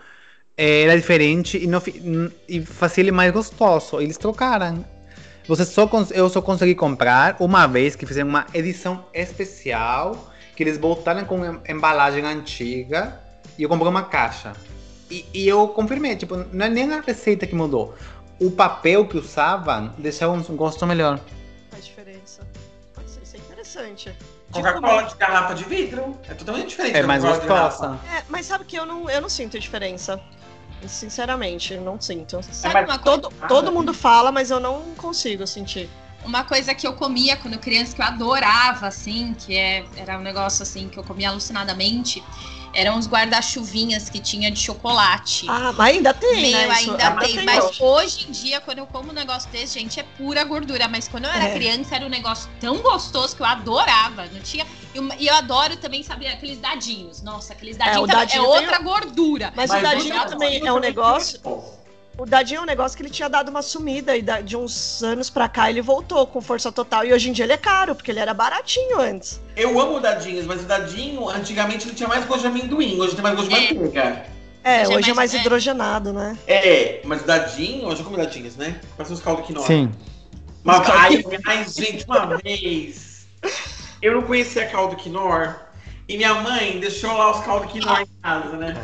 eh, 0.57 0.83
era 0.83 0.97
diferente 0.97 1.57
e, 1.57 1.68
não, 1.68 1.81
e 2.49 2.61
fazia 2.62 3.05
ele 3.05 3.12
mais 3.12 3.33
gostoso. 3.33 4.01
Eles 4.01 4.18
trocaram. 4.18 4.85
Você 5.48 5.64
só 5.64 5.88
eu 6.11 6.28
só 6.28 6.42
consegui 6.42 6.74
comprar 6.74 7.37
uma 7.40 7.66
vez 7.66 7.96
que 7.96 8.04
fizeram 8.04 8.28
uma 8.28 8.46
edição 8.52 9.06
especial 9.14 10.30
que 10.54 10.62
eles 10.62 10.76
voltaram 10.76 11.24
com 11.24 11.42
em- 11.42 11.61
embalagem 11.68 12.22
antiga 12.24 13.18
e 13.56 13.62
eu 13.62 13.68
comprei 13.68 13.88
uma 13.88 14.02
caixa. 14.02 14.52
E, 15.11 15.24
e 15.32 15.48
eu 15.48 15.66
confirmei, 15.68 16.16
tipo, 16.16 16.37
não 16.52 16.66
é 16.66 16.68
nem 16.68 16.92
a 16.92 17.00
receita 17.00 17.46
que 17.46 17.54
mudou. 17.54 17.94
O 18.38 18.50
papel 18.50 19.06
que 19.06 19.16
usavam 19.16 19.94
deixava 19.96 20.34
um 20.34 20.42
gosto 20.56 20.87
melhor. 20.87 21.18
Faz 21.70 21.87
diferença. 21.87 22.46
Pode 22.94 23.11
ser, 23.11 23.22
isso 23.22 23.37
é 23.37 23.38
interessante. 23.38 24.14
Coca-Cola 24.52 25.02
de 25.04 25.14
garrafa 25.16 25.54
de 25.54 25.64
vidro 25.64 26.14
é 26.28 26.34
totalmente 26.34 26.68
diferente. 26.68 26.96
É 26.96 27.02
mais 27.02 27.24
gostosa. 27.24 27.98
É, 28.14 28.22
mas 28.28 28.44
sabe 28.44 28.64
que 28.64 28.76
eu 28.76 28.84
não, 28.84 29.08
eu 29.08 29.20
não 29.22 29.28
sinto 29.30 29.58
diferença. 29.58 30.20
Sinceramente, 30.86 31.76
não 31.76 32.00
sinto. 32.00 32.40
Sabe 32.42 32.74
mas 32.74 32.84
uma 32.88 32.98
coisa? 32.98 33.20
Todo, 33.20 33.34
todo 33.48 33.72
mundo 33.72 33.92
fala, 33.92 34.30
mas 34.30 34.50
eu 34.50 34.60
não 34.60 34.94
consigo 34.96 35.46
sentir. 35.46 35.88
Uma 36.24 36.44
coisa 36.44 36.74
que 36.74 36.86
eu 36.86 36.92
comia 36.92 37.36
quando 37.36 37.58
criança, 37.58 37.94
que 37.94 38.02
eu 38.02 38.06
adorava, 38.06 38.86
assim, 38.86 39.34
que 39.34 39.56
é, 39.56 39.84
era 39.96 40.18
um 40.18 40.22
negócio 40.22 40.62
assim 40.62 40.88
que 40.88 40.98
eu 40.98 41.04
comia 41.04 41.30
alucinadamente, 41.30 42.22
eram 42.74 42.98
os 42.98 43.07
guarda-chuvinhas 43.09 44.09
que 44.09 44.20
tinha 44.20 44.50
de 44.50 44.61
chocolate. 44.61 45.46
Ah, 45.48 45.72
mas 45.76 45.96
ainda 45.96 46.14
tem, 46.14 46.42
Meu, 46.42 46.52
né? 46.52 46.74
Ainda 46.74 47.09
ainda 47.09 47.20
tem, 47.20 47.44
mas 47.44 47.81
hoje. 47.81 48.26
em 48.28 48.33
dia, 48.33 48.61
quando 48.61 48.78
eu 48.78 48.87
como 48.87 49.11
um 49.11 49.12
negócio 49.12 49.50
desse, 49.50 49.78
gente, 49.78 49.98
é 50.00 50.02
pura 50.02 50.44
gordura. 50.44 50.88
Mas 50.88 51.09
quando 51.09 51.24
eu 51.24 51.31
era 51.31 51.44
É. 51.44 51.54
criança, 51.54 51.96
era 51.96 52.04
um 52.04 52.09
negócio 52.09 52.48
tão 52.61 52.78
gostoso 52.78 53.35
que 53.35 53.42
eu 53.42 53.46
adorava. 53.46 54.26
Não 54.33 54.40
tinha. 54.40 54.66
E 55.18 55.26
eu 55.26 55.35
adoro 55.35 55.76
também, 55.76 56.02
sabe, 56.02 56.26
aqueles 56.26 56.59
dadinhos. 56.59 57.22
Nossa, 57.22 57.52
aqueles 57.52 57.76
dadinhos 57.76 58.09
também 58.09 58.26
dadinho 58.26 58.44
é 58.44 58.46
tem 58.46 58.66
outra 58.66 58.78
gordura. 58.78 59.52
Mas, 59.54 59.70
Mas 59.70 59.81
o 59.81 59.83
dadinho 59.83 60.26
também 60.26 60.50
dadinho 60.52 60.66
é 60.66 60.72
um 60.72 60.78
negócio. 60.81 61.40
O 62.18 62.26
dadinho 62.26 62.59
é 62.59 62.62
um 62.62 62.66
negócio 62.66 62.96
que 62.96 63.02
ele 63.04 63.11
tinha 63.11 63.28
dado 63.28 63.48
uma 63.48 63.62
sumida 63.62 64.16
e 64.16 64.22
de 64.42 64.57
uns 64.57 65.04
anos 65.04 65.31
pra 65.31 65.48
cá 65.48 65.70
ele 65.70 65.81
voltou 65.81 66.26
com 66.26 66.40
força 66.40 66.72
total. 66.72 67.04
E 67.04 67.12
hoje 67.12 67.31
em 67.31 67.33
dia 67.33 67.44
ele 67.44 67.52
é 67.52 67.57
caro, 67.57 67.94
porque 67.94 68.11
ele 68.11 68.18
era 68.18 68.35
baratinho 68.35 68.98
antes. 69.00 69.40
Eu 69.54 69.78
amo 69.81 70.00
dadinhos, 70.00 70.44
mas 70.44 70.61
o 70.62 70.64
dadinho, 70.64 71.28
antigamente 71.28 71.87
ele 71.87 71.94
tinha 71.94 72.09
mais 72.09 72.24
gosto 72.24 72.40
de 72.40 72.46
amendoim, 72.48 73.00
hoje 73.00 73.14
tem 73.14 73.22
mais 73.22 73.37
gosto 73.37 73.48
de 73.48 73.54
É. 73.54 73.72
manteiga. 73.72 74.26
É, 74.64 74.83
Hoje 74.83 74.92
é 74.92 74.96
hoje 74.96 75.11
é 75.11 75.14
mais- 75.14 75.16
mais 75.16 75.35
é. 75.35 75.38
hidrogenado, 75.38 76.12
né? 76.12 76.37
É, 76.48 77.00
mas 77.04 77.22
o 77.22 77.24
dadinho, 77.24 77.88
eu 77.88 77.94
já 77.96 78.02
comi 78.02 78.16
dadinhos, 78.16 78.57
né? 78.57 78.81
Parece 78.96 79.14
uns 79.14 79.20
caldo 79.20 79.42
quinoa. 79.42 79.64
Sim. 79.64 79.88
Mas, 80.64 80.88
ai, 80.90 81.24
ai, 81.46 81.64
gente, 81.68 82.04
uma 82.04 82.37
vez 82.37 83.28
eu 84.02 84.12
não 84.12 84.22
conhecia 84.22 84.66
caldo 84.66 84.96
quinoa 84.96 85.57
e 86.09 86.16
minha 86.16 86.35
mãe 86.37 86.81
deixou 86.81 87.12
lá 87.12 87.31
os 87.31 87.44
caldo 87.44 87.68
quinoa 87.68 88.01
em 88.01 88.07
casa, 88.23 88.57
né? 88.57 88.75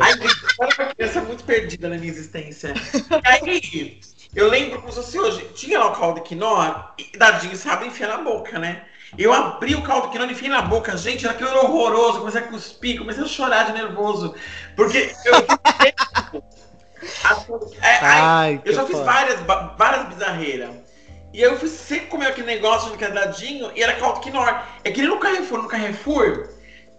Ai, 0.00 0.12
gente, 0.14 0.42
eu 0.58 0.64
era 0.66 0.74
uma 0.84 0.94
criança 0.94 1.20
muito 1.20 1.44
perdida 1.44 1.88
na 1.88 1.96
minha 1.96 2.10
existência. 2.10 2.74
E 2.74 3.28
aí, 3.28 4.00
eu 4.34 4.48
lembro 4.48 4.80
como 4.80 4.92
se 4.92 4.96
fosse 4.96 5.18
hoje, 5.18 5.48
tinha 5.54 5.78
lá 5.78 5.92
o 5.92 5.94
caldo 5.94 6.20
quinoa 6.22 6.92
e 6.98 7.16
dadinho 7.16 7.54
sabe 7.54 7.86
enfiar 7.86 8.08
na 8.08 8.18
boca, 8.18 8.58
né? 8.58 8.82
Eu 9.16 9.32
abri 9.32 9.76
o 9.76 9.82
caldo 9.82 10.08
quinoa 10.08 10.26
e 10.26 10.32
enfiei 10.32 10.50
na 10.50 10.62
boca, 10.62 10.96
gente, 10.96 11.28
aquilo 11.28 11.50
era 11.50 11.60
horroroso, 11.60 12.18
comecei 12.18 12.40
a 12.40 12.48
cuspir, 12.48 12.98
comecei 12.98 13.22
a 13.22 13.28
chorar 13.28 13.66
de 13.66 13.72
nervoso, 13.72 14.34
porque 14.74 15.14
eu... 15.24 16.42
É, 17.80 17.98
ai, 18.00 18.58
que 18.58 18.70
eu 18.70 18.74
já 18.74 18.86
fiz 18.86 18.96
foda. 18.96 19.04
várias, 19.04 19.40
várias 19.76 20.08
bizarreiras. 20.08 20.70
E 21.32 21.38
aí 21.38 21.50
eu 21.50 21.58
fui 21.58 21.68
sempre 21.68 22.06
comer 22.06 22.26
aquele 22.26 22.46
negócio 22.46 22.90
no 22.90 22.96
quadradinho 22.96 23.72
e 23.74 23.82
era 23.82 23.94
caldo 23.94 24.20
quinoa. 24.20 24.62
É 24.84 24.90
que 24.92 25.00
nem 25.00 25.10
no 25.10 25.18
Carrefour, 25.18 25.62
no 25.62 25.68
Carrefour 25.68 26.48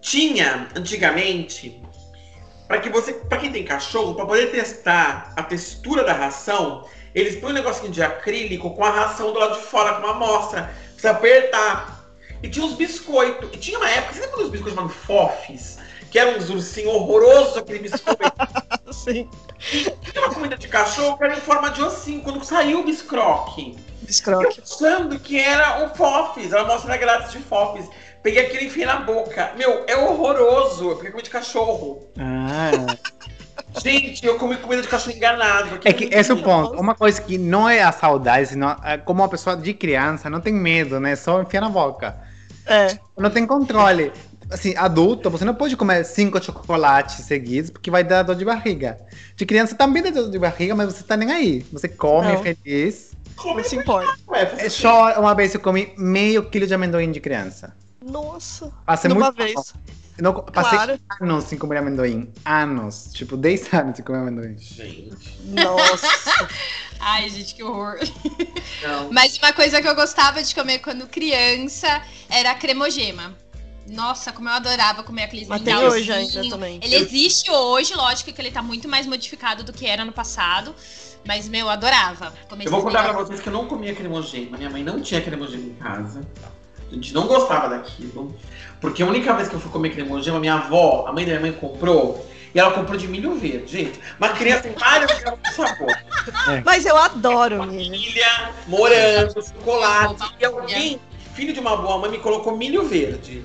tinha 0.04 0.68
antigamente 0.76 1.82
para 2.68 2.80
que 2.80 2.90
você, 2.90 3.14
para 3.14 3.38
quem 3.38 3.52
tem 3.52 3.64
cachorro, 3.64 4.14
para 4.14 4.26
poder 4.26 4.52
testar 4.52 5.34
a 5.36 5.44
textura 5.44 6.04
da 6.04 6.14
ração, 6.14 6.86
eles 7.16 7.38
põem 7.38 7.52
um 7.52 7.56
negocinho 7.56 7.92
de 7.92 8.04
acrílico 8.04 8.76
com 8.76 8.84
a 8.84 8.90
ração 8.90 9.32
do 9.32 9.40
lado 9.40 9.60
de 9.60 9.66
fora, 9.66 9.94
com 9.94 10.08
uma 10.08 10.12
amostra, 10.12 10.74
você 10.98 11.08
apertar. 11.08 12.04
E 12.42 12.50
tinha 12.50 12.66
uns 12.66 12.74
biscoitos. 12.74 13.50
E 13.54 13.58
tinha 13.58 13.78
uma 13.78 13.90
época, 13.90 14.14
você 14.14 14.22
lembra 14.22 14.38
dos 14.38 14.50
biscoitos 14.50 14.76
chamados 14.76 14.98
Fofes? 14.98 15.80
Que 16.12 16.20
eram 16.20 16.38
uns 16.38 16.50
ursinhos 16.50 16.94
horrorosos, 16.94 17.58
aquele 17.58 17.80
biscoito. 17.80 18.24
Sim. 18.92 19.30
Tinha 19.60 20.26
uma 20.26 20.34
comida 20.34 20.58
de 20.58 20.68
cachorro 20.68 21.18
que 21.18 21.24
era 21.24 21.34
em 21.34 21.42
forma 21.42 21.70
de 21.70 21.82
ossinho, 21.82 22.22
quando 22.22 22.44
saiu 22.44 22.82
o 22.82 22.84
biscroque. 22.84 23.78
Biscroque. 24.02 24.62
achando 24.62 25.18
que 25.20 25.40
era 25.40 25.86
o 25.86 25.96
Fofes, 25.96 26.52
ela 26.52 26.66
mostra 26.66 26.98
grátis 26.98 27.32
de 27.32 27.40
Fofes. 27.40 27.88
Peguei 28.24 28.46
aquele 28.46 28.64
e 28.64 28.68
enfiei 28.68 28.86
na 28.86 29.02
boca. 29.02 29.52
Meu, 29.58 29.84
é 29.86 29.98
horroroso, 29.98 30.96
porque 30.96 31.12
comi 31.12 31.24
de 31.24 31.30
cachorro. 31.30 32.08
Ah. 32.18 32.96
Gente, 33.84 34.26
eu 34.26 34.38
comi 34.38 34.56
comida 34.56 34.82
de 34.82 34.88
cachorro 34.88 35.16
enganado. 35.16 35.80
É 35.84 35.92
que 35.92 36.06
esse 36.06 36.32
é 36.32 36.34
o 36.34 36.42
ponto. 36.42 36.80
Uma 36.80 36.96
coisa 36.96 37.22
que 37.22 37.38
não 37.38 37.68
é 37.68 37.84
a 37.84 37.92
saudade, 37.92 38.48
senão 38.48 38.78
é 38.84 38.98
como 38.98 39.22
uma 39.22 39.28
pessoa 39.28 39.58
de 39.58 39.74
criança 39.74 40.30
não 40.30 40.40
tem 40.40 40.54
medo, 40.54 41.02
né? 41.02 41.18
Só 41.18 41.42
enfia 41.42 41.60
na 41.60 41.70
boca. 41.70 42.16
É. 42.66 42.98
Não 43.18 43.30
tem 43.30 43.46
controle. 43.46 44.14
Assim, 44.50 44.74
adulto, 44.78 45.30
você 45.30 45.44
não 45.44 45.56
pode 45.56 45.76
comer 45.76 46.06
cinco 46.06 46.42
chocolates 46.42 47.26
seguidos 47.26 47.72
porque 47.72 47.92
vai 47.92 48.04
dar 48.04 48.24
dor 48.24 48.36
de 48.36 48.46
barriga. 48.46 49.00
De 49.36 49.46
criança 49.46 49.76
também 49.76 50.02
dá 50.02 50.12
dor 50.12 50.30
de 50.30 50.40
barriga, 50.40 50.76
mas 50.76 50.94
você 50.94 51.04
tá 51.04 51.18
nem 51.18 51.32
aí. 51.32 51.66
Você 51.74 51.90
come 51.90 52.34
Não. 52.34 52.44
feliz. 52.44 53.12
Come 53.36 53.64
se 53.64 53.76
importa. 53.76 54.14
É 54.32 54.70
só 54.70 55.20
uma 55.20 55.34
vez 55.34 55.54
eu 55.54 55.60
comi 55.60 55.92
meio 55.98 56.44
quilo 56.44 56.68
de 56.68 56.74
amendoim 56.74 57.12
de 57.12 57.20
criança. 57.20 57.74
Nossa. 58.04 58.72
Passei 58.86 59.10
Numa 59.10 59.28
muito 59.28 59.38
vez. 59.38 59.54
mal. 59.56 59.66
Não, 60.20 60.34
passei 60.44 60.78
Claro. 60.78 61.00
anos 61.22 61.44
sem 61.46 61.58
comer 61.58 61.78
amendoim. 61.78 62.32
Anos. 62.46 63.10
Tipo, 63.14 63.36
10 63.36 63.74
anos 63.74 63.96
sem 63.96 64.06
comer 64.06 64.20
amendoim. 64.20 64.58
Gente. 64.60 65.40
Nossa. 65.46 66.08
Ai, 67.00 67.30
gente, 67.30 67.56
que 67.56 67.64
horror. 67.64 67.98
Não. 68.82 69.12
Mas 69.12 69.38
uma 69.38 69.52
coisa 69.54 69.82
que 69.82 69.88
eu 69.88 69.96
gostava 69.96 70.42
de 70.44 70.54
comer 70.54 70.80
quando 70.80 71.08
criança 71.08 72.02
era 72.30 72.54
cremogema. 72.56 73.36
Nossa, 73.88 74.32
como 74.32 74.48
eu 74.48 74.54
adorava 74.54 75.04
comer 75.04 75.24
aqueles 75.24 75.48
Mas 75.48 75.62
tem 75.62 75.76
hoje 75.76 76.12
ainda 76.12 76.48
também. 76.50 76.80
Ele 76.82 76.96
existe 76.96 77.52
hoje, 77.52 77.94
lógico 77.96 78.32
que 78.32 78.40
ele 78.42 78.52
tá 78.52 78.62
muito 78.62 78.88
mais 78.88 79.06
modificado 79.06 79.64
do 79.64 79.74
que 79.74 79.86
era 79.86 80.06
no 80.06 80.14
passado. 80.14 80.74
Mas, 81.26 81.50
meu, 81.50 81.62
eu 81.62 81.70
adorava. 81.70 82.34
comer 82.50 82.66
Eu 82.66 82.72
vou 82.72 82.82
contar 82.82 83.04
pra 83.04 83.14
vocês 83.14 83.40
que 83.42 83.48
eu 83.50 83.54
não 83.54 83.68
comia 83.68 83.94
cremogema. 83.96 84.58
Minha 84.58 84.70
mãe 84.70 84.84
não 84.84 85.02
tinha 85.02 85.22
cremogema 85.22 85.64
em 85.64 85.74
casa. 85.76 86.22
A 86.94 86.96
gente 86.96 87.12
não 87.12 87.26
gostava 87.26 87.68
daquilo. 87.70 88.36
Porque 88.80 89.02
a 89.02 89.06
única 89.08 89.34
vez 89.34 89.50
que 89.50 89.56
eu 89.56 89.60
fui 89.60 89.72
comer 89.72 89.90
cremogema, 89.90 90.40
minha 90.40 90.54
avó, 90.54 91.06
a 91.08 91.12
mãe 91.12 91.26
da 91.26 91.32
minha 91.32 91.42
mãe 91.42 91.52
comprou. 91.52 92.30
E 92.54 92.60
ela 92.60 92.70
comprou 92.72 92.96
de 92.96 93.08
milho 93.08 93.34
verde, 93.34 93.72
gente. 93.72 94.00
Uma 94.20 94.30
criança 94.30 94.64
tem 94.64 94.74
vários 94.74 95.12
graus 95.20 95.40
de 95.42 95.54
sabor. 95.56 95.88
Mas 96.64 96.86
eu 96.86 96.96
adoro 96.96 97.64
milho. 97.66 97.90
Milha, 97.90 98.52
morango, 98.68 99.42
chocolate. 99.42 100.36
E 100.40 100.46
alguém, 100.46 101.02
filho 101.34 101.52
de 101.52 101.60
uma 101.60 101.76
boa 101.78 101.98
mãe, 101.98 102.12
me 102.12 102.20
colocou 102.20 102.56
milho 102.56 102.88
verde. 102.88 103.44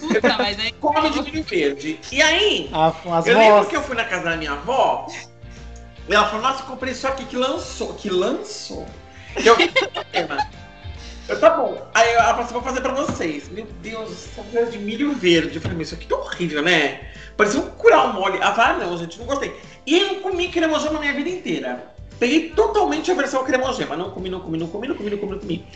Puta, 0.00 0.38
mas 0.38 0.58
aí. 0.58 0.72
Come 0.72 1.10
de 1.10 1.20
milho 1.20 1.44
verde. 1.44 2.00
E 2.10 2.22
aí, 2.22 2.70
eu 3.26 3.38
lembro 3.38 3.66
que 3.66 3.76
eu 3.76 3.82
fui 3.82 3.94
na 3.94 4.04
casa 4.04 4.24
da 4.24 4.36
minha 4.38 4.52
avó. 4.52 5.06
E 6.08 6.14
ela 6.14 6.26
falou, 6.26 6.40
nossa, 6.40 6.62
eu 6.62 6.66
comprei 6.66 6.94
isso 6.94 7.06
aqui 7.06 7.26
que 7.26 7.36
lançou. 7.36 7.92
Que 7.92 8.08
lançou? 8.08 8.86
E 9.38 9.46
eu, 9.46 9.54
eu, 11.28 11.40
tá 11.40 11.50
bom. 11.50 11.86
Aí 11.94 12.10
ela 12.12 12.28
falou 12.28 12.42
assim, 12.44 12.52
vou 12.54 12.62
fazer 12.62 12.80
pra 12.80 12.92
vocês. 12.92 13.48
Meu 13.48 13.66
Deus, 13.82 14.10
essa 14.10 14.42
coisa 14.42 14.70
de 14.70 14.78
milho 14.78 15.12
verde. 15.12 15.56
Eu 15.56 15.60
falei, 15.62 15.76
mas 15.78 15.88
isso 15.88 15.96
aqui 15.96 16.06
tá 16.06 16.16
horrível, 16.16 16.62
né? 16.62 17.00
Parecia 17.36 17.60
um 17.60 17.70
curau 17.70 18.12
mole. 18.12 18.38
Ela 18.38 18.54
falou, 18.54 18.82
ah, 18.82 18.86
não, 18.86 18.98
gente, 18.98 19.18
não 19.18 19.26
gostei. 19.26 19.54
E 19.86 19.98
eu 19.98 20.20
comi 20.20 20.48
cremogema 20.48 20.96
a 20.96 21.00
minha 21.00 21.12
vida 21.14 21.28
inteira. 21.28 21.94
Peguei 22.18 22.50
totalmente 22.50 23.10
a 23.10 23.14
versão 23.14 23.44
cremogema. 23.44 23.96
Não 23.96 24.10
comi, 24.10 24.30
não 24.30 24.40
comi, 24.40 24.56
não 24.58 24.68
comi, 24.68 24.88
não 24.88 24.94
comi, 24.94 25.10
não 25.10 25.18
comi, 25.18 25.32
não 25.32 25.38
comi. 25.38 25.66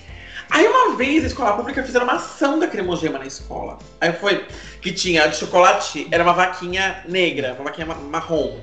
Aí 0.51 0.67
uma 0.67 0.97
vez 0.97 1.23
a 1.23 1.27
escola 1.29 1.53
pública 1.57 1.83
fizeram 1.83 2.07
uma 2.07 2.15
ação 2.15 2.59
da 2.59 2.67
cremogema 2.67 3.19
na 3.19 3.27
escola. 3.27 3.79
Aí 4.01 4.13
foi 4.13 4.45
que 4.81 4.91
tinha 4.93 5.27
de 5.29 5.37
chocolate, 5.37 6.09
era 6.11 6.25
uma 6.25 6.33
vaquinha 6.33 7.05
negra, 7.09 7.55
uma 7.55 7.65
vaquinha 7.65 7.87
ma- 7.87 7.95
marrom. 7.95 8.59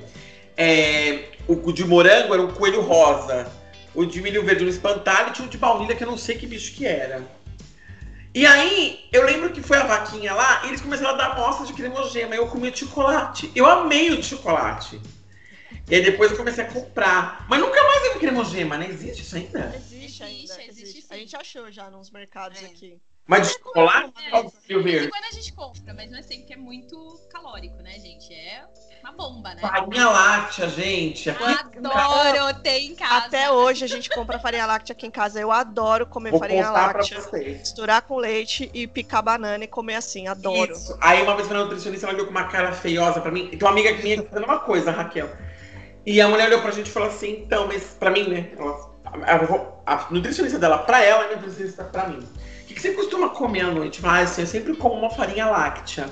É, 0.56 1.20
o 1.46 1.72
de 1.72 1.84
morango 1.84 2.34
era 2.34 2.42
um 2.42 2.48
coelho 2.48 2.82
rosa. 2.82 3.50
O 3.94 4.04
de 4.04 4.20
milho 4.20 4.44
verde 4.44 4.64
um 4.64 4.68
espantalho 4.68 5.30
e 5.30 5.32
tinha 5.32 5.46
um 5.46 5.50
de 5.50 5.58
baunilha 5.58 5.96
que 5.96 6.04
eu 6.04 6.10
não 6.10 6.18
sei 6.18 6.36
que 6.36 6.46
bicho 6.46 6.74
que 6.74 6.86
era. 6.86 7.26
E 8.34 8.46
aí, 8.46 9.08
eu 9.10 9.24
lembro 9.24 9.50
que 9.50 9.62
foi 9.62 9.78
a 9.78 9.86
vaquinha 9.86 10.34
lá 10.34 10.64
e 10.64 10.68
eles 10.68 10.80
começaram 10.80 11.14
a 11.14 11.16
dar 11.16 11.32
amostra 11.32 11.66
de 11.66 11.72
cremogema. 11.72 12.34
Eu 12.34 12.46
comi 12.46 12.70
de 12.70 12.80
chocolate. 12.80 13.50
Eu 13.54 13.66
amei 13.66 14.10
o 14.10 14.16
de 14.16 14.22
chocolate. 14.22 15.00
E 15.90 15.94
aí 15.94 16.02
depois 16.02 16.30
eu 16.30 16.36
comecei 16.36 16.62
a 16.62 16.70
comprar. 16.70 17.46
Mas 17.48 17.60
nunca 17.60 17.82
mais 17.82 18.02
teve 18.02 18.18
cremogema, 18.18 18.76
né? 18.76 18.88
Existe 18.88 19.22
isso 19.22 19.36
ainda? 19.36 19.72
Existe 19.74 20.22
ainda. 20.22 20.42
Existe, 20.42 20.62
Existe, 20.68 20.82
existe 20.82 21.14
A 21.14 21.16
gente 21.16 21.36
achou 21.36 21.72
já 21.72 21.90
nos 21.90 22.10
mercados 22.10 22.62
É. 22.62 22.66
aqui. 22.66 23.00
Mas 23.26 23.48
de 23.48 23.54
chocolate? 23.54 24.12
É, 24.30 24.42
milho 24.42 24.52
de 24.66 24.78
verde? 24.78 25.08
quando 25.10 25.24
a 25.24 25.30
gente 25.32 25.52
compra, 25.52 25.94
mas 25.94 26.10
não 26.10 26.18
é 26.18 26.22
sempre 26.22 26.46
que 26.46 26.54
é 26.54 26.56
muito 26.56 27.20
calórico, 27.30 27.76
né, 27.82 27.98
gente? 27.98 28.32
É 28.32 28.64
uma 29.02 29.12
bomba, 29.12 29.54
né? 29.54 29.60
Farinha 29.60 30.08
láctea, 30.08 30.68
gente. 30.68 31.30
Aqui 31.30 31.78
Eu 31.78 31.92
adoro 31.92 32.60
ter 32.62 32.80
em 32.80 32.94
casa. 32.94 33.26
Até 33.26 33.50
hoje 33.50 33.84
a 33.84 33.88
gente 33.88 34.08
compra 34.10 34.38
farinha 34.38 34.66
láctea 34.66 34.92
aqui 34.92 35.06
em 35.06 35.10
casa. 35.10 35.40
Eu 35.40 35.50
adoro 35.52 36.06
comer 36.06 36.30
vou 36.30 36.40
farinha 36.40 36.70
láctea. 36.70 37.20
vocês. 37.20 37.58
Misturar 37.58 38.02
com 38.02 38.16
leite 38.16 38.70
e 38.74 38.86
picar 38.86 39.22
banana 39.22 39.64
e 39.64 39.68
comer 39.68 39.96
assim. 39.96 40.26
Adoro. 40.26 40.72
Isso. 40.72 40.96
Aí 41.00 41.22
uma 41.22 41.36
vez 41.36 41.48
na 41.48 41.64
nutricionista, 41.64 42.06
ela 42.06 42.14
olhou 42.14 42.26
com 42.26 42.32
uma 42.32 42.44
cara 42.44 42.72
feiosa 42.72 43.20
pra 43.20 43.30
mim. 43.30 43.48
Então 43.52 43.68
uma 43.68 43.72
amiga 43.72 43.92
minha 44.02 44.22
fazendo 44.22 44.44
uma 44.44 44.58
coisa, 44.60 44.90
a 44.90 44.94
Raquel. 44.94 45.30
E 46.04 46.20
a 46.20 46.28
mulher 46.28 46.48
olhou 46.48 46.62
pra 46.62 46.70
gente 46.70 46.88
e 46.88 46.90
falou 46.90 47.08
assim, 47.08 47.42
então, 47.44 47.66
mas 47.66 47.96
pra 47.98 48.10
mim, 48.10 48.28
né? 48.28 48.50
Ela, 48.56 49.74
a, 49.86 49.94
a 49.94 50.06
nutricionista 50.10 50.58
dela 50.58 50.78
pra 50.78 51.02
ela 51.04 51.26
e 51.26 51.32
a 51.32 51.36
nutricionista 51.36 51.84
pra 51.84 52.08
mim. 52.08 52.18
O 52.18 52.66
que, 52.66 52.74
que 52.74 52.80
você 52.80 52.92
costuma 52.92 53.30
comer 53.30 53.62
à 53.62 53.70
noite? 53.70 54.00
Ah, 54.02 54.18
assim, 54.20 54.42
eu 54.42 54.46
sempre 54.46 54.76
como 54.76 54.94
uma 54.94 55.10
farinha 55.10 55.46
láctea. 55.46 56.08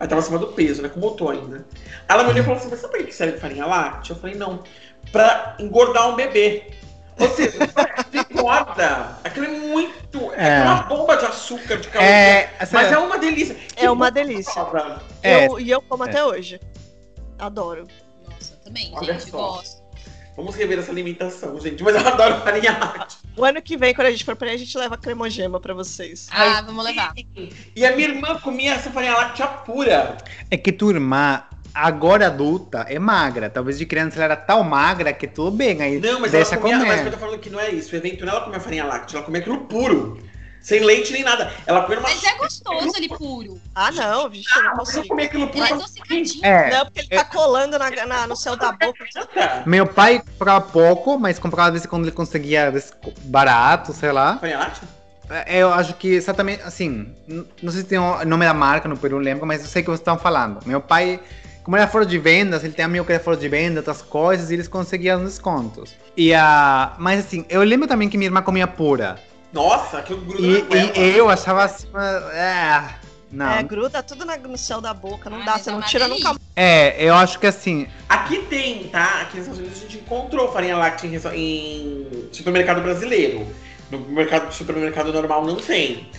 Aí 0.00 0.06
tava 0.06 0.20
acima 0.20 0.38
do 0.38 0.48
peso, 0.48 0.80
né? 0.82 0.90
Eu 0.94 1.10
tô 1.12 1.28
ainda. 1.30 1.66
Ela 2.08 2.22
me 2.22 2.30
olhou 2.30 2.40
e 2.40 2.44
falou 2.44 2.58
assim, 2.58 2.68
mas 2.70 2.80
sabe 2.80 2.92
pra 2.96 3.02
que 3.04 3.12
serve 3.14 3.38
farinha 3.38 3.66
láctea? 3.66 4.12
Eu 4.12 4.16
falei, 4.18 4.36
não. 4.36 4.62
Pra 5.10 5.56
engordar 5.58 6.08
um 6.08 6.14
bebê. 6.14 6.70
Ou 7.18 7.28
seja, 7.30 7.58
engorda. 8.30 9.18
Aquilo 9.24 9.46
é 9.46 9.48
muito. 9.48 10.32
É, 10.34 10.58
É. 10.60 10.62
uma 10.62 10.82
bomba 10.82 11.16
de 11.16 11.24
açúcar, 11.26 11.78
de 11.78 11.88
caloria. 11.88 12.14
É, 12.14 12.50
Mas 12.70 12.92
é 12.92 12.98
uma 12.98 13.18
delícia. 13.18 13.56
É 13.76 13.90
uma 13.90 14.06
Que 14.06 14.12
delícia. 14.14 14.66
É. 15.22 15.46
Eu- 15.48 15.58
e 15.58 15.68
eu 15.70 15.82
como 15.82 16.04
É. 16.04 16.08
até 16.08 16.24
hoje. 16.24 16.60
Adoro. 17.38 17.86
Nossa, 18.24 18.54
eu 18.54 18.58
também, 18.64 18.92
Olha 18.94 19.14
gente, 19.14 19.30
só. 19.30 19.36
gosto. 19.38 19.77
Vamos 20.38 20.54
rever 20.54 20.78
essa 20.78 20.92
alimentação, 20.92 21.58
gente. 21.60 21.82
Mas 21.82 21.96
eu 21.96 22.06
adoro 22.06 22.36
farinha 22.42 22.70
láctea. 22.78 23.18
O 23.36 23.44
ano 23.44 23.60
que 23.60 23.76
vem, 23.76 23.92
quando 23.92 24.06
a 24.06 24.10
gente 24.12 24.24
for 24.24 24.36
pra 24.36 24.46
aí, 24.46 24.54
a 24.54 24.56
gente 24.56 24.78
leva 24.78 24.96
cremogema 24.96 25.58
pra 25.58 25.74
vocês. 25.74 26.28
Ah, 26.30 26.62
vamos 26.62 26.84
levar. 26.84 27.12
E 27.74 27.84
a 27.84 27.96
minha 27.96 28.06
irmã 28.10 28.38
comia 28.38 28.74
essa 28.74 28.88
farinha 28.88 29.14
láctea 29.14 29.48
pura. 29.48 30.16
É 30.48 30.56
que 30.56 30.70
tua 30.70 30.92
irmã, 30.92 31.42
agora 31.74 32.28
adulta, 32.28 32.86
é 32.88 33.00
magra. 33.00 33.50
Talvez 33.50 33.78
de 33.78 33.84
criança 33.84 34.14
ela 34.14 34.26
era 34.26 34.36
tão 34.36 34.62
magra 34.62 35.12
que 35.12 35.26
tudo 35.26 35.50
bem, 35.50 35.82
aí 35.82 35.98
Não, 35.98 36.20
mas 36.20 36.30
deixa 36.30 36.54
ela 36.54 36.62
comia. 36.62 36.78
Mas 36.78 36.88
eu 36.90 36.96
comer. 36.98 37.10
tô 37.10 37.18
falando 37.18 37.38
que 37.40 37.50
não 37.50 37.58
é 37.58 37.70
isso. 37.70 37.92
O 37.92 37.96
evento 37.96 38.24
não 38.24 38.32
ela 38.32 38.42
comia 38.42 38.60
farinha 38.60 38.84
láctea, 38.84 39.16
ela 39.16 39.26
comia 39.26 39.40
aquilo 39.40 39.58
puro. 39.62 40.22
Sem 40.60 40.80
leite 40.80 41.12
nem 41.12 41.22
nada. 41.22 41.52
Ela 41.66 41.82
comia 41.82 41.98
uma. 41.98 42.08
Mas 42.08 42.22
é 42.24 42.34
gostoso 42.36 42.92
ele 42.96 43.08
puro. 43.08 43.60
Ah, 43.74 43.90
não, 43.90 44.28
vixe, 44.28 44.48
eu 44.56 44.62
não 44.64 44.76
Você 44.76 44.96
consigo. 44.96 45.08
comia 45.08 45.26
aquilo 45.26 45.46
puro. 45.48 45.64
Ele 45.64 45.72
é 45.72 45.74
adocicadinho. 45.74 46.44
É, 46.44 46.70
Não, 46.70 46.84
porque 46.84 47.00
ele 47.00 47.08
tá 47.08 47.24
colando 47.24 47.78
na, 47.78 47.90
na- 48.06 48.26
no 48.26 48.36
céu 48.36 48.56
da 48.56 48.72
boca. 48.72 49.04
Cara, 49.34 49.62
meu 49.66 49.86
pai 49.86 50.20
comprava 50.20 50.60
pouco, 50.66 51.18
mas 51.18 51.38
comprava 51.38 51.70
vezes 51.70 51.86
quando 51.86 52.04
ele 52.04 52.12
conseguia 52.12 52.70
des- 52.70 52.92
barato, 53.22 53.92
sei 53.92 54.12
lá. 54.12 54.36
Farinha 54.38 54.58
láctea? 54.58 54.88
É, 55.30 55.58
Eu 55.58 55.72
acho 55.72 55.94
que 55.94 56.08
exatamente, 56.08 56.62
assim, 56.62 57.14
não 57.62 57.70
sei 57.72 57.82
se 57.82 57.86
tem 57.86 57.98
o 57.98 58.24
nome 58.24 58.44
da 58.46 58.54
marca 58.54 58.88
no 58.88 58.96
Peru, 58.96 59.16
não 59.16 59.22
lembro, 59.24 59.46
mas 59.46 59.60
eu 59.62 59.66
sei 59.68 59.82
o 59.82 59.84
que 59.84 59.90
vocês 59.90 60.00
estão 60.00 60.18
falando. 60.18 60.60
Meu 60.66 60.80
pai, 60.80 61.20
como 61.62 61.76
ele 61.76 61.82
era 61.82 61.90
fora 61.90 62.06
de 62.06 62.18
vendas, 62.18 62.64
ele 62.64 62.72
tem 62.72 62.84
amigo 62.84 63.04
que 63.04 63.12
era 63.12 63.22
fora 63.22 63.36
de 63.36 63.46
venda, 63.48 63.80
outras 63.80 64.00
coisas, 64.02 64.50
e 64.50 64.54
eles 64.54 64.66
conseguiam 64.68 65.18
os 65.22 65.24
descontos. 65.32 65.94
E, 66.16 66.32
a 66.34 66.94
mas 66.98 67.20
assim, 67.20 67.44
eu 67.50 67.62
lembro 67.62 67.86
também 67.86 68.08
que 68.08 68.16
minha 68.16 68.28
irmã 68.28 68.40
comia 68.42 68.66
pura. 68.66 69.18
Nossa, 69.52 69.98
aquilo 69.98 70.20
gruda 70.20 70.46
E, 70.46 70.62
na 70.96 71.00
e 71.00 71.16
eu 71.16 71.28
achava 71.28 71.64
assim, 71.64 71.86
é, 72.32 72.94
não. 73.30 73.50
É, 73.50 73.62
gruda 73.62 74.02
tudo 74.02 74.24
na- 74.24 74.36
no 74.36 74.58
céu 74.58 74.80
da 74.80 74.92
boca. 74.92 75.30
Não 75.30 75.40
Ah, 75.40 75.44
dá, 75.44 75.58
você 75.58 75.70
é 75.70 75.72
não 75.72 75.80
tira 75.82 76.06
delícia. 76.06 76.28
nunca 76.30 76.40
É, 76.54 77.02
eu 77.02 77.14
acho 77.14 77.38
que 77.38 77.46
assim, 77.46 77.86
Aqui 78.08 78.38
tem, 78.50 78.84
tá? 78.88 79.22
Aqui 79.22 79.38
nos 79.38 79.46
Estados 79.46 79.58
Unidos 79.58 79.78
a 79.78 79.80
gente 79.82 79.96
encontrou 79.98 80.52
farinha 80.52 80.76
láctea 80.76 81.06
em, 81.08 81.16
em 81.34 82.28
supermercado 82.32 82.82
brasileiro. 82.82 83.46
No 83.90 84.00
mercado, 84.00 84.52
supermercado 84.52 85.12
normal 85.12 85.44
não 85.46 85.56
tem. 85.56 86.10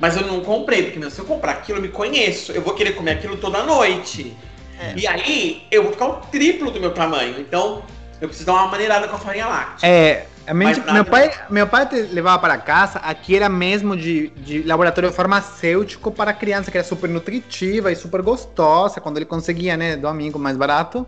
Mas 0.00 0.16
eu 0.16 0.26
não 0.26 0.40
comprei, 0.40 0.82
porque 0.84 0.98
meu, 0.98 1.10
se 1.10 1.20
eu 1.20 1.24
comprar 1.24 1.52
aquilo, 1.52 1.78
eu 1.78 1.82
me 1.82 1.88
conheço. 1.88 2.50
Eu 2.50 2.62
vou 2.62 2.74
querer 2.74 2.92
comer 2.96 3.12
aquilo 3.12 3.36
toda 3.36 3.62
noite. 3.62 4.36
É. 4.80 4.94
E 4.96 5.06
aí, 5.06 5.62
eu 5.70 5.84
vou 5.84 5.92
ficar 5.92 6.06
o 6.06 6.14
triplo 6.32 6.72
do 6.72 6.80
meu 6.80 6.92
tamanho. 6.92 7.38
Então, 7.38 7.84
eu 8.20 8.26
preciso 8.26 8.46
dar 8.46 8.54
uma 8.54 8.66
maneirada 8.66 9.06
com 9.06 9.14
a 9.14 9.18
farinha 9.18 9.46
láctea. 9.46 9.86
é. 9.88 10.26
A 10.46 10.54
mente- 10.54 10.78
Mas 10.78 10.86
nada 10.86 10.92
meu, 10.94 11.04
pai, 11.04 11.30
meu 11.50 11.66
pai 11.66 11.88
te 11.88 11.96
levava 12.02 12.38
para 12.38 12.58
casa, 12.58 12.98
aqui 12.98 13.36
era 13.36 13.48
mesmo 13.48 13.96
de, 13.96 14.28
de 14.30 14.62
laboratório 14.62 15.12
farmacêutico 15.12 16.10
para 16.10 16.32
criança, 16.32 16.70
que 16.70 16.78
era 16.78 16.86
super 16.86 17.08
nutritiva 17.08 17.92
e 17.92 17.96
super 17.96 18.22
gostosa, 18.22 19.00
quando 19.00 19.18
ele 19.18 19.26
conseguia, 19.26 19.76
né, 19.76 19.96
do 19.96 20.08
amigo 20.08 20.38
mais 20.38 20.56
barato. 20.56 21.06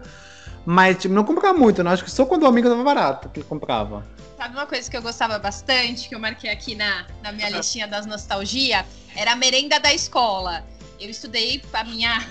Mas 0.66 0.98
tipo, 0.98 1.14
não 1.14 1.24
comprava 1.24 1.56
muito, 1.58 1.82
não. 1.82 1.90
Acho 1.90 2.04
que 2.04 2.10
só 2.10 2.24
quando 2.24 2.44
o 2.44 2.46
amigo 2.46 2.68
dava 2.68 2.82
barato 2.82 3.28
que 3.28 3.40
ele 3.40 3.46
comprava. 3.46 4.04
Sabe 4.36 4.54
uma 4.56 4.66
coisa 4.66 4.90
que 4.90 4.96
eu 4.96 5.02
gostava 5.02 5.38
bastante, 5.38 6.08
que 6.08 6.14
eu 6.14 6.18
marquei 6.18 6.50
aqui 6.50 6.74
na, 6.74 7.04
na 7.22 7.32
minha 7.32 7.48
listinha 7.50 7.86
das 7.86 8.06
nostalgia? 8.06 8.84
Era 9.14 9.32
a 9.32 9.36
merenda 9.36 9.78
da 9.78 9.92
escola. 9.92 10.64
Eu 10.98 11.10
estudei 11.10 11.62
a 11.72 11.84
minha. 11.84 12.18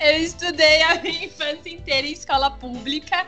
eu 0.00 0.18
estudei 0.18 0.82
a 0.82 1.00
minha 1.00 1.24
infância 1.26 1.68
inteira 1.70 2.06
em 2.06 2.12
escola 2.12 2.50
pública. 2.50 3.26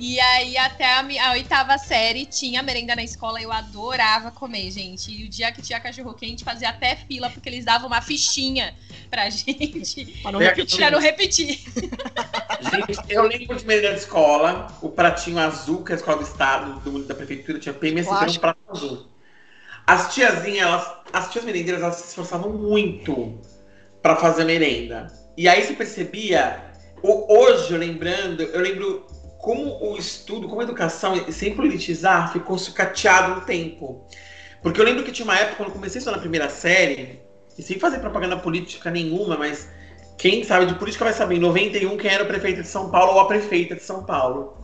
E 0.00 0.20
aí, 0.20 0.56
até 0.56 0.84
a, 0.84 1.00
a 1.28 1.32
oitava 1.32 1.76
série, 1.76 2.24
tinha 2.24 2.62
merenda 2.62 2.94
na 2.94 3.02
escola. 3.02 3.42
Eu 3.42 3.50
adorava 3.52 4.30
comer, 4.30 4.70
gente. 4.70 5.10
E 5.10 5.24
o 5.24 5.28
dia 5.28 5.50
que 5.50 5.60
tinha 5.60 5.80
cachorro-quente, 5.80 6.44
fazia 6.44 6.68
até 6.68 6.94
fila, 6.94 7.28
porque 7.28 7.48
eles 7.48 7.64
davam 7.64 7.88
uma 7.88 8.00
fichinha 8.00 8.72
pra 9.10 9.28
gente. 9.30 10.04
pra 10.22 10.30
não 10.30 10.40
É, 10.40 10.44
repetir. 10.50 10.78
Pra 10.78 10.90
não 10.92 11.00
repetir. 11.00 11.60
Gente, 12.60 13.00
eu 13.08 13.22
lembro 13.24 13.56
de 13.56 13.66
merenda 13.66 13.94
de 13.94 14.00
escola, 14.00 14.68
o 14.80 14.88
pratinho 14.88 15.38
azul, 15.38 15.82
que 15.82 15.92
a 15.92 15.96
escola 15.96 16.18
do 16.18 16.22
estado, 16.22 16.80
do, 16.80 17.04
da 17.04 17.14
prefeitura, 17.14 17.58
tinha 17.58 17.74
PMS, 17.74 18.08
era 18.08 18.30
um 18.30 18.34
prato 18.34 18.58
azul. 18.68 19.06
As 19.86 20.14
tiazinhas, 20.14 20.62
elas, 20.66 20.92
as 21.12 21.30
tias 21.32 21.44
merendeiras, 21.44 21.82
elas 21.82 21.96
se 21.96 22.08
esforçavam 22.08 22.52
muito 22.52 23.40
pra 24.02 24.16
fazer 24.16 24.44
merenda. 24.44 25.06
E 25.36 25.48
aí 25.48 25.64
você 25.64 25.72
percebia, 25.72 26.62
o- 27.02 27.32
hoje, 27.32 27.72
eu 27.72 27.78
lembrando, 27.78 28.42
eu 28.42 28.60
lembro 28.60 29.06
como 29.48 29.78
o 29.82 29.96
estudo, 29.96 30.46
como 30.46 30.60
a 30.60 30.64
educação, 30.64 31.14
sem 31.32 31.54
politizar, 31.54 32.30
ficou 32.30 32.58
sucateado 32.58 33.36
no 33.36 33.40
tempo. 33.46 34.04
Porque 34.62 34.78
eu 34.78 34.84
lembro 34.84 35.02
que 35.02 35.10
tinha 35.10 35.24
uma 35.24 35.38
época, 35.38 35.56
quando 35.56 35.68
eu 35.70 35.74
comecei 35.74 36.02
só 36.02 36.10
na 36.10 36.18
primeira 36.18 36.50
série, 36.50 37.18
e 37.56 37.62
sem 37.62 37.78
fazer 37.78 38.00
propaganda 38.00 38.36
política 38.36 38.90
nenhuma, 38.90 39.38
mas 39.38 39.66
quem 40.18 40.44
sabe 40.44 40.66
de 40.66 40.74
política 40.74 41.02
vai 41.06 41.14
saber, 41.14 41.36
em 41.36 41.38
91, 41.38 41.96
quem 41.96 42.10
era 42.10 42.24
o 42.24 42.26
prefeito 42.26 42.60
de 42.60 42.68
São 42.68 42.90
Paulo 42.90 43.14
ou 43.14 43.20
a 43.20 43.26
prefeita 43.26 43.74
de 43.74 43.82
São 43.82 44.04
Paulo. 44.04 44.58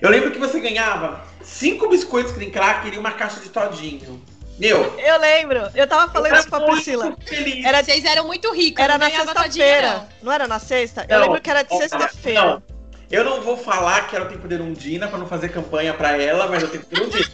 Eu 0.00 0.08
lembro 0.08 0.30
que 0.30 0.38
você 0.38 0.60
ganhava 0.60 1.24
cinco 1.42 1.88
biscoitos 1.88 2.30
cream 2.30 2.52
cracker 2.52 2.94
e 2.94 2.98
uma 2.98 3.10
caixa 3.10 3.40
de 3.40 3.48
todinho. 3.48 4.22
Meu, 4.56 4.96
Eu 4.98 5.18
lembro, 5.18 5.68
eu 5.74 5.86
tava 5.88 6.12
falando 6.12 6.32
eu 6.34 6.38
isso 6.38 6.48
com 6.48 6.56
a 6.56 6.62
era 6.62 6.70
Priscila. 6.72 7.04
muito 7.06 7.28
feliz. 7.28 7.64
Era, 7.64 7.82
Vocês 7.82 8.04
eram 8.04 8.24
muito 8.24 8.52
ricos. 8.52 8.84
era 8.84 8.94
eu 8.94 8.98
na 9.00 9.10
sexta-feira. 9.10 10.08
Não 10.22 10.30
era 10.30 10.46
na 10.46 10.60
sexta? 10.60 11.04
Eu 11.08 11.18
Não, 11.18 11.26
lembro 11.26 11.42
que 11.42 11.50
era 11.50 11.62
de 11.64 11.70
não, 11.70 11.78
sexta-feira. 11.78 12.62
Eu 13.10 13.24
não 13.24 13.40
vou 13.40 13.56
falar 13.56 14.06
que 14.06 14.14
era 14.14 14.24
o 14.24 14.28
tempo 14.28 14.46
de 14.46 14.54
Erundina 14.54 15.08
pra 15.08 15.18
não 15.18 15.26
fazer 15.26 15.48
campanha 15.48 15.94
pra 15.94 16.16
ela, 16.16 16.46
mas 16.46 16.62
é 16.62 16.66
o 16.66 16.68
tempo 16.68 16.86
de 16.88 17.00
Erundina. 17.00 17.28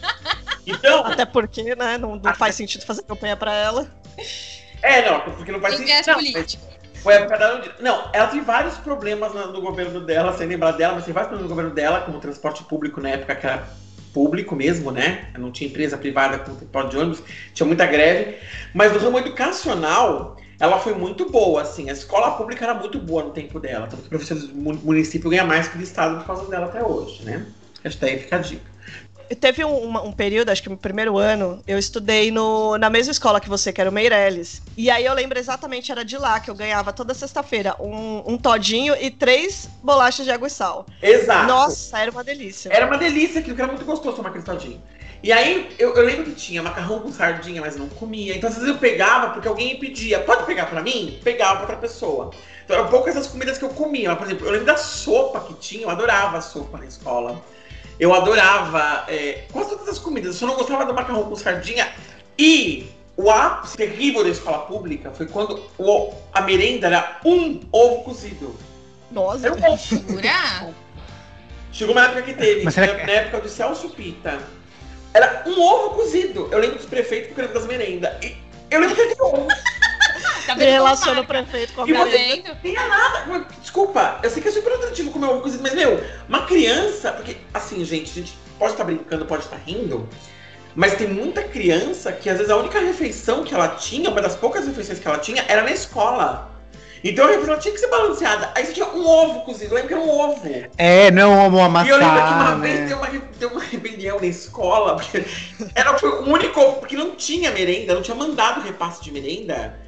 Então, 0.67 1.05
Até 1.05 1.25
porque, 1.25 1.75
né? 1.75 1.97
Não, 1.97 2.15
não 2.15 2.33
faz 2.33 2.55
sentido 2.55 2.85
fazer 2.85 3.03
campanha 3.03 3.37
pra 3.37 3.53
ela. 3.53 3.87
é, 4.81 5.07
não, 5.07 5.19
porque 5.19 5.51
não 5.51 5.59
faz 5.59 5.75
Tem 5.75 5.85
viés 5.85 6.07
Não, 6.07 6.15
mas 6.15 6.31
político. 6.31 6.63
Foi 7.03 7.13
a 7.13 7.17
época 7.17 7.37
da 7.37 7.49
Erundina. 7.49 7.75
Não, 7.81 8.09
ela 8.11 8.27
tem 8.27 8.41
vários 8.41 8.75
problemas 8.77 9.33
no, 9.33 9.51
no 9.51 9.61
governo 9.61 9.99
dela, 9.99 10.35
sem 10.35 10.47
lembrar 10.47 10.71
dela, 10.71 10.95
mas 10.95 11.05
tem 11.05 11.13
vários 11.13 11.29
problemas 11.29 11.49
no 11.49 11.55
governo 11.55 11.75
dela, 11.75 12.01
como 12.01 12.17
o 12.17 12.21
transporte 12.21 12.63
público 12.63 12.99
na 12.99 13.09
época 13.09 13.35
que 13.35 13.45
era 13.45 13.67
público 14.11 14.55
mesmo, 14.55 14.91
né? 14.91 15.29
Não 15.37 15.51
tinha 15.51 15.69
empresa 15.69 15.97
privada 15.97 16.39
com 16.39 16.55
transporte 16.55 16.91
de 16.91 16.97
ônibus, 16.97 17.23
tinha 17.53 17.67
muita 17.67 17.85
greve. 17.85 18.37
Mas 18.73 18.93
no 18.93 18.99
ramo 18.99 19.19
educacional, 19.19 20.37
ela 20.59 20.79
foi 20.79 20.93
muito 20.93 21.29
boa, 21.29 21.61
assim. 21.61 21.89
A 21.89 21.93
escola 21.93 22.31
pública 22.31 22.63
era 22.65 22.73
muito 22.73 22.99
boa 22.99 23.23
no 23.23 23.31
tempo 23.31 23.59
dela. 23.59 23.87
Tanto 23.87 24.01
que 24.01 24.07
o 24.07 24.09
professor 24.09 24.37
do 24.37 24.55
mu- 24.55 24.73
município 24.83 25.29
ganha 25.29 25.45
mais 25.45 25.67
que 25.67 25.75
o 25.75 25.77
do 25.77 25.83
estado 25.83 26.17
por 26.19 26.25
causa 26.27 26.45
dela 26.49 26.65
até 26.67 26.83
hoje, 26.83 27.23
né? 27.23 27.45
Acho 27.83 27.97
que 27.97 28.05
daí 28.05 28.19
fica 28.19 28.35
a 28.37 28.39
dica. 28.39 28.75
Teve 29.39 29.65
um, 29.65 29.97
um 30.05 30.11
período, 30.11 30.49
acho 30.49 30.61
que 30.61 30.69
no 30.69 30.77
primeiro 30.77 31.17
ano, 31.17 31.59
eu 31.65 31.79
estudei 31.79 32.29
no, 32.29 32.77
na 32.77 32.91
mesma 32.91 33.11
escola 33.11 33.41
que 33.41 33.49
você, 33.49 33.73
que 33.73 33.81
era 33.81 33.89
o 33.89 33.93
Meirelles. 33.93 34.61
E 34.77 34.87
aí 34.87 35.03
eu 35.03 35.13
lembro 35.15 35.39
exatamente, 35.39 35.91
era 35.91 36.05
de 36.05 36.15
lá 36.15 36.39
que 36.39 36.49
eu 36.49 36.53
ganhava 36.53 36.93
toda 36.93 37.11
sexta-feira 37.13 37.75
um, 37.79 38.21
um 38.33 38.37
todinho 38.37 38.95
e 38.99 39.09
três 39.09 39.67
bolachas 39.83 40.25
de 40.25 40.31
água 40.31 40.47
e 40.47 40.51
sal. 40.51 40.85
Exato. 41.01 41.47
Nossa, 41.47 41.99
era 41.99 42.11
uma 42.11 42.23
delícia. 42.23 42.69
Era 42.71 42.85
uma 42.85 42.99
delícia, 42.99 43.39
aquilo 43.41 43.55
que 43.55 43.61
era 43.63 43.71
muito 43.71 43.85
gostoso 43.85 44.15
tomar 44.15 44.29
aquele 44.29 44.43
todinho. 44.43 44.81
E 45.23 45.31
aí, 45.31 45.75
eu, 45.79 45.93
eu 45.95 46.05
lembro 46.05 46.25
que 46.25 46.31
tinha 46.33 46.61
macarrão 46.61 46.99
com 46.99 47.11
sardinha, 47.11 47.61
mas 47.61 47.75
não 47.75 47.89
comia. 47.89 48.35
Então, 48.35 48.47
às 48.49 48.55
vezes 48.55 48.69
eu 48.69 48.77
pegava 48.77 49.29
porque 49.31 49.47
alguém 49.47 49.73
me 49.73 49.79
pedia, 49.79 50.19
pode 50.19 50.45
pegar 50.45 50.67
pra 50.67 50.81
mim? 50.83 51.19
Pegava 51.23 51.53
pra 51.53 51.61
outra 51.61 51.77
pessoa. 51.77 52.31
Então, 52.63 52.77
eram 52.77 52.89
poucas 52.89 53.15
as 53.17 53.27
comidas 53.27 53.57
que 53.57 53.63
eu 53.65 53.69
comia. 53.69 54.09
Mas, 54.09 54.17
por 54.19 54.27
exemplo, 54.27 54.45
eu 54.47 54.51
lembro 54.51 54.67
da 54.67 54.77
sopa 54.77 55.39
que 55.41 55.53
tinha, 55.55 55.83
eu 55.83 55.89
adorava 55.89 56.37
a 56.37 56.41
sopa 56.41 56.77
na 56.77 56.85
escola. 56.85 57.41
Eu 57.99 58.13
adorava 58.13 59.05
é, 59.07 59.45
quase 59.51 59.69
todas 59.69 59.87
as 59.87 59.97
comidas, 59.99 60.33
eu 60.33 60.39
só 60.39 60.45
não 60.47 60.55
gostava 60.55 60.85
do 60.85 60.93
macarrão 60.93 61.23
com 61.23 61.35
sardinha. 61.35 61.91
E 62.37 62.87
o 63.17 63.31
ápice 63.31 63.77
terrível 63.77 64.21
da 64.23 64.29
escola 64.29 64.59
pública 64.59 65.11
foi 65.11 65.25
quando 65.25 65.63
o- 65.77 66.13
a 66.33 66.41
merenda 66.41 66.87
era 66.87 67.19
um 67.23 67.61
ovo 67.71 68.03
cozido. 68.03 68.55
Nossa. 69.09 69.47
Era 69.47 69.55
um 69.55 69.71
ovo. 69.73 69.81
Jura? 69.81 70.73
Chegou 71.71 71.95
uma 71.95 72.05
época 72.05 72.21
que 72.23 72.33
teve, 72.33 72.63
Mas 72.63 72.73
será 72.73 72.93
na 72.93 73.11
época 73.11 73.41
do 73.41 73.49
Celso 73.49 73.89
Pita. 73.89 74.39
Era 75.15 75.43
um 75.45 75.61
ovo 75.61 75.95
cozido. 75.95 76.49
Eu 76.51 76.59
lembro 76.59 76.75
dos 76.75 76.87
prefeitos 76.87 77.27
porque 77.27 77.39
eu 77.39 77.45
lembro 77.45 77.59
das 77.61 77.67
merendas. 77.69 78.13
E 78.21 78.35
eu 78.69 78.81
lembro 78.81 78.95
que 78.95 79.01
ele 79.01 79.15
tinha 79.15 79.25
ovo. 79.25 79.47
Tá 80.45 80.53
relaciona 80.53 81.21
o 81.21 81.25
prefeito 81.25 81.73
com 81.73 81.81
a 81.81 81.85
merenda. 81.85 82.09
vendo? 82.11 82.61
Tinha 82.61 82.87
nada. 82.87 83.47
Desculpa, 83.61 84.19
eu 84.21 84.29
sei 84.29 84.43
que 84.43 84.49
é 84.49 84.51
super 84.51 84.73
atrativo 84.73 85.11
comer 85.11 85.27
ovo 85.27 85.41
cozido, 85.41 85.63
mas, 85.63 85.73
meu, 85.73 86.03
uma 86.27 86.45
criança. 86.45 87.13
Porque, 87.13 87.37
assim, 87.53 87.83
gente, 87.85 88.11
a 88.11 88.13
gente 88.13 88.37
pode 88.59 88.73
estar 88.73 88.83
brincando, 88.83 89.25
pode 89.25 89.45
estar 89.45 89.55
rindo. 89.55 90.07
Mas 90.75 90.95
tem 90.95 91.07
muita 91.07 91.41
criança 91.43 92.11
que, 92.11 92.29
às 92.29 92.35
vezes, 92.35 92.51
a 92.51 92.57
única 92.57 92.79
refeição 92.79 93.45
que 93.45 93.55
ela 93.55 93.69
tinha, 93.69 94.09
uma 94.09 94.21
das 94.21 94.35
poucas 94.35 94.67
refeições 94.67 94.99
que 94.99 95.07
ela 95.07 95.17
tinha, 95.17 95.45
era 95.47 95.63
na 95.63 95.71
escola. 95.71 96.51
Então 97.03 97.25
a 97.25 97.29
refeição 97.29 97.59
tinha 97.59 97.73
que 97.73 97.79
ser 97.79 97.87
balanceada. 97.89 98.51
Aí 98.55 98.65
você 98.65 98.73
tinha 98.73 98.87
um 98.87 99.05
ovo 99.07 99.41
cozido, 99.41 99.71
eu 99.71 99.75
lembro 99.75 99.87
que 99.87 99.93
era 99.93 100.03
um 100.03 100.09
ovo. 100.09 100.41
É, 100.77 101.11
não 101.11 101.51
vamos 101.51 101.85
E 101.85 101.89
eu 101.89 101.97
lembro 101.97 102.15
que 102.15 102.21
uma 102.21 102.33
amassar, 102.33 102.59
vez 102.59 102.79
né? 102.79 102.87
deu 102.87 102.97
uma, 102.97 103.07
deu 103.37 103.49
uma 103.49 103.61
rebelião 103.63 104.19
na 104.19 104.25
escola, 104.25 104.95
porque 104.95 105.23
era 105.75 105.95
o 106.05 106.29
único, 106.29 106.59
ovo, 106.59 106.79
porque 106.79 106.95
não 106.95 107.11
tinha 107.15 107.51
merenda, 107.51 107.93
não 107.93 108.01
tinha 108.01 108.15
mandado 108.15 108.61
repasse 108.61 109.03
de 109.03 109.11
merenda. 109.11 109.79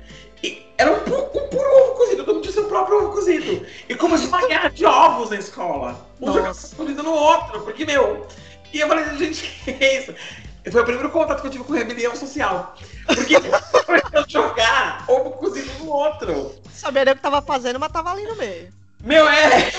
E 0.43 0.63
era 0.77 0.91
um, 0.91 0.99
pu- 0.99 1.15
um 1.39 1.47
puro 1.49 1.83
ovo 1.83 1.95
cozido, 1.95 2.23
todo 2.23 2.35
mundo 2.35 2.43
tinha 2.43 2.53
seu 2.53 2.65
próprio 2.65 2.97
ovo 2.99 3.09
cozido. 3.13 3.65
E 3.89 3.95
começou 3.95 4.27
uma 4.27 4.47
guerra 4.47 4.69
de 4.69 4.85
ovos 4.85 5.31
na 5.31 5.37
escola. 5.37 6.07
Um 6.21 6.27
jogava 6.31 6.55
cozido 6.75 7.01
no 7.01 7.11
outro, 7.13 7.61
porque, 7.61 7.83
meu. 7.85 8.27
E 8.71 8.79
eu 8.79 8.87
falei, 8.87 9.05
gente, 9.17 9.41
que 9.65 9.71
é 9.83 9.99
isso? 10.01 10.13
Foi 10.71 10.81
o 10.81 10.85
primeiro 10.85 11.09
contato 11.09 11.41
que 11.41 11.47
eu 11.47 11.51
tive 11.51 11.63
com 11.63 11.73
rebelião 11.73 12.15
social. 12.15 12.75
Porque 13.05 13.35
eu 14.13 14.25
jogar 14.27 15.05
ovo 15.07 15.31
cozido 15.31 15.71
no 15.79 15.91
outro. 15.91 16.55
Sabia 16.73 17.05
nem 17.05 17.13
o 17.13 17.17
que 17.17 17.23
tava 17.23 17.41
fazendo, 17.41 17.79
mas 17.79 17.91
tava 17.91 18.11
ali 18.11 18.23
no 18.23 18.35
meio. 18.35 18.73
Meu, 19.03 19.29
é. 19.29 19.69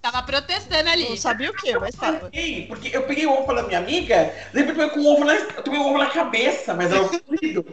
Tava 0.00 0.22
protestando 0.22 0.88
ali. 0.88 1.08
Não 1.10 1.16
sabia 1.16 1.50
o 1.50 1.54
que, 1.54 1.76
mas 1.78 1.94
tava. 1.96 2.28
Ei, 2.32 2.66
porque 2.66 2.96
eu 2.96 3.02
peguei 3.02 3.26
o 3.26 3.32
ovo 3.32 3.44
pela 3.46 3.64
minha 3.64 3.78
amiga, 3.78 4.32
lembro 4.54 4.74
que 4.74 4.80
eu 4.80 4.88
tomei 4.90 5.04
com 5.04 5.12
ovo 5.12 5.24
na, 5.24 5.34
eu 5.34 5.62
tomei 5.62 5.80
ovo 5.80 5.98
na 5.98 6.06
cabeça, 6.06 6.72
mas 6.72 6.90
era 6.92 7.02
ovo 7.02 7.20
cozido. 7.20 7.66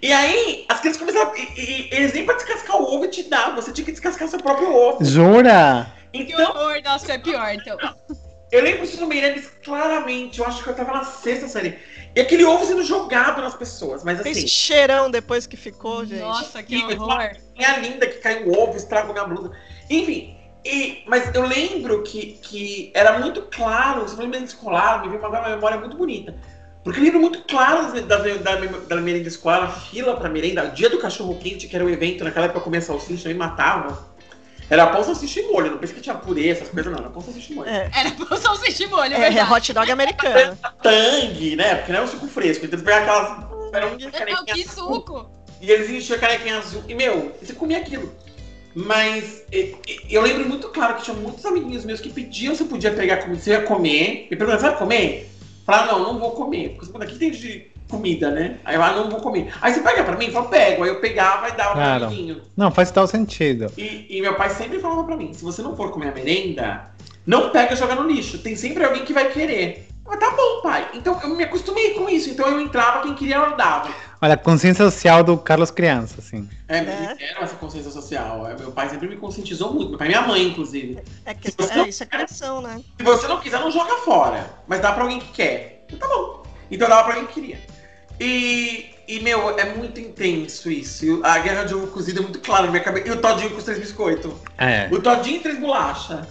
E 0.00 0.12
aí, 0.12 0.64
as 0.68 0.78
crianças 0.80 1.00
começaram. 1.00 1.34
E, 1.36 1.40
e- 1.60 1.88
eles 1.92 2.12
nem 2.12 2.24
pra 2.24 2.36
descascar 2.36 2.76
o 2.76 2.94
ovo 2.94 3.08
te 3.08 3.24
davam, 3.24 3.56
você 3.56 3.72
tinha 3.72 3.84
que 3.84 3.92
descascar 3.92 4.28
seu 4.28 4.38
próprio 4.38 4.72
ovo. 4.72 5.04
Jura? 5.04 5.92
Que 6.12 6.22
Então, 6.22 6.50
horror, 6.50 6.80
nossa, 6.84 7.12
é 7.12 7.18
pior, 7.18 7.52
então. 7.52 7.78
Eu 8.52 8.62
lembro 8.62 8.84
isso 8.84 9.00
no 9.00 9.06
Meirelles 9.06 9.50
claramente, 9.64 10.38
eu 10.38 10.46
acho 10.46 10.62
que 10.62 10.68
eu 10.70 10.74
tava 10.74 10.92
na 10.92 11.04
sexta 11.04 11.48
série. 11.48 11.78
E 12.14 12.20
aquele 12.20 12.44
ovo 12.44 12.64
sendo 12.66 12.84
jogado 12.84 13.40
nas 13.40 13.56
pessoas, 13.56 14.04
mas 14.04 14.20
assim, 14.20 14.30
Esse 14.30 14.46
cheirão 14.46 15.10
depois 15.10 15.46
que 15.46 15.56
ficou, 15.56 16.04
gente. 16.04 16.20
Nossa, 16.20 16.62
que 16.62 16.76
Ih, 16.76 16.84
horror. 16.84 17.30
minha 17.56 17.78
linda 17.78 18.06
que 18.06 18.18
caiu 18.18 18.48
o 18.48 18.58
ovo, 18.62 18.76
estragou 18.76 19.14
minha 19.14 19.24
blusa. 19.24 19.50
Enfim, 19.88 20.36
e- 20.64 21.02
mas 21.06 21.34
eu 21.34 21.46
lembro 21.46 22.02
que, 22.02 22.38
que 22.42 22.92
era 22.94 23.18
muito 23.18 23.42
claro, 23.50 24.02
você 24.02 24.10
falou 24.10 24.26
em 24.26 24.30
merenda 24.30 24.48
escolar, 24.50 25.00
me 25.02 25.08
veio 25.08 25.26
uma 25.26 25.48
memória 25.48 25.78
muito 25.78 25.96
bonita. 25.96 26.34
Porque 26.84 26.98
eu 26.98 27.04
lembro 27.04 27.20
muito 27.20 27.42
claro 27.44 27.92
das- 27.92 28.04
da, 28.04 28.16
da, 28.18 28.54
da 28.88 28.96
merenda 28.96 29.28
escolar, 29.28 29.62
a 29.62 29.68
fila 29.68 30.16
pra 30.16 30.28
merenda, 30.28 30.64
o 30.64 30.70
dia 30.72 30.90
do 30.90 30.98
cachorro 30.98 31.38
quente, 31.38 31.66
que 31.68 31.74
era 31.74 31.84
o 31.84 31.88
evento, 31.88 32.24
naquela 32.24 32.44
época 32.46 32.58
eu 32.60 32.64
comia 32.64 32.80
salsicha, 32.82 33.28
eu 33.28 33.32
me 33.32 33.38
matava. 33.38 34.11
Era 34.72 34.86
pão, 34.86 35.04
salsicha 35.04 35.38
e 35.40 35.48
molho, 35.52 35.72
não 35.72 35.76
pensei 35.76 35.96
que 35.96 36.00
tinha 36.00 36.14
purê, 36.14 36.48
essas 36.48 36.70
coisas 36.70 36.90
não, 36.90 36.98
era 36.98 37.10
pão, 37.10 37.20
salsicha 37.20 37.52
e 37.52 37.56
molho. 37.56 37.68
É, 37.68 37.90
Era 37.94 38.10
pra 38.12 38.36
salsicha 38.38 38.78
de 38.78 38.86
molho, 38.86 39.12
é, 39.12 39.18
verdade. 39.20 39.38
é 39.38 39.54
hot 39.54 39.72
dog 39.74 39.92
americano. 39.92 40.58
Tangue, 40.82 41.56
né? 41.56 41.74
Porque 41.74 41.92
não 41.92 41.98
é 42.00 42.02
um 42.04 42.06
suco 42.06 42.26
fresco, 42.26 42.64
então 42.64 42.78
eles 42.78 42.90
pegavam 42.90 43.34
aquelas... 43.34 43.74
Era 43.74 43.86
um 43.86 44.34
Não, 44.34 44.44
que 44.46 44.66
suco. 44.66 45.30
E 45.60 45.70
eles 45.70 45.90
enchiam 45.90 46.16
a 46.16 46.20
canequinha 46.20 46.56
azul. 46.56 46.82
E, 46.88 46.94
meu, 46.94 47.36
você 47.42 47.52
comia 47.52 47.76
aquilo. 47.78 48.10
Mas 48.74 49.42
e- 49.52 49.76
e- 49.86 50.00
eu 50.08 50.22
lembro 50.22 50.48
muito 50.48 50.68
claro 50.70 50.94
que 50.94 51.02
tinha 51.02 51.16
muitos 51.16 51.44
amiguinhos 51.44 51.84
meus 51.84 52.00
que 52.00 52.08
pediam 52.08 52.54
se 52.54 52.62
eu 52.62 52.66
podia 52.66 52.90
pegar 52.92 53.18
comida, 53.18 53.42
se 53.42 53.50
eu 53.50 53.60
ia 53.60 53.66
comer. 53.66 54.26
Me 54.30 54.36
perguntavam, 54.36 54.58
você 54.60 54.68
vai 54.70 54.78
comer? 54.78 55.30
Falaram, 55.66 55.98
não, 55.98 56.12
não 56.14 56.18
vou 56.20 56.30
comer. 56.30 56.70
Porque 56.70 56.86
você 56.90 57.04
aqui 57.04 57.18
tem 57.18 57.30
de 57.30 57.71
comida, 57.92 58.30
né? 58.30 58.56
Aí 58.64 58.74
eu, 58.74 58.82
ah, 58.82 58.92
não 58.92 59.10
vou 59.10 59.20
comer. 59.20 59.52
Aí 59.60 59.72
você 59.72 59.80
pega 59.80 60.02
pra 60.02 60.16
mim? 60.16 60.26
Eu 60.26 60.32
falo, 60.32 60.48
pego. 60.48 60.82
Aí 60.82 60.88
eu 60.90 61.00
pegava 61.00 61.48
e 61.48 61.52
dava 61.52 61.74
Claro. 61.74 61.98
pro 62.00 62.06
amiguinho. 62.08 62.40
Não, 62.56 62.70
faz 62.70 62.90
tal 62.90 63.06
sentido. 63.06 63.70
E, 63.76 64.06
e 64.08 64.20
meu 64.20 64.34
pai 64.34 64.50
sempre 64.50 64.80
falava 64.80 65.04
pra 65.04 65.16
mim, 65.16 65.32
se 65.32 65.44
você 65.44 65.60
não 65.62 65.76
for 65.76 65.90
comer 65.90 66.08
a 66.08 66.12
merenda, 66.12 66.86
não 67.26 67.50
pega 67.50 67.74
e 67.74 67.76
joga 67.76 67.94
no 67.94 68.08
lixo. 68.08 68.38
Tem 68.38 68.56
sempre 68.56 68.84
alguém 68.84 69.04
que 69.04 69.12
vai 69.12 69.28
querer. 69.30 69.88
Mas 70.04 70.18
tá 70.18 70.30
bom, 70.30 70.62
pai. 70.62 70.88
Então 70.94 71.18
eu 71.22 71.28
me 71.36 71.44
acostumei 71.44 71.94
com 71.94 72.08
isso. 72.08 72.28
Então 72.30 72.48
eu 72.48 72.60
entrava, 72.60 73.02
quem 73.02 73.14
queria 73.14 73.36
eu 73.36 73.56
dava. 73.56 73.88
Olha, 74.20 74.36
consciência 74.36 74.84
social 74.90 75.22
do 75.22 75.36
Carlos 75.38 75.70
Criança, 75.70 76.16
assim. 76.18 76.48
É, 76.68 76.80
mas 76.80 76.88
É. 76.88 77.04
eles 77.04 77.18
deram 77.18 77.42
essa 77.42 77.54
consciência 77.56 77.90
social. 77.90 78.46
É, 78.48 78.56
Meu 78.56 78.72
pai 78.72 78.88
sempre 78.88 79.08
me 79.08 79.16
conscientizou 79.16 79.72
muito. 79.72 79.90
Meu 79.90 79.98
pai 79.98 80.08
e 80.08 80.10
minha 80.10 80.22
mãe, 80.22 80.42
inclusive. 80.48 80.98
É, 81.24 81.34
que, 81.34 81.48
é 81.48 81.88
isso, 81.88 82.02
é 82.02 82.06
criação, 82.06 82.60
né? 82.60 82.80
Se 82.98 83.02
você 83.04 83.28
não 83.28 83.38
quiser, 83.40 83.60
não 83.60 83.70
joga 83.70 83.94
fora. 83.98 84.50
Mas 84.66 84.80
dá 84.80 84.92
pra 84.92 85.02
alguém 85.04 85.18
que 85.20 85.32
quer. 85.32 85.84
Então 85.86 85.98
tá 85.98 86.08
bom. 86.14 86.42
Então 86.70 86.88
dava 86.88 87.04
pra 87.04 87.12
alguém 87.14 87.26
que 87.28 87.34
queria. 87.40 87.58
E, 88.20 88.90
e 89.08 89.20
meu, 89.20 89.58
é 89.58 89.74
muito 89.74 90.00
intenso 90.00 90.70
isso. 90.70 91.04
E 91.04 91.20
A 91.24 91.38
guerra 91.38 91.64
de 91.64 91.74
ovo 91.74 91.88
cozido 91.88 92.20
é 92.20 92.22
muito 92.22 92.40
clara 92.40 92.64
na 92.64 92.70
minha 92.70 92.82
cabeça. 92.82 93.08
E 93.08 93.10
o 93.10 93.20
todinho 93.20 93.50
com 93.50 93.58
os 93.58 93.64
três 93.64 93.78
biscoitos. 93.78 94.32
É. 94.58 94.88
O 94.90 95.00
todinho 95.00 95.36
e 95.36 95.40
três 95.40 95.58
bolachas. 95.58 96.26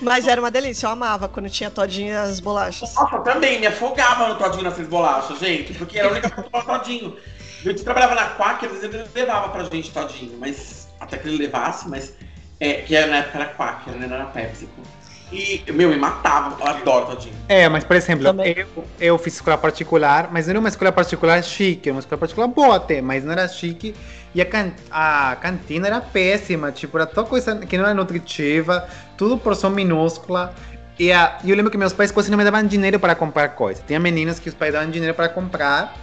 Mas 0.00 0.28
era 0.28 0.40
uma 0.40 0.50
delícia, 0.50 0.86
eu 0.86 0.90
amava 0.90 1.28
quando 1.28 1.50
tinha 1.50 1.70
todinho 1.70 2.12
e 2.12 2.16
as 2.16 2.38
bolachas. 2.38 2.94
Nossa, 2.94 3.18
também 3.20 3.58
me 3.58 3.66
afogava 3.66 4.28
no 4.28 4.36
todinho 4.36 4.62
nas 4.62 4.74
três 4.74 4.88
bolachas, 4.88 5.38
gente. 5.38 5.74
Porque 5.74 5.98
era 5.98 6.08
a 6.08 6.12
única 6.12 6.30
coisa 6.30 6.44
que 6.44 6.50
tomava 6.50 6.78
todinho. 6.78 7.16
Eu 7.64 7.74
trabalhava 7.74 8.14
na 8.14 8.30
Quack, 8.30 8.64
às 8.64 8.72
vezes 8.72 8.84
ele 8.84 9.04
levava 9.14 9.48
pra 9.48 9.64
gente 9.64 9.90
todinho. 9.90 10.38
Mas 10.38 10.88
até 11.00 11.18
que 11.18 11.28
ele 11.28 11.38
levasse, 11.38 11.88
mas... 11.88 12.14
É, 12.60 12.82
que 12.82 12.94
era, 12.94 13.06
na 13.06 13.18
época 13.18 13.38
era 13.38 13.54
Quack, 13.54 13.90
né? 13.90 14.06
Não 14.06 14.16
era 14.16 14.26
PepsiCo. 14.26 14.82
E, 15.30 15.62
meu, 15.72 15.90
me 15.90 15.96
matava. 15.96 16.56
Eu 16.60 16.66
adoro 16.66 17.06
todinho. 17.06 17.34
É, 17.48 17.68
mas 17.68 17.84
por 17.84 17.96
exemplo, 17.96 18.24
Também. 18.24 18.54
eu, 18.56 18.84
eu 18.98 19.18
fiz 19.18 19.34
escola 19.34 19.58
particular, 19.58 20.28
mas 20.32 20.46
não 20.46 20.52
era 20.52 20.60
uma 20.60 20.68
escola 20.68 20.90
particular 20.90 21.42
chique, 21.42 21.88
era 21.88 21.94
uma 21.94 22.00
escola 22.00 22.18
particular 22.18 22.46
boa 22.48 22.76
até, 22.76 23.02
mas 23.02 23.24
não 23.24 23.32
era 23.32 23.46
chique. 23.46 23.94
E 24.34 24.40
a, 24.40 24.46
can- 24.46 24.72
a 24.90 25.36
cantina 25.40 25.86
era 25.86 26.00
péssima, 26.00 26.70
tipo, 26.72 26.96
era 26.96 27.06
toda 27.06 27.28
coisa 27.28 27.56
que 27.56 27.76
não 27.76 27.84
era 27.84 27.94
nutritiva, 27.94 28.86
tudo 29.16 29.36
porção 29.38 29.70
minúscula. 29.70 30.54
E 30.98 31.12
a- 31.12 31.38
eu 31.44 31.54
lembro 31.54 31.70
que 31.70 31.76
meus 31.78 31.92
pais 31.92 32.10
quase 32.10 32.30
não 32.30 32.38
me 32.38 32.44
davam 32.44 32.62
dinheiro 32.64 32.98
para 32.98 33.14
comprar 33.14 33.50
coisas. 33.50 33.82
Tinha 33.86 34.00
meninas 34.00 34.38
que 34.38 34.48
os 34.48 34.54
pais 34.54 34.72
davam 34.72 34.90
dinheiro 34.90 35.14
para 35.14 35.28
comprar. 35.28 35.94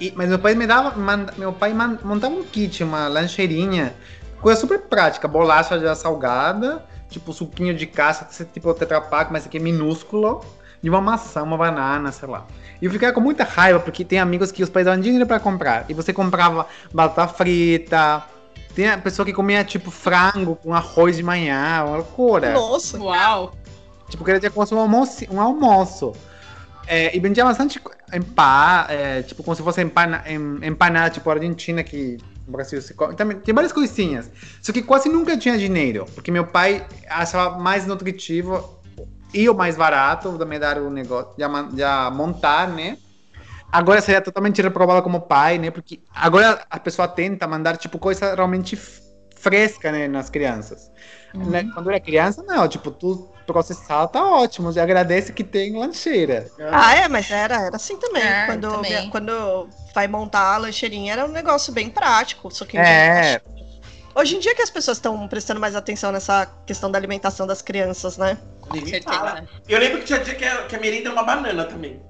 E- 0.00 0.12
mas 0.16 0.28
meu 0.28 0.38
pai 0.38 0.54
me 0.54 0.66
dava, 0.66 0.96
manda- 0.98 1.32
meu 1.36 1.52
pai 1.52 1.72
man- 1.72 1.98
montava 2.04 2.34
um 2.34 2.42
kit, 2.44 2.82
uma 2.84 3.08
lancheirinha, 3.08 3.94
coisa 4.40 4.60
super 4.60 4.80
prática, 4.82 5.26
bolacha 5.26 5.78
já 5.80 5.94
salgada, 5.94 6.84
tipo 7.08 7.32
suquinho 7.32 7.74
de 7.74 7.86
caça, 7.86 8.46
tipo 8.52 8.72
Tetra 8.74 9.00
Pak, 9.00 9.32
mas 9.32 9.46
aqui 9.46 9.56
é 9.56 9.60
minúsculo, 9.60 10.44
e 10.82 10.88
uma 10.88 11.00
maçã, 11.00 11.42
uma 11.42 11.56
banana, 11.56 12.12
sei 12.12 12.28
lá. 12.28 12.46
E 12.80 12.84
eu 12.84 12.90
ficava 12.90 13.12
com 13.12 13.20
muita 13.20 13.44
raiva, 13.44 13.80
porque 13.80 14.04
tem 14.04 14.18
amigos 14.18 14.52
que 14.52 14.62
os 14.62 14.70
pais 14.70 14.86
davam 14.86 15.00
dinheiro 15.00 15.26
pra 15.26 15.40
comprar, 15.40 15.84
e 15.88 15.94
você 15.94 16.12
comprava 16.12 16.66
batata 16.92 17.32
frita, 17.32 18.22
tem 18.74 18.88
a 18.88 18.98
pessoa 18.98 19.26
que 19.26 19.32
comia 19.32 19.64
tipo 19.64 19.90
frango 19.90 20.54
com 20.56 20.72
arroz 20.72 21.16
de 21.16 21.22
manhã, 21.22 21.82
uma 21.84 21.96
loucura. 21.96 22.52
Nossa. 22.52 22.98
Uau! 22.98 23.52
Tipo, 24.08 24.24
queria 24.24 24.40
ter 24.40 24.50
como 24.50 24.66
um 24.72 24.78
almoço. 24.80 25.24
Um 25.30 25.40
almoço. 25.40 26.12
É, 26.86 27.14
e 27.14 27.20
vendia 27.20 27.44
bastante 27.44 27.80
empa, 28.14 28.86
é, 28.88 29.22
tipo, 29.22 29.42
como 29.42 29.54
se 29.54 29.62
fosse 29.62 29.82
empana, 29.82 30.22
em- 30.26 30.64
empanada, 30.66 31.10
tipo, 31.10 31.28
argentina, 31.28 31.82
que 31.82 32.18
Brasil 32.50 32.80
se 32.80 32.94
come. 32.94 33.14
Também, 33.14 33.38
tem 33.38 33.54
várias 33.54 33.72
coisinhas. 33.72 34.30
Só 34.62 34.72
que 34.72 34.82
quase 34.82 35.08
nunca 35.08 35.36
tinha 35.36 35.56
dinheiro, 35.58 36.06
porque 36.14 36.30
meu 36.30 36.46
pai 36.46 36.86
achava 37.08 37.58
mais 37.58 37.86
nutritivo 37.86 38.78
e 39.32 39.48
o 39.48 39.54
mais 39.54 39.76
barato 39.76 40.36
também 40.38 40.58
dar 40.58 40.78
o 40.78 40.90
negócio, 40.90 41.32
já, 41.38 41.48
já 41.76 42.10
montar, 42.10 42.68
né? 42.68 42.98
Agora 43.70 44.00
seria 44.00 44.22
totalmente 44.22 44.62
reprovado 44.62 45.02
como 45.02 45.20
pai, 45.20 45.58
né? 45.58 45.70
Porque 45.70 46.00
agora 46.14 46.64
a 46.70 46.80
pessoa 46.80 47.06
tenta 47.06 47.46
mandar, 47.46 47.76
tipo, 47.76 47.98
coisa 47.98 48.34
realmente 48.34 48.76
fresca, 49.36 49.92
né, 49.92 50.08
nas 50.08 50.30
crianças. 50.30 50.90
Né, 51.34 51.70
Quando 51.74 51.90
era 51.90 52.00
criança, 52.00 52.42
não, 52.42 52.66
tipo, 52.66 52.90
tudo 52.90 53.30
processado 53.48 54.12
tá 54.12 54.24
ótimo. 54.24 54.70
Já 54.70 54.82
agradece 54.82 55.32
que 55.32 55.42
tem 55.42 55.76
lancheira. 55.76 56.46
Ah, 56.70 56.94
é, 56.94 57.08
mas 57.08 57.30
era, 57.30 57.66
era 57.66 57.76
assim 57.76 57.96
também. 57.96 58.22
É, 58.22 58.44
quando, 58.46 58.70
também. 58.70 59.10
quando 59.10 59.68
vai 59.94 60.06
montar 60.06 60.54
a 60.54 60.58
lancheirinha, 60.58 61.14
era 61.14 61.24
um 61.24 61.32
negócio 61.32 61.72
bem 61.72 61.88
prático. 61.88 62.50
Só 62.54 62.64
que 62.66 62.76
É. 62.76 63.40
hoje 64.14 64.36
em 64.36 64.38
dia 64.38 64.54
que 64.54 64.62
as 64.62 64.70
pessoas 64.70 64.98
estão 64.98 65.26
prestando 65.26 65.58
mais 65.58 65.74
atenção 65.74 66.12
nessa 66.12 66.46
questão 66.66 66.90
da 66.90 66.98
alimentação 66.98 67.46
das 67.46 67.62
crianças, 67.62 68.18
né? 68.18 68.36
Com 68.60 68.74
certeza. 68.86 69.48
Eu 69.66 69.78
lembro 69.78 70.00
que 70.00 70.04
tinha 70.04 70.18
dia 70.18 70.34
que 70.34 70.44
a, 70.44 70.66
que 70.66 70.76
a 70.76 70.78
merenda 70.78 71.08
era 71.08 71.12
uma 71.12 71.24
banana 71.24 71.64
também. 71.64 72.00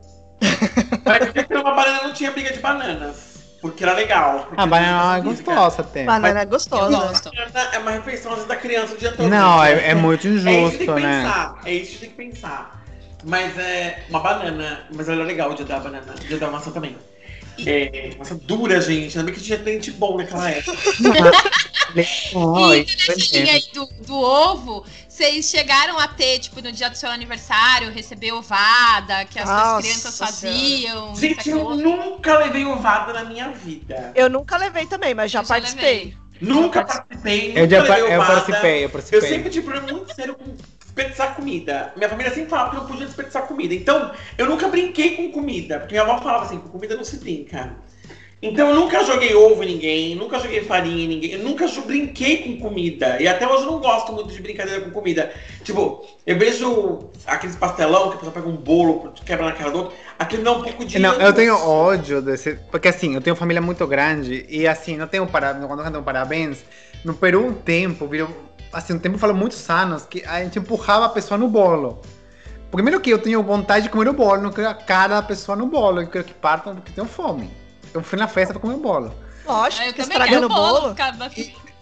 Mas 1.04 1.30
que 1.30 1.38
era 1.38 1.60
uma 1.60 1.74
banana 1.74 2.02
não 2.02 2.12
tinha 2.12 2.32
briga 2.32 2.52
de 2.52 2.58
bananas. 2.58 3.27
Porque 3.60 3.82
era 3.82 3.92
legal. 3.94 4.46
porque 4.48 4.60
A 4.60 4.66
banana 4.66 5.18
é 5.18 5.22
física. 5.22 5.52
gostosa 5.52 5.82
até. 5.82 6.04
Banana 6.04 6.40
é 6.40 6.44
gostosa. 6.44 6.96
gosto. 6.96 7.30
É 7.72 7.78
uma 7.78 7.90
refeição 7.90 8.30
às 8.30 8.36
vezes, 8.38 8.48
da 8.48 8.56
criança 8.56 8.94
o 8.94 8.96
dia 8.98 9.10
todo. 9.12 9.28
Não, 9.28 9.62
né? 9.62 9.72
é, 9.72 9.90
é 9.90 9.94
muito 9.94 10.28
É 10.28 10.30
isso 10.30 10.38
que 10.38 10.44
tem 10.44 10.64
injusto, 10.64 10.78
que 10.94 11.00
né? 11.00 11.22
pensar. 11.22 11.60
É 11.64 11.72
isso 11.74 11.92
que 11.92 11.98
tem 11.98 12.10
que 12.10 12.16
pensar. 12.16 12.84
Mas 13.24 13.58
é 13.58 14.04
uma 14.08 14.20
banana. 14.20 14.86
Mas 14.94 15.08
era 15.08 15.24
legal 15.24 15.50
o 15.50 15.54
dia 15.54 15.64
da 15.64 15.80
banana. 15.80 16.14
O 16.14 16.20
dia 16.24 16.38
da 16.38 16.48
maçã 16.50 16.70
também. 16.70 16.96
É, 17.66 18.10
maçã 18.16 18.36
dura, 18.44 18.80
gente. 18.80 19.18
Ainda 19.18 19.24
bem 19.24 19.34
que 19.34 19.44
tinha 19.44 19.58
dente 19.58 19.90
bom 19.90 20.16
naquela 20.16 20.48
época. 20.50 20.78
Oi, 22.34 22.80
E 22.88 23.06
caixinha 23.06 23.52
aí 23.54 23.64
do, 23.74 23.86
do 24.06 24.14
ovo, 24.14 24.84
vocês 25.18 25.46
chegaram 25.50 25.98
a 25.98 26.06
ter, 26.06 26.38
tipo, 26.38 26.62
no 26.62 26.70
dia 26.70 26.88
do 26.88 26.96
seu 26.96 27.10
aniversário, 27.10 27.90
receber 27.90 28.30
ovada, 28.32 29.24
que 29.24 29.38
as, 29.38 29.48
Nossa 29.48 29.82
crianças 29.82 30.14
Senhora. 30.14 30.32
faziam. 30.32 31.16
Gente, 31.16 31.50
eu 31.50 31.68
aquilo. 31.68 31.76
nunca 31.76 32.38
levei 32.38 32.64
ovada 32.64 33.12
na 33.12 33.24
minha 33.24 33.48
vida. 33.50 34.12
Eu 34.14 34.30
nunca 34.30 34.56
levei 34.56 34.86
também, 34.86 35.14
mas 35.14 35.30
já 35.32 35.40
Eu 35.40 35.44
já 35.44 35.48
participei. 35.48 35.98
levei. 35.98 36.16
Nunca 36.40 36.84
participei. 36.84 37.50
Eu, 37.56 37.62
Nunca 37.62 37.68
já, 37.68 37.82
levei 37.82 38.00
eu 38.02 38.20
ovada. 38.20 38.32
participei, 38.32 38.78
eu 38.78 38.82
Eu 38.82 38.90
participei. 38.90 39.28
sempre 39.28 39.50
tive 39.50 39.66
problema 39.66 39.92
muito 39.98 40.14
sério 40.14 40.36
com 40.36 40.54
desperdiçar 40.78 41.34
comida. 41.34 41.92
Minha 41.96 42.08
família 42.08 42.32
sempre 42.32 42.50
falava 42.50 42.70
que 42.70 42.76
eu 42.76 42.80
não 42.82 42.88
podia 42.88 43.06
desperdiçar 43.06 43.42
comida. 43.48 43.74
Então, 43.74 44.12
eu 44.36 44.46
nunca 44.46 44.68
brinquei 44.68 45.16
com 45.16 45.32
comida. 45.32 45.80
Porque 45.80 45.94
minha 45.94 46.02
avó 46.02 46.22
falava 46.22 46.44
assim, 46.44 46.58
com 46.60 46.68
comida 46.68 46.94
não 46.94 47.02
se 47.04 47.16
brinca. 47.16 47.76
Então, 48.40 48.68
eu 48.68 48.76
nunca 48.76 49.02
joguei 49.02 49.34
ovo 49.34 49.64
em 49.64 49.66
ninguém, 49.66 50.14
nunca 50.14 50.38
joguei 50.38 50.62
farinha 50.62 51.04
em 51.04 51.08
ninguém, 51.08 51.32
eu 51.32 51.40
nunca 51.40 51.66
brinquei 51.88 52.44
com 52.44 52.60
comida. 52.60 53.20
E 53.20 53.26
até 53.26 53.48
hoje 53.48 53.64
eu 53.64 53.72
não 53.72 53.80
gosto 53.80 54.12
muito 54.12 54.32
de 54.32 54.40
brincadeira 54.40 54.80
com 54.80 54.90
comida. 54.90 55.32
Tipo, 55.64 56.06
eu 56.24 56.38
vejo 56.38 57.10
aqueles 57.26 57.56
pastelão 57.56 58.10
que 58.10 58.14
a 58.14 58.18
pessoa 58.18 58.32
pega 58.32 58.48
um 58.48 58.56
bolo, 58.56 59.12
quebra 59.24 59.46
na 59.46 59.52
cara 59.52 59.70
do 59.70 59.78
outro. 59.78 59.96
Aquilo 60.18 60.44
dá 60.44 60.52
um 60.52 60.62
pouco 60.62 60.84
de. 60.84 60.98
Não, 61.00 61.14
eu 61.14 61.32
tenho 61.32 61.56
ódio 61.58 62.22
desse. 62.22 62.54
Porque 62.70 62.86
assim, 62.86 63.14
eu 63.14 63.20
tenho 63.20 63.34
família 63.34 63.60
muito 63.60 63.84
grande 63.86 64.46
e 64.48 64.68
assim, 64.68 64.96
não 64.96 65.08
tenho 65.08 65.26
parabéns. 65.26 65.66
Quando 65.66 65.80
eu 65.80 65.84
canto 65.84 66.02
parabéns, 66.02 66.64
no 67.04 67.14
Peru 67.14 67.44
um 67.44 67.52
tempo, 67.52 68.06
virou. 68.06 68.28
Assim, 68.72 68.92
um 68.92 68.98
tempo 68.98 69.18
falou 69.18 69.34
muitos 69.34 69.68
anos 69.68 70.04
que 70.04 70.22
a 70.24 70.44
gente 70.44 70.58
empurrava 70.58 71.06
a 71.06 71.08
pessoa 71.08 71.38
no 71.38 71.48
bolo. 71.48 72.00
Primeiro 72.70 73.00
que 73.00 73.10
eu 73.10 73.18
tenho 73.18 73.42
vontade 73.42 73.84
de 73.84 73.90
comer 73.90 74.10
o 74.10 74.12
bolo, 74.12 74.42
não 74.42 74.52
quero 74.52 74.68
a 74.68 74.74
cara 74.74 75.16
da 75.16 75.22
pessoa 75.22 75.56
no 75.56 75.66
bolo, 75.66 76.02
eu 76.02 76.06
quero 76.06 76.24
que 76.24 76.34
partam 76.34 76.74
porque 76.74 76.92
tenho 76.92 77.06
fome. 77.06 77.50
Eu 77.94 78.02
fui 78.02 78.18
na 78.18 78.28
festa 78.28 78.52
pra 78.54 78.60
comer 78.60 78.76
bolo. 78.78 79.14
Lógico, 79.46 79.82
Ah, 79.82 79.86
Eu 79.96 80.02
estragando 80.02 80.48
bolo. 80.48 80.80
bolo. 80.82 80.94
Cada... 80.94 81.30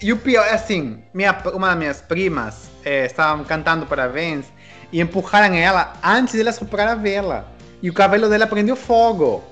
E 0.03 0.13
o 0.13 0.17
pior 0.19 0.45
é 0.47 0.55
assim, 0.55 1.03
minha, 1.15 1.33
uma 1.55 1.69
das 1.69 1.77
minhas 1.79 2.01
primas 2.03 2.69
eh, 2.85 3.07
estavam 3.07 3.45
cantando 3.45 3.87
parabéns 3.87 4.45
e 4.93 5.01
empurraram 5.01 5.55
ela 5.55 5.95
antes 6.03 6.35
dela 6.35 6.53
soprar 6.53 6.87
a 6.89 6.95
vela. 6.95 7.49
E 7.83 7.89
o 7.91 7.95
cabelo 7.95 8.29
dela 8.29 8.47
prendeu 8.47 8.77
fogo. 8.77 9.43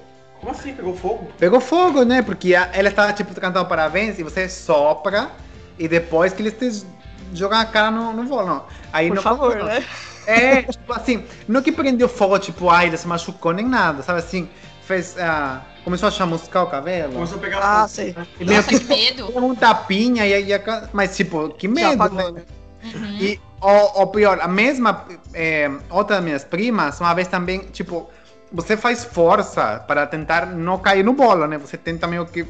Como 0.41 0.53
assim? 0.53 0.75
Pegou 0.75 0.95
fogo? 0.95 1.29
Pegou 1.39 1.61
fogo, 1.61 2.05
né? 2.05 2.21
Porque 2.23 2.55
a- 2.55 2.69
ela 2.75 2.89
estava, 2.91 3.13
tipo, 3.13 3.35
cantando 3.41 3.67
parabéns 3.67 4.19
e 4.19 4.23
você 4.23 4.49
sopra 4.49 5.31
e 5.79 5.89
depois 5.89 6.33
que 6.35 6.43
eles 6.43 6.53
te 6.53 6.87
jogam 7.33 7.59
a 7.59 7.65
cara 7.65 7.91
no, 7.91 8.13
no 8.13 8.25
bolo. 8.25 8.47
Não. 8.47 8.65
Aí 8.93 9.09
Por 9.09 9.15
não- 9.17 9.23
favor, 9.23 9.57
né? 9.65 9.83
É, 10.27 10.63
tipo 10.63 10.93
assim, 10.93 11.25
não 11.49 11.61
que 11.63 11.71
prendeu 11.73 12.09
fogo, 12.09 12.39
tipo, 12.39 12.69
ai, 12.71 12.89
ela 12.89 12.97
se 12.97 13.07
machucou 13.07 13.53
nem 13.53 13.67
nada, 13.67 14.03
sabe 14.03 14.19
assim? 14.21 14.49
Fez, 14.87 15.17
ah, 15.19 15.61
começou 15.85 16.09
a 16.09 16.11
chamuscar 16.12 16.64
o 16.64 16.66
cabelo. 16.70 17.12
Começou 17.12 17.37
a 17.39 17.41
pegar 17.41 17.59
Ah, 17.62 17.76
fogo. 17.82 17.89
sei. 17.89 18.12
né? 18.16 18.26
E 18.41 18.45
meio 18.45 18.57
Nossa, 18.57 18.68
que 18.70 18.78
que 18.80 18.87
medo. 18.87 19.30
um 19.39 19.55
tapinha 19.55 20.26
e, 20.26 20.47
e 20.47 20.55
a- 20.55 20.89
mas 20.93 21.16
tipo, 21.16 21.51
que 21.51 21.68
medo, 21.68 22.03
apagou, 22.03 22.32
né? 22.32 22.43
Uhum. 22.82 23.16
E 23.20 23.41
o, 23.61 24.07
pior, 24.09 24.39
a 24.41 24.49
mesma, 24.49 25.05
é, 25.32 25.70
outra 25.91 26.16
das 26.16 26.24
minhas 26.24 26.45
primas, 26.45 27.01
uma 27.01 27.14
vez 27.14 27.28
também, 27.28 27.61
tipo, 27.61 28.11
você 28.53 28.76
faz 28.76 29.05
força 29.05 29.82
para 29.87 30.07
tentar 30.07 30.47
não 30.47 30.78
cair 30.78 31.03
no 31.05 31.12
bolo, 31.12 31.47
né? 31.47 31.57
Você 31.59 31.76
tenta 31.76 32.07
meio 32.07 32.26
que. 32.26 32.47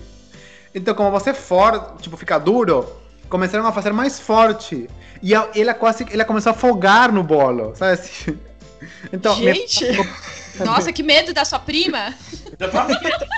Então, 0.75 0.95
como 0.95 1.11
você 1.11 1.33
for, 1.33 1.95
tipo, 2.01 2.17
fica 2.17 2.37
duro, 2.39 2.87
começaram 3.29 3.65
a 3.67 3.73
fazer 3.73 3.93
mais 3.93 4.19
forte. 4.19 4.89
E 5.23 5.35
a- 5.35 5.49
ela 5.55 5.73
quase, 5.73 6.05
ela 6.11 6.25
começou 6.25 6.51
a 6.51 6.55
afogar 6.55 7.13
no 7.13 7.23
bolo, 7.23 7.75
sabe 7.77 7.93
assim? 7.93 8.39
Então, 9.13 9.35
Gente, 9.37 9.85
Nossa, 10.65 10.93
que 10.93 11.03
medo 11.03 11.33
da 11.35 11.45
sua 11.45 11.59
prima. 11.59 12.15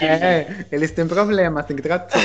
É, 0.03 0.66
eles 0.70 0.90
têm 0.90 1.07
problemas, 1.07 1.64
tem 1.66 1.76
que 1.76 1.82
tratar. 1.82 2.18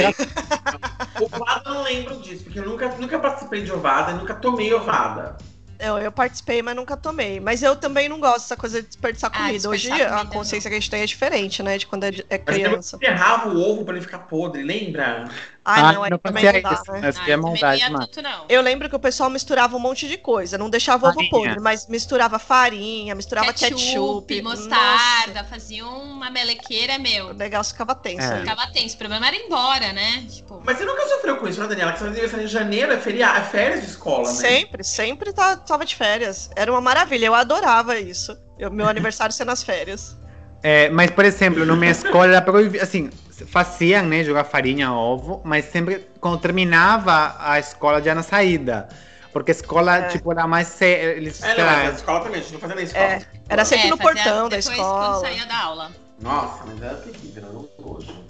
Ovada 1.20 1.62
eu 1.70 1.74
não 1.76 1.84
lembro 1.84 2.20
disso, 2.22 2.44
porque 2.44 2.60
eu 2.60 2.66
nunca, 2.66 2.90
nunca 2.98 3.20
participei 3.20 3.62
de 3.62 3.72
ovada, 3.72 4.14
nunca 4.14 4.34
tomei 4.34 4.74
ovada. 4.74 5.38
eu, 5.80 5.98
eu 5.98 6.12
participei, 6.12 6.62
mas 6.62 6.76
nunca 6.76 6.98
tomei. 6.98 7.40
Mas 7.40 7.62
eu 7.64 7.76
também 7.76 8.10
não 8.10 8.20
gosto 8.20 8.42
dessa 8.42 8.58
coisa 8.58 8.82
de 8.82 8.88
desperdiçar 8.88 9.32
Ah, 9.34 9.46
comida. 9.46 9.70
Hoje 9.70 9.84
desperdiçar 9.90 10.14
a 10.14 10.18
comida, 10.20 10.36
consciência 10.36 10.70
que 10.70 10.76
a 10.76 10.80
gente 10.80 10.90
tem 10.90 11.02
é 11.02 11.06
diferente, 11.06 11.64
né? 11.64 11.78
De 11.78 11.86
quando 11.88 12.04
é, 12.06 12.12
é 12.30 12.38
criança. 12.38 12.96
eu 12.96 12.98
enterrava 12.98 13.50
o 13.50 13.60
ovo 13.62 13.86
pra 13.86 13.94
ele 13.94 14.02
ficar 14.04 14.20
podre, 14.20 14.64
lembra? 14.64 15.30
Ai, 15.64 15.94
não, 15.94 16.04
aí 16.04 16.10
não 16.10 16.18
também 16.18 16.44
não 16.44 16.62
dá, 16.62 16.74
isso, 16.74 16.92
né? 16.92 17.00
mas 17.04 17.18
Ah, 17.18 17.24
que 17.24 17.32
é 17.32 17.38
maldade, 17.38 17.82
não 17.82 17.88
ia 17.88 17.90
mano. 17.92 18.08
tanto, 18.08 18.22
não. 18.24 18.46
Eu 18.50 18.62
lembro 18.62 18.90
que 18.90 18.96
o 18.96 19.00
pessoal 19.00 19.30
misturava 19.30 19.78
um 19.78 19.80
monte 19.80 20.08
de 20.08 20.18
coisa. 20.18 20.58
Não 20.58 20.70
deixava 20.70 21.08
ovo 21.10 21.30
podre, 21.30 21.60
mas 21.60 21.88
misturava 21.88 22.40
farinha, 22.40 23.14
misturava 23.14 23.54
ketchup, 23.54 24.42
mostarda, 24.42 25.44
fazia 25.44 25.86
uma 25.86 26.32
melequeira, 26.32 26.98
Nossa, 26.98 27.10
meu. 27.12 27.28
o 27.28 27.34
negócio 27.34 27.74
ficava 27.74 27.94
tenso. 27.94 28.26
É. 28.26 28.30
né? 28.30 28.40
Ficava 28.42 28.68
tenso. 28.72 28.96
O 28.96 28.98
problema 28.98 29.28
era 29.28 29.36
ir 29.36 29.46
embora, 29.46 29.94
né? 29.94 30.26
Tipo, 30.30 30.62
Mas 30.66 30.78
você 30.78 30.86
nunca 30.86 31.08
sofreu 31.08 31.38
com 31.38 31.48
isso, 31.48 31.60
né, 31.60 31.68
Daniela? 31.68 31.94
Que 31.94 32.00
você 32.00 32.06
aniversário 32.06 32.46
em 32.46 32.48
janeiro, 32.50 32.94
é, 32.94 32.98
feria... 32.98 33.28
é 33.38 33.42
férias 33.42 33.82
de 33.82 33.88
escola, 33.88 34.28
né? 34.28 34.34
Sempre, 34.34 34.84
sempre 34.84 35.32
tá, 35.32 35.56
tava 35.58 35.86
de 35.86 35.96
férias. 35.96 36.50
Era 36.56 36.72
uma 36.72 36.82
maravilha, 36.82 37.28
eu 37.28 37.36
adorava 37.36 38.00
isso. 38.00 38.36
Eu- 38.58 38.72
meu 38.72 38.88
aniversário 38.88 39.34
ser 39.34 39.46
nas 39.46 39.62
férias. 39.64 40.18
É, 40.64 40.90
mas, 40.90 41.10
por 41.12 41.26
exemplo, 41.26 41.66
na 41.66 41.76
minha 41.76 41.92
escola 41.92 42.28
era 42.28 42.42
proibido, 42.42 42.84
assim, 42.84 43.10
faziam, 43.48 44.04
né, 44.06 44.24
jogar 44.24 44.44
farinha, 44.44 44.92
ovo, 44.92 45.42
mas 45.44 45.66
sempre 45.66 46.08
quando 46.20 46.40
terminava 46.40 47.36
a 47.40 47.60
escola 47.60 48.02
já 48.02 48.14
na 48.16 48.24
saída. 48.24 48.88
Porque 49.34 49.52
a 49.52 49.56
escola, 49.56 49.98
É. 49.98 50.08
tipo, 50.10 50.32
era 50.32 50.46
mais 50.46 50.68
séria, 50.68 51.12
eles, 51.14 51.42
É, 51.42 51.58
não, 51.58 51.66
lá, 51.66 51.84
na 51.84 51.90
escola 51.92 52.20
também, 52.20 52.40
a 52.42 52.44
gente 52.44 52.54
não 52.54 52.60
fazia 52.60 52.76
na 52.76 52.82
escola. 52.82 53.06
É, 53.06 53.22
Era 53.48 53.66
sempre 53.66 53.88
é, 53.88 53.90
no 53.90 53.98
portão 53.98 54.50
da 54.50 54.58
depois 54.58 54.68
escola. 54.78 55.06
quando 55.10 55.22
saía 55.22 55.46
da 55.46 55.58
aula. 55.58 55.92
Nossa, 56.20 56.64
mas 56.68 56.82
era 56.82 56.96
terrível, 56.96 57.44
era 57.44 57.52
um 57.58 57.68
nojo. 57.80 58.24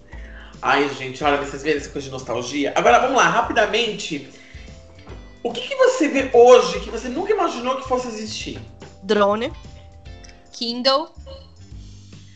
Ai, 0.61 0.87
gente, 0.89 1.23
olha, 1.23 1.37
vocês 1.37 1.63
verem 1.63 1.79
essa 1.81 1.89
coisa 1.89 2.05
de 2.05 2.11
nostalgia. 2.11 2.71
Agora, 2.75 2.99
vamos 2.99 3.17
lá, 3.17 3.27
rapidamente. 3.27 4.29
O 5.43 5.51
que, 5.51 5.61
que 5.61 5.75
você 5.75 6.07
vê 6.07 6.29
hoje 6.31 6.79
que 6.81 6.91
você 6.91 7.09
nunca 7.09 7.33
imaginou 7.33 7.77
que 7.77 7.87
fosse 7.87 8.07
existir? 8.09 8.61
Drone. 9.01 9.51
Kindle. 10.51 11.09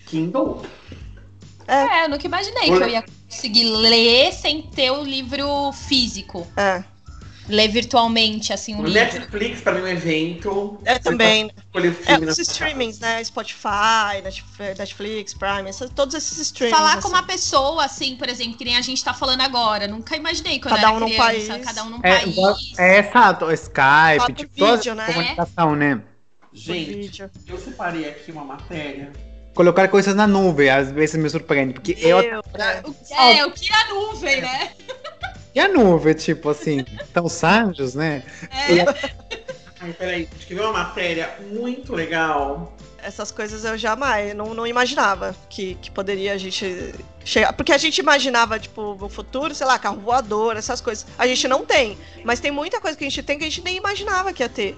Kindle? 0.08 0.64
É, 1.68 2.06
eu 2.06 2.10
nunca 2.10 2.26
imaginei 2.26 2.70
Olha- 2.70 2.78
que 2.78 2.84
eu 2.84 2.90
ia 2.90 3.06
conseguir 3.30 3.64
ler 3.66 4.32
sem 4.34 4.62
ter 4.64 4.92
o 4.92 5.04
livro 5.04 5.72
físico. 5.72 6.48
É. 6.58 6.84
ler 7.48 7.68
virtualmente, 7.68 8.52
assim, 8.52 8.74
um 8.74 8.80
O 8.80 8.86
livro. 8.88 8.94
Netflix, 9.20 9.62
pra 9.62 9.74
mim, 9.74 9.82
é 9.82 9.84
um 9.84 9.88
evento. 9.88 10.80
É 10.84 10.98
também. 10.98 11.52
É, 11.76 11.92
filme 11.92 12.26
os 12.26 12.40
streamings, 12.40 12.98
né? 13.00 13.24
Spotify, 13.24 14.20
Netf- 14.24 14.60
Netflix, 14.76 15.36
Prime, 15.36 15.70
essa- 15.70 15.88
todos 15.88 16.16
esses 16.16 16.40
streamings. 16.40 16.76
Falar 16.76 16.94
com 16.94 17.00
assim. 17.08 17.10
uma 17.10 17.22
pessoa, 17.22 17.86
assim, 17.86 18.16
por 18.16 18.28
exemplo, 18.30 18.58
que 18.58 18.66
nem 18.66 18.76
a 18.76 18.82
gente 18.82 19.04
tá 19.04 19.14
falando 19.14 19.42
agora. 19.42 19.88
Nunca 19.88 20.16
imaginei 20.18 20.60
quando 20.60 20.74
Cada 20.74 20.88
eu 20.88 20.94
um 20.94 20.98
era 20.98 21.06
criança. 21.06 21.24
país. 21.54 21.66
Cada 21.66 21.84
um 21.84 21.90
num 21.92 22.00
É, 22.02 22.20
país. 22.20 22.36
é 22.80 23.00
exato, 23.08 23.52
Skype, 23.52 24.18
Foto, 24.22 24.34
tipo, 24.34 24.58
toda 24.58 24.78
vídeo, 24.78 24.92
essa 24.94 24.96
né? 24.96 25.14
comunicação, 25.14 25.76
né? 25.76 25.96
Por 26.50 26.58
Gente, 26.58 27.22
eu 27.48 27.58
separei 27.60 28.10
aqui 28.10 28.32
uma 28.32 28.44
matéria. 28.44 29.12
Colocar 29.56 29.88
coisas 29.88 30.14
na 30.14 30.28
nuvem, 30.28 30.70
às 30.70 30.92
vezes 30.92 31.16
me 31.16 31.30
surpreende, 31.30 31.74
porque 31.74 31.96
eu 32.00 32.20
Eu, 32.22 32.44
né? 32.54 32.84
O- 32.86 32.96
É, 33.14 33.46
o 33.46 33.52
que 33.52 33.72
é 33.74 33.76
a 33.76 33.94
nuvem, 33.94 34.42
né? 34.42 34.72
E 35.56 35.60
a 35.60 35.68
nuvem, 35.70 36.14
tipo 36.14 36.50
assim, 36.50 36.86
então 37.10 37.26
os 37.26 37.42
anjos, 37.44 37.96
né? 37.96 38.22
É. 38.52 38.86
Ai, 39.82 39.94
peraí, 39.94 40.28
acho 40.36 40.46
que 40.46 40.54
viu 40.54 40.64
uma 40.66 40.74
matéria 40.74 41.36
muito 41.52 41.94
legal. 41.94 42.74
Essas 43.02 43.32
coisas 43.32 43.64
eu 43.64 43.78
jamais, 43.78 44.34
não, 44.36 44.54
não 44.56 44.66
imaginava 44.66 45.36
que, 45.48 45.76
que 45.76 45.92
poderia 45.92 46.34
a 46.34 46.38
gente 46.38 46.92
chegar. 47.24 47.54
Porque 47.54 47.72
a 47.72 47.78
gente 47.78 48.00
imaginava, 48.00 48.60
tipo, 48.60 48.96
no 49.00 49.08
futuro, 49.08 49.54
sei 49.54 49.68
lá, 49.68 49.78
carro 49.78 50.00
voador, 50.02 50.58
essas 50.58 50.82
coisas. 50.82 51.06
A 51.18 51.28
gente 51.28 51.48
não 51.48 51.64
tem. 51.64 51.98
Mas 52.24 52.40
tem 52.40 52.50
muita 52.50 52.82
coisa 52.82 52.98
que 52.98 53.04
a 53.06 53.08
gente 53.10 53.22
tem 53.22 53.38
que 53.38 53.46
a 53.46 53.48
gente 53.48 53.62
nem 53.64 53.78
imaginava 53.78 54.34
que 54.34 54.42
ia 54.42 54.50
ter. 54.50 54.76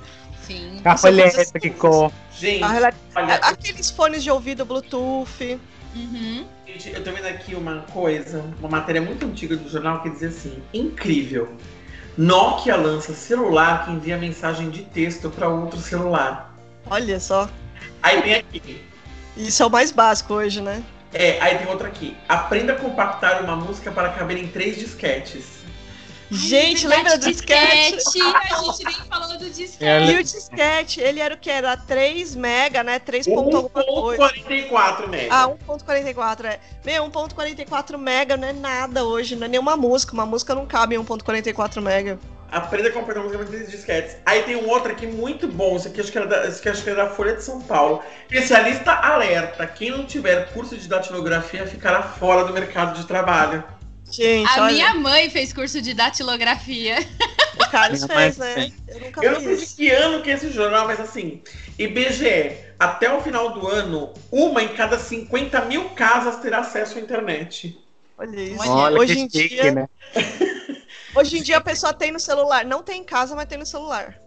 Sim. 0.48 0.80
Carro 0.82 0.98
São 0.98 1.12
coisas 1.12 1.34
elétrico. 1.34 2.14
Gente, 2.32 2.64
A 2.64 2.94
olha, 3.16 3.36
Aqueles 3.36 3.92
fones 3.92 4.24
de 4.24 4.32
ouvido 4.32 4.64
Bluetooth. 4.64 5.60
Uhum. 5.94 6.46
gente, 6.66 6.90
eu 6.94 7.04
tô 7.04 7.12
vendo 7.12 7.26
aqui 7.26 7.56
uma 7.56 7.82
coisa, 7.92 8.46
uma 8.60 8.70
matéria 8.70 9.02
muito 9.02 9.26
antiga 9.26 9.58
do 9.58 9.68
jornal 9.70 10.02
que 10.02 10.10
dizia 10.10 10.30
assim: 10.30 10.62
incrível. 10.74 11.50
Nokia 12.18 12.76
lança 12.76 13.14
celular 13.14 13.86
que 13.86 13.92
envia 13.92 14.18
mensagem 14.18 14.70
de 14.70 14.84
texto 14.84 15.30
para 15.30 15.50
outro 15.50 15.80
celular. 15.80 16.56
Olha 16.90 17.20
só. 17.20 17.50
Aí 18.02 18.22
tem 18.22 18.36
aqui. 18.36 18.82
Isso 19.36 19.62
é 19.62 19.66
o 19.66 19.70
mais 19.70 19.92
básico 19.92 20.34
hoje, 20.34 20.62
né? 20.62 20.82
É, 21.14 21.40
aí 21.42 21.58
tem 21.58 21.68
outra 21.68 21.88
aqui. 21.88 22.16
Aprenda 22.28 22.74
a 22.74 22.76
compactar 22.76 23.44
uma 23.44 23.56
música 23.56 23.92
para 23.92 24.10
caber 24.10 24.38
em 24.38 24.48
três 24.48 24.78
disquetes. 24.78 25.57
Gente, 26.30 26.86
Ai, 26.86 26.98
lembra 26.98 27.18
do 27.18 27.26
verdade, 27.26 27.34
disquete? 27.34 28.22
A 28.22 28.62
gente 28.62 28.84
nem 28.84 28.94
falou 29.10 29.38
do 29.38 29.50
disquete. 29.50 29.86
É, 29.86 30.12
E 30.12 30.20
o 30.20 30.24
disquete, 30.24 31.00
ele 31.00 31.20
era 31.20 31.34
o 31.34 31.38
que? 31.38 31.50
Era 31.50 31.78
3 31.78 32.36
mega, 32.36 32.84
né? 32.84 33.00
3 33.00 33.26
ponto 33.28 33.56
alguma 33.56 33.84
coisa. 33.84 34.24
1.44 34.34 35.08
mega. 35.08 35.34
Ah, 35.34 35.48
1.44, 35.48 36.46
é. 36.46 36.60
Meu, 36.84 37.06
1.44 37.06 37.98
mega 37.98 38.36
não 38.36 38.48
é 38.48 38.54
nada 38.54 39.06
hoje, 39.06 39.36
não 39.36 39.46
é 39.46 39.48
nenhuma 39.50 39.78
música. 39.78 40.14
Uma 40.14 40.26
música 40.26 40.54
não 40.54 40.66
cabe 40.66 40.96
em 40.96 41.00
1.44 41.00 41.82
mega. 41.82 42.20
Aprenda 42.50 42.88
a 42.90 42.92
compactar 42.92 43.24
uma 43.24 43.26
música 43.26 43.46
três 43.46 43.70
disquetes. 43.70 44.18
Aí 44.26 44.44
tem 44.44 44.56
um 44.56 44.70
outro 44.70 44.92
aqui 44.92 45.06
muito 45.06 45.48
bom. 45.48 45.76
Esse 45.76 45.90
aqui 45.90 46.00
acho 46.00 46.12
que 46.12 46.18
era 46.18 46.28
da, 46.28 46.48
esse 46.48 46.60
aqui 46.60 46.70
acho 46.70 46.84
que 46.84 46.90
era 46.90 47.06
da 47.06 47.10
Folha 47.10 47.36
de 47.36 47.44
São 47.44 47.62
Paulo. 47.62 48.02
Especialista 48.30 48.92
alerta: 48.94 49.68
quem 49.68 49.92
não 49.92 50.06
tiver 50.06 50.50
curso 50.54 50.78
de 50.78 50.88
datilografia 50.88 51.66
ficará 51.68 52.02
fora 52.02 52.46
do 52.46 52.54
mercado 52.54 52.98
de 52.98 53.06
trabalho. 53.06 53.64
Gente, 54.18 54.50
A 54.50 54.64
olha, 54.64 54.74
minha 54.74 54.96
mãe 54.96 55.30
fez 55.30 55.54
curso 55.54 55.80
de 55.80 55.94
datilografia. 55.94 56.98
o 57.56 57.70
Carlos 57.70 58.04
fez, 58.04 58.38
né? 58.38 58.72
Eu 58.88 59.00
nunca 59.00 59.24
Eu 59.24 59.32
não 59.34 59.42
sei 59.42 59.58
de 59.58 59.66
que 59.68 59.90
ano 59.92 60.24
que 60.24 60.32
é 60.32 60.34
esse 60.34 60.50
jornal, 60.50 60.88
mas 60.88 61.00
assim, 61.00 61.44
IBGE, 61.78 62.58
até 62.80 63.14
o 63.14 63.22
final 63.22 63.54
do 63.54 63.68
ano, 63.68 64.12
uma 64.32 64.64
em 64.64 64.70
cada 64.70 64.98
50 64.98 65.66
mil 65.66 65.90
casas 65.92 66.38
terá 66.38 66.60
acesso 66.60 66.98
à 66.98 67.02
internet. 67.02 67.80
Olha 68.18 68.42
isso. 68.42 68.68
Olha 68.68 69.00
hoje 69.00 69.14
que 69.14 69.22
em 69.22 69.30
chique, 69.30 69.50
dia, 69.50 69.72
né? 69.72 69.90
hoje 71.16 71.38
em 71.38 71.44
dia 71.44 71.58
a 71.58 71.62
pessoa 71.62 71.94
tem 71.94 72.12
no 72.12 72.20
celular. 72.20 72.66
Não 72.66 72.82
tem 72.82 73.02
em 73.02 73.04
casa, 73.04 73.36
mas 73.36 73.46
tem 73.46 73.60
no 73.60 73.68
celular. 73.68 74.20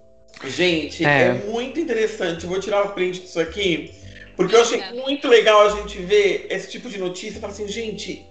Gente, 0.45 1.05
é. 1.05 1.22
É. 1.22 1.32
muito 1.32 1.80
interessante. 1.80 2.45
Eu 2.45 2.51
vou 2.51 2.61
tirar 2.61 2.86
o 2.86 2.91
print 2.91 3.22
disso 3.22 3.41
aqui, 3.41 3.93
porque 4.36 4.55
eu 4.55 4.62
achei 4.62 4.80
muito 4.93 5.26
legal 5.26 5.66
a 5.66 5.70
gente 5.80 5.99
ver 5.99 6.47
esse 6.49 6.70
tipo 6.70 6.88
de 6.88 6.97
notícia 6.97 7.38
e 7.38 7.41
falar 7.41 7.53
assim, 7.53 7.66
gente, 7.66 8.24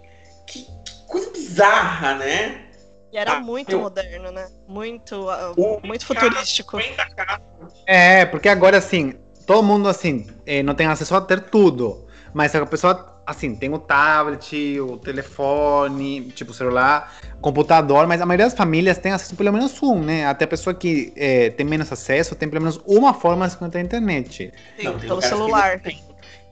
que 0.48 0.66
coisa 1.10 1.30
bizarra, 1.32 2.16
né? 2.16 2.66
E 3.12 3.18
era 3.18 3.34
Ah, 3.34 3.40
muito 3.40 3.72
eu- 3.72 3.80
moderno, 3.82 4.32
né? 4.32 4.48
Muito, 4.68 5.28
O 5.58 5.80
muito 5.84 6.06
futurístico. 6.06 6.80
50 6.80 7.06
casas. 7.16 7.42
É, 7.88 8.24
porque 8.26 8.48
agora, 8.48 8.78
assim, 8.78 9.14
todo 9.48 9.64
mundo, 9.64 9.90
assim, 9.90 10.28
eh, 10.46 10.62
não 10.62 10.76
tem 10.76 10.86
acesso 10.88 11.16
a 11.16 11.22
ter 11.22 11.42
tudo. 11.42 12.08
Mas 12.32 12.54
a 12.54 12.64
pessoa, 12.68 13.20
assim, 13.26 13.56
tem 13.56 13.74
o 13.74 13.80
tablet, 13.80 14.80
o 14.80 14.98
telefone, 14.98 16.32
tipo, 16.32 16.52
o 16.52 16.54
celular, 16.54 17.12
computador, 17.42 18.06
mas 18.06 18.22
a 18.22 18.26
maioria 18.28 18.46
das 18.46 18.54
famílias 18.54 19.00
tem 19.00 19.12
acesso 19.12 19.36
pelo 19.36 19.52
menos 19.52 19.82
um, 19.82 20.00
né? 20.04 20.28
Até 20.28 20.46
a 20.46 20.48
pessoa 20.48 20.76
que 20.76 21.12
eh, 21.16 21.50
tem 21.50 21.66
menos 21.66 21.92
acesso 21.92 22.36
tem 22.36 22.48
pelo 22.48 22.62
menos 22.62 22.80
uma 22.86 23.14
forma 23.16 23.46
de 23.48 23.54
se 23.54 23.58
conectar 23.58 23.80
à 23.80 23.82
internet. 23.82 24.54
Sim, 24.78 24.84
Não, 24.84 25.00
tem 25.00 25.08
pelo 25.10 25.22
celular. 25.22 25.74
não 25.74 25.80
tem. 25.80 26.04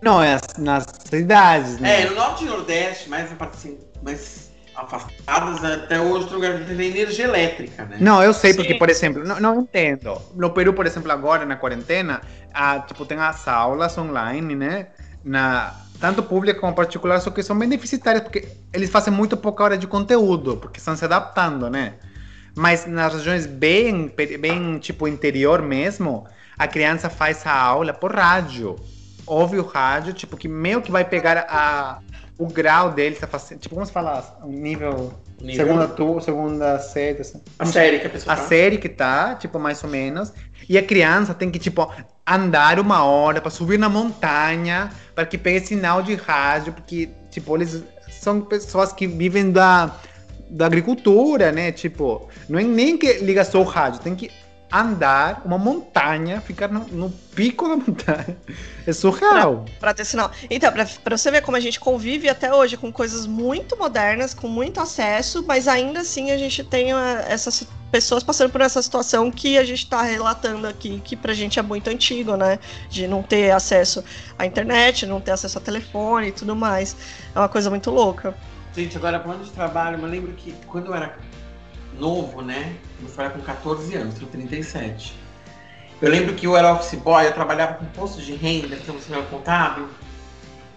Não, 0.02 0.24
é 0.24 0.34
as- 0.36 0.58
nas 0.58 0.86
cidades, 1.10 1.80
né? 1.80 2.02
É, 2.02 2.06
no 2.10 2.16
norte 2.16 2.44
e 2.44 2.48
nordeste, 2.48 3.10
mais, 3.10 3.30
assim, 3.40 3.78
mais 4.02 4.47
afastadas, 4.78 5.64
até 5.64 6.00
hoje, 6.00 6.28
tem 6.28 6.36
lugar 6.36 6.60
que 6.60 6.66
tem 6.66 6.88
energia 6.88 7.26
elétrica, 7.26 7.86
né? 7.86 7.98
Não, 8.00 8.22
eu 8.22 8.32
sei, 8.34 8.54
porque, 8.54 8.74
Sim. 8.74 8.80
por 8.80 8.90
exemplo, 8.90 9.24
não, 9.24 9.40
não 9.40 9.62
entendo. 9.62 10.22
No 10.36 10.52
Peru, 10.52 10.74
por 10.74 10.86
exemplo, 10.86 11.12
agora 11.12 11.46
na 11.46 11.56
quarentena, 11.56 12.22
ah, 12.54 12.80
tipo, 12.80 13.06
tem 13.06 13.18
as 13.18 13.48
aulas 13.48 13.98
online, 13.98 14.56
né? 14.56 14.88
Na, 15.24 15.74
tanto 16.00 16.22
pública 16.22 16.60
como 16.60 16.74
particular, 16.76 17.20
só 17.20 17.32
que 17.32 17.42
são 17.42 17.58
bem 17.58 17.68
deficitárias, 17.68 18.24
porque 18.24 18.48
eles 18.72 18.90
fazem 18.90 19.12
muito 19.12 19.36
pouca 19.36 19.64
hora 19.64 19.78
de 19.78 19.88
conteúdo, 19.88 20.58
porque 20.58 20.80
estão 20.80 20.96
se 20.96 21.04
adaptando, 21.04 21.70
né? 21.70 21.96
Mas 22.56 22.86
nas 22.86 23.14
regiões 23.14 23.48
bem, 23.48 24.14
bem 24.40 24.78
tipo, 24.78 25.08
interior 25.08 25.62
mesmo, 25.62 26.26
a 26.58 26.68
criança 26.68 27.10
faz 27.10 27.46
a 27.46 27.54
aula 27.54 27.94
por 27.94 28.16
rádio. 28.16 28.76
Ouve 29.26 29.58
o 29.58 29.64
rádio, 29.64 30.14
tipo, 30.14 30.38
que 30.38 30.48
meio 30.48 30.82
que 30.82 30.92
vai 30.92 31.04
pegar 31.04 31.46
a, 31.50 32.00
o 32.38 32.46
grau 32.48 32.92
deles, 32.92 33.20
tá 33.20 33.28
fazendo, 33.28 33.60
tipo, 33.60 33.74
como 33.76 33.86
se 33.86 33.92
fala? 33.92 34.38
Um 34.44 34.52
nível, 34.52 35.14
Nível- 35.42 35.66
segunda, 35.66 35.88
tu, 35.88 36.22
segunda 36.22 36.80
série, 36.80 37.22
assim. 37.22 37.42
A 37.58 37.66
série 37.66 38.00
que 38.00 38.08
a 38.08 38.10
pessoa 38.10 38.34
A 38.34 38.38
tá. 38.38 38.44
série 38.44 38.78
que 38.78 38.90
tá, 38.90 39.36
tipo, 39.36 39.58
mais 39.60 39.84
ou 39.84 39.90
menos. 39.90 40.32
E 40.70 40.78
a 40.78 40.84
criança 40.84 41.34
tem 41.34 41.50
que, 41.50 41.58
tipo, 41.60 41.90
andar 42.26 42.80
uma 42.80 43.04
hora 43.04 43.42
para 43.42 43.50
subir 43.50 43.80
na 43.80 43.90
montanha, 43.90 44.90
para 45.16 45.26
que 45.26 45.38
pegue 45.38 45.66
sinal 45.66 46.02
de 46.02 46.14
rádio, 46.16 46.74
porque, 46.74 47.10
tipo, 47.32 47.56
eles 47.56 47.84
são 48.10 48.42
pessoas 48.42 48.92
que 48.94 49.08
vivem 49.08 49.52
da, 49.52 49.96
da 50.50 50.66
agricultura, 50.66 51.52
né? 51.52 51.72
Tipo, 51.72 52.28
não 52.50 52.60
é 52.60 52.64
nem 52.64 52.98
que 52.98 53.14
liga 53.14 53.44
só 53.46 53.62
o 53.62 53.64
rádio, 53.64 54.02
tem 54.02 54.16
que 54.16 54.30
andar 54.72 55.42
uma 55.46 55.58
montanha, 55.58 56.42
ficar 56.42 56.68
no, 56.68 56.86
no 56.88 57.10
pico 57.10 57.68
da 57.70 57.78
montanha. 57.78 58.38
É 58.86 58.94
surreal. 58.94 59.66
Pra 59.80 59.94
ter 59.94 60.06
sinal. 60.06 60.32
Então, 60.50 60.72
pra, 60.72 60.86
pra 60.86 61.18
você 61.18 61.32
ver 61.32 61.42
como 61.42 61.58
a 61.58 61.60
gente 61.60 61.80
convive 61.80 62.28
até 62.28 62.54
hoje 62.54 62.76
com 62.76 62.92
coisas 62.92 63.26
muito 63.26 63.78
modernas, 63.78 64.34
com 64.34 64.48
muito 64.48 64.80
acesso, 64.80 65.44
mas 65.48 65.68
ainda 65.68 66.02
assim 66.02 66.32
a 66.32 66.38
gente 66.38 66.64
tem 66.64 66.92
ah, 66.92 67.26
essas 67.28 67.68
pessoas 67.92 68.24
passando 68.24 68.52
por 68.52 68.62
essa 68.62 68.82
situação 68.82 69.32
que 69.32 69.58
a 69.58 69.64
gente 69.64 69.90
tá 69.90 70.02
relatando 70.02 70.68
aqui, 70.68 71.02
que 71.04 71.16
pra 71.16 71.34
gente 71.34 71.58
é 71.58 71.62
muito 71.62 71.90
antigo, 71.90 72.36
né? 72.36 72.60
De 72.90 73.08
não 73.08 73.24
ter 73.24 73.52
acesso 73.52 74.04
à 74.38 74.46
internet, 74.46 75.06
não 75.06 75.22
ter 75.22 75.32
acesso 75.32 75.58
a 75.58 75.62
telefone 75.62 76.28
e 76.28 76.32
tudo 76.32 76.56
mais. 76.56 76.96
É 77.34 77.40
uma 77.40 77.50
coisa 77.50 77.70
muito 77.70 77.90
louca. 77.90 78.36
Gente, 78.76 78.98
agora 78.98 79.20
falando 79.20 79.44
de 79.44 79.52
trabalho, 79.52 80.00
eu 80.00 80.08
lembro 80.08 80.34
que 80.34 80.54
quando 80.68 80.88
eu 80.88 80.96
era 80.96 81.18
novo, 82.00 82.42
né? 82.42 82.76
Eu 83.02 83.08
fui 83.08 83.30
com 83.30 83.40
14 83.40 83.96
anos, 83.96 84.16
tenho 84.16 84.28
37. 84.28 85.14
Eu 86.02 86.10
lembro 86.10 86.36
que 86.36 86.46
eu 86.46 86.56
era 86.56 86.74
office 86.74 87.00
boy, 87.00 87.26
eu 87.26 87.34
trabalhava 87.34 87.76
com 87.76 87.86
posto 87.86 88.22
de 88.22 88.36
renda, 88.36 88.76
que 88.76 88.90
é 88.90 88.94
um 88.94 88.98
escritório 88.98 89.28
contábil. 89.30 89.88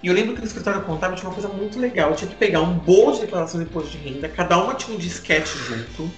E 0.03 0.07
eu 0.07 0.14
lembro 0.14 0.35
que 0.35 0.41
no 0.41 0.47
escritório 0.47 0.81
contábil 0.83 1.16
tinha 1.16 1.29
uma 1.29 1.35
coisa 1.35 1.49
muito 1.49 1.79
legal. 1.79 2.11
Eu 2.11 2.16
tinha 2.16 2.31
que 2.31 2.37
pegar 2.37 2.61
um 2.61 2.79
bolo 2.79 3.12
de 3.12 3.21
declaração 3.21 3.61
de 3.61 3.66
imposto 3.66 3.91
de 3.91 3.99
renda, 3.99 4.29
cada 4.29 4.57
uma 4.57 4.75
tinha 4.75 4.97
um 4.97 4.99
disquete 4.99 5.51
junto. 5.59 6.11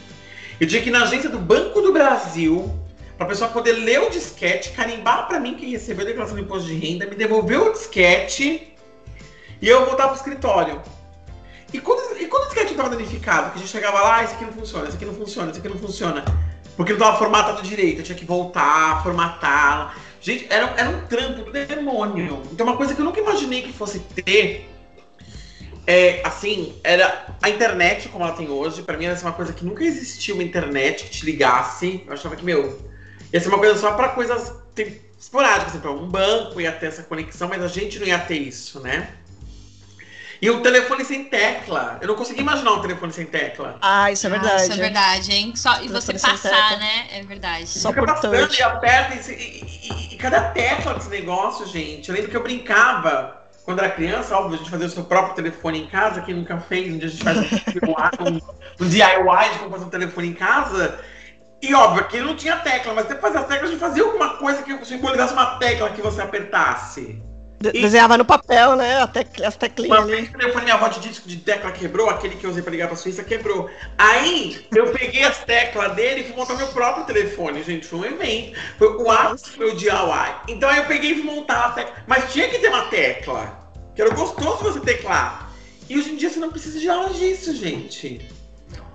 Eu 0.60 0.68
tinha 0.68 0.80
que 0.80 0.88
ir 0.88 0.92
na 0.92 1.02
agência 1.02 1.28
do 1.28 1.38
Banco 1.38 1.80
do 1.80 1.92
Brasil, 1.92 2.72
para 3.16 3.26
a 3.26 3.28
pessoa 3.28 3.50
poder 3.50 3.72
ler 3.72 4.00
o 4.00 4.10
disquete, 4.10 4.70
carimbar 4.70 5.26
para 5.26 5.40
mim 5.40 5.54
que 5.54 5.68
recebeu 5.70 6.04
a 6.04 6.08
declaração 6.08 6.36
de 6.36 6.42
imposto 6.42 6.68
de 6.68 6.74
renda, 6.74 7.06
me 7.06 7.16
devolver 7.16 7.60
o 7.60 7.72
disquete 7.72 8.72
e 9.60 9.68
eu 9.68 9.84
voltar 9.86 10.08
pro 10.08 10.16
escritório. 10.16 10.80
E 11.72 11.80
quando, 11.80 12.20
e 12.20 12.26
quando 12.26 12.44
o 12.44 12.46
disquete 12.46 12.72
estava 12.72 12.90
danificado, 12.90 13.50
que 13.50 13.56
a 13.56 13.60
gente 13.60 13.70
chegava 13.70 14.00
lá, 14.00 14.18
ah, 14.18 14.24
esse 14.24 14.34
aqui 14.34 14.44
não 14.44 14.52
funciona, 14.52 14.88
esse 14.88 14.96
aqui 14.96 15.06
não 15.06 15.14
funciona, 15.14 15.50
esse 15.50 15.60
aqui 15.60 15.68
não 15.68 15.78
funciona, 15.78 16.24
porque 16.76 16.92
não 16.92 16.98
estava 16.98 17.18
formatado 17.18 17.62
direito, 17.62 18.00
eu 18.00 18.04
tinha 18.04 18.18
que 18.18 18.24
voltar, 18.24 19.02
formatar. 19.02 19.96
Gente, 20.20 20.46
era, 20.50 20.66
era 20.76 20.90
um 20.90 21.06
trampo 21.06 21.42
do 21.44 21.50
demônio. 21.50 22.42
Então, 22.52 22.66
uma 22.66 22.76
coisa 22.76 22.94
que 22.94 23.00
eu 23.00 23.04
nunca 23.04 23.20
imaginei 23.20 23.62
que 23.62 23.72
fosse 23.72 23.98
ter, 24.00 24.68
é, 25.86 26.20
assim, 26.24 26.78
era 26.84 27.26
a 27.42 27.48
internet 27.48 28.08
como 28.08 28.24
ela 28.24 28.34
tem 28.34 28.48
hoje. 28.48 28.82
Pra 28.82 28.96
mim, 28.96 29.06
era 29.06 29.18
uma 29.20 29.32
coisa 29.32 29.52
que 29.52 29.64
nunca 29.64 29.82
existiu 29.82 30.34
uma 30.34 30.44
internet 30.44 31.04
que 31.04 31.10
te 31.10 31.24
ligasse. 31.24 32.04
Eu 32.06 32.12
achava 32.12 32.36
que, 32.36 32.44
meu, 32.44 32.80
ia 33.32 33.40
ser 33.40 33.48
uma 33.48 33.58
coisa 33.58 33.76
só 33.78 33.92
pra 33.94 34.10
coisas 34.10 34.52
esporádicas, 35.18 35.72
assim, 35.72 35.80
pra 35.80 35.90
um 35.90 36.08
banco 36.08 36.60
ia 36.60 36.72
ter 36.72 36.86
essa 36.86 37.02
conexão, 37.02 37.48
mas 37.48 37.62
a 37.62 37.68
gente 37.68 37.98
não 37.98 38.06
ia 38.06 38.18
ter 38.18 38.38
isso, 38.38 38.80
né? 38.80 39.08
E 40.42 40.50
o 40.50 40.60
telefone 40.60 41.04
sem 41.04 41.22
tecla. 41.22 41.98
Eu 42.00 42.08
não 42.08 42.16
consegui 42.16 42.40
imaginar 42.40 42.72
um 42.72 42.80
telefone 42.82 43.12
sem 43.12 43.24
tecla. 43.24 43.78
Ah, 43.80 44.10
isso 44.10 44.26
é 44.26 44.30
verdade. 44.30 44.62
Isso 44.64 44.72
é 44.72 44.76
verdade, 44.76 45.32
hein? 45.32 45.52
Só, 45.54 45.80
e 45.80 45.86
você 45.86 46.14
passar, 46.14 46.78
né? 46.80 47.06
É 47.12 47.22
verdade. 47.22 47.68
Só 47.68 47.90
Fica 47.90 48.04
passando 48.04 48.36
touch. 48.36 48.58
e 48.58 48.62
aperta. 48.64 49.30
E, 49.30 49.34
e, 49.34 50.14
e- 50.14 50.16
cada 50.16 50.40
tecla 50.48 50.94
desse 50.94 51.08
negócio, 51.10 51.64
gente. 51.68 52.08
Eu 52.08 52.16
lembro 52.16 52.28
que 52.28 52.36
eu 52.36 52.42
brincava 52.42 53.40
quando 53.64 53.78
era 53.78 53.90
criança, 53.90 54.36
óbvio, 54.36 54.56
a 54.56 54.58
gente 54.58 54.68
fazia 54.70 54.88
o 54.88 54.90
seu 54.90 55.04
próprio 55.04 55.36
telefone 55.36 55.84
em 55.84 55.86
casa. 55.86 56.22
Quem 56.22 56.34
nunca 56.34 56.58
fez, 56.58 56.92
um 56.92 56.98
dia 56.98 57.06
a 57.06 57.10
gente 57.12 57.22
faz 57.22 57.38
um, 57.38 58.28
um, 58.28 58.40
um 58.84 58.88
DIY 58.88 59.52
de 59.52 59.58
como 59.60 59.70
fazer 59.70 59.84
um 59.84 59.90
telefone 59.90 60.26
em 60.26 60.34
casa. 60.34 60.98
E 61.62 61.72
óbvio, 61.72 62.08
que 62.08 62.20
não 62.20 62.34
tinha 62.34 62.56
tecla, 62.56 62.92
mas 62.94 63.06
depois 63.06 63.32
das 63.32 63.46
teclas 63.46 63.68
a 63.68 63.72
gente 63.74 63.80
fazia 63.80 64.02
alguma 64.02 64.30
coisa 64.38 64.60
que 64.64 64.84
simbolizasse 64.84 65.34
uma 65.34 65.58
tecla 65.58 65.90
que 65.90 66.02
você 66.02 66.20
apertasse. 66.20 67.22
De- 67.62 67.72
Desenhava 67.72 68.18
no 68.18 68.24
papel, 68.24 68.76
né? 68.76 69.00
A 69.02 69.06
tec- 69.06 69.40
as 69.40 69.54
Uma 69.54 69.58
teclinhas 69.60 70.04
vez 70.06 70.18
ali. 70.18 70.28
o 70.28 70.38
telefone 70.38 70.64
minha 70.64 70.74
avó 70.74 70.88
de 70.88 71.00
disco 71.00 71.28
de 71.28 71.36
tecla 71.36 71.70
quebrou, 71.72 72.10
aquele 72.10 72.36
que 72.36 72.44
eu 72.44 72.50
usei 72.50 72.62
pra 72.62 72.72
ligar 72.72 72.88
pra 72.88 72.96
Suíça 72.96 73.22
quebrou. 73.22 73.70
Aí 73.96 74.66
eu 74.74 74.90
peguei 74.92 75.22
as 75.24 75.38
teclas 75.44 75.94
dele 75.94 76.22
e 76.22 76.24
fui 76.24 76.36
montar 76.36 76.54
meu 76.56 76.66
próprio 76.68 77.04
telefone, 77.06 77.62
gente. 77.62 77.86
Foi 77.86 78.00
um 78.00 78.04
evento. 78.04 78.58
Foi 78.78 78.88
o 78.96 79.10
ápice 79.10 79.52
do 79.52 79.58
meu 79.58 79.76
DIY. 79.76 80.34
Então 80.48 80.68
aí 80.68 80.78
eu 80.78 80.84
peguei 80.86 81.12
e 81.12 81.14
fui 81.14 81.24
montar 81.24 81.66
a 81.66 81.70
tecla. 81.70 81.94
Mas 82.06 82.32
tinha 82.32 82.48
que 82.48 82.58
ter 82.58 82.68
uma 82.68 82.86
tecla. 82.86 83.58
Que 83.94 84.02
era 84.02 84.12
gostoso 84.14 84.64
você 84.64 84.80
teclar. 84.80 85.50
E 85.88 85.98
hoje 85.98 86.12
em 86.12 86.16
dia 86.16 86.30
você 86.30 86.40
não 86.40 86.50
precisa 86.50 86.78
de 86.80 86.88
aula 86.88 87.10
disso, 87.10 87.54
gente. 87.54 88.26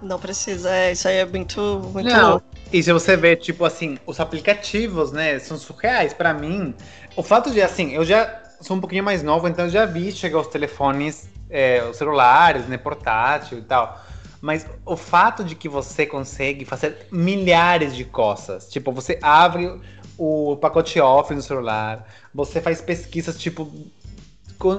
Não 0.02 0.20
precisa, 0.20 0.70
é, 0.76 0.92
isso 0.92 1.08
aí 1.08 1.18
é 1.18 1.26
muito, 1.26 1.62
muito 1.94 2.08
Não. 2.08 2.42
E 2.72 2.84
se 2.84 2.92
você 2.92 3.16
vê, 3.16 3.36
tipo 3.36 3.64
assim, 3.66 3.98
os 4.06 4.20
aplicativos, 4.20 5.12
né, 5.12 5.40
são 5.40 5.58
surreais. 5.58 6.14
Pra 6.14 6.34
mim, 6.34 6.76
o 7.16 7.24
fato 7.24 7.50
de, 7.52 7.62
assim, 7.62 7.94
eu 7.96 8.04
já 8.06 8.42
sou 8.62 8.78
um 8.78 8.80
pouquinho 8.80 9.04
mais 9.04 9.24
novo, 9.24 9.48
então 9.48 9.70
já 9.70 9.86
vi 9.86 10.12
chegar 10.12 10.40
os 10.40 10.48
telefones, 10.48 11.30
é, 11.50 11.84
os 11.84 11.98
celulares, 11.98 12.68
né, 12.68 12.78
portátil 12.78 13.60
e 13.60 13.62
tal. 13.62 14.00
Mas 14.42 14.66
o 14.86 14.96
fato 14.96 15.44
de 15.44 15.56
que 15.56 15.68
você 15.68 16.06
consegue 16.06 16.64
fazer 16.64 17.08
milhares 17.12 17.96
de 17.96 18.06
coisas, 18.06 18.70
tipo, 18.70 18.92
você 18.92 19.18
abre 19.22 19.80
o 20.18 20.56
pacote 20.58 21.00
off 21.00 21.34
no 21.34 21.42
celular, 21.42 22.08
você 22.34 22.62
faz 22.62 22.82
pesquisas, 22.82 23.38
tipo, 23.40 23.72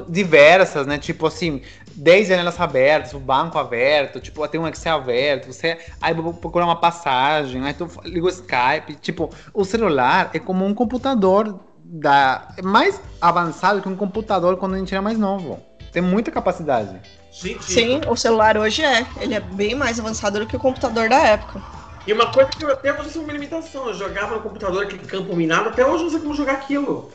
diversas, 0.08 0.86
né? 0.86 0.98
Tipo 0.98 1.26
assim, 1.26 1.62
10 1.94 2.28
janelas 2.28 2.60
abertas, 2.60 3.14
o 3.14 3.20
banco 3.20 3.58
aberto, 3.58 4.20
tipo, 4.20 4.46
tem 4.48 4.60
um 4.60 4.66
Excel 4.66 4.96
aberto, 4.96 5.52
você 5.52 5.78
aí 6.00 6.14
procurar 6.14 6.64
uma 6.64 6.80
passagem, 6.80 7.64
aí 7.64 7.74
tu 7.74 7.88
liga 8.04 8.26
o 8.26 8.28
Skype, 8.28 8.94
tipo, 9.00 9.30
o 9.54 9.64
celular 9.64 10.30
é 10.34 10.38
como 10.38 10.64
um 10.64 10.74
computador 10.74 11.58
da 11.90 12.48
é 12.56 12.62
mais 12.62 13.00
avançado 13.20 13.80
que 13.80 13.88
um 13.88 13.96
computador 13.96 14.56
quando 14.58 14.74
a 14.74 14.78
gente 14.78 14.92
era 14.92 15.02
mais 15.02 15.18
novo. 15.18 15.60
Tem 15.90 16.02
muita 16.02 16.30
capacidade. 16.30 17.00
Gente, 17.32 17.64
Sim, 17.64 18.00
o 18.06 18.14
celular 18.14 18.58
hoje 18.58 18.82
é. 18.82 19.06
Ele 19.20 19.34
é 19.34 19.40
bem 19.40 19.74
mais 19.74 19.98
avançado 19.98 20.38
do 20.38 20.46
que 20.46 20.56
o 20.56 20.58
computador 20.58 21.08
da 21.08 21.16
época. 21.16 21.62
E 22.06 22.12
uma 22.12 22.30
coisa 22.30 22.50
que 22.50 22.64
eu 22.64 22.70
até 22.70 22.92
hoje 22.92 23.16
é 23.16 23.20
uma 23.20 23.32
limitação. 23.32 23.88
Eu 23.88 23.94
jogava 23.94 24.36
no 24.36 24.42
computador 24.42 24.82
aquele 24.84 25.04
campo 25.06 25.34
minado, 25.34 25.70
até 25.70 25.84
hoje 25.84 25.98
eu 25.98 26.04
não 26.04 26.10
sei 26.10 26.20
como 26.20 26.34
jogar 26.34 26.54
aquilo. 26.54 27.10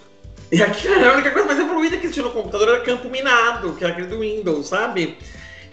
E 0.52 0.62
aquilo 0.62 0.96
era 0.96 1.12
a 1.12 1.14
única 1.14 1.32
coisa 1.32 1.48
mais 1.48 1.60
evoluída 1.60 1.98
que 1.98 2.06
existia 2.06 2.24
no 2.24 2.32
computador, 2.32 2.70
era 2.70 2.82
campo 2.82 3.10
minado, 3.10 3.74
que 3.74 3.84
era 3.84 3.94
aquele 3.94 4.08
do 4.08 4.20
Windows, 4.20 4.68
sabe? 4.68 5.18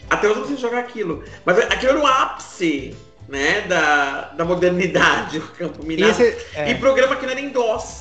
Até 0.08 0.26
hoje 0.26 0.36
eu 0.36 0.40
não 0.40 0.48
sei 0.48 0.56
jogar 0.56 0.78
aquilo. 0.80 1.22
Mas 1.44 1.58
aquilo 1.58 1.92
era 1.92 2.00
o 2.00 2.06
ápice, 2.06 2.96
né, 3.28 3.62
da, 3.62 4.32
da 4.36 4.44
modernidade, 4.44 5.36
o 5.38 5.48
campo 5.48 5.82
E 5.82 5.86
minado. 5.86 6.10
esse, 6.10 6.36
é, 6.54 6.70
E 6.70 6.74
programa 6.76 7.16
que 7.16 7.24
não 7.26 7.32
era 7.32 7.40
em 7.40 7.50
DOS. 7.50 7.99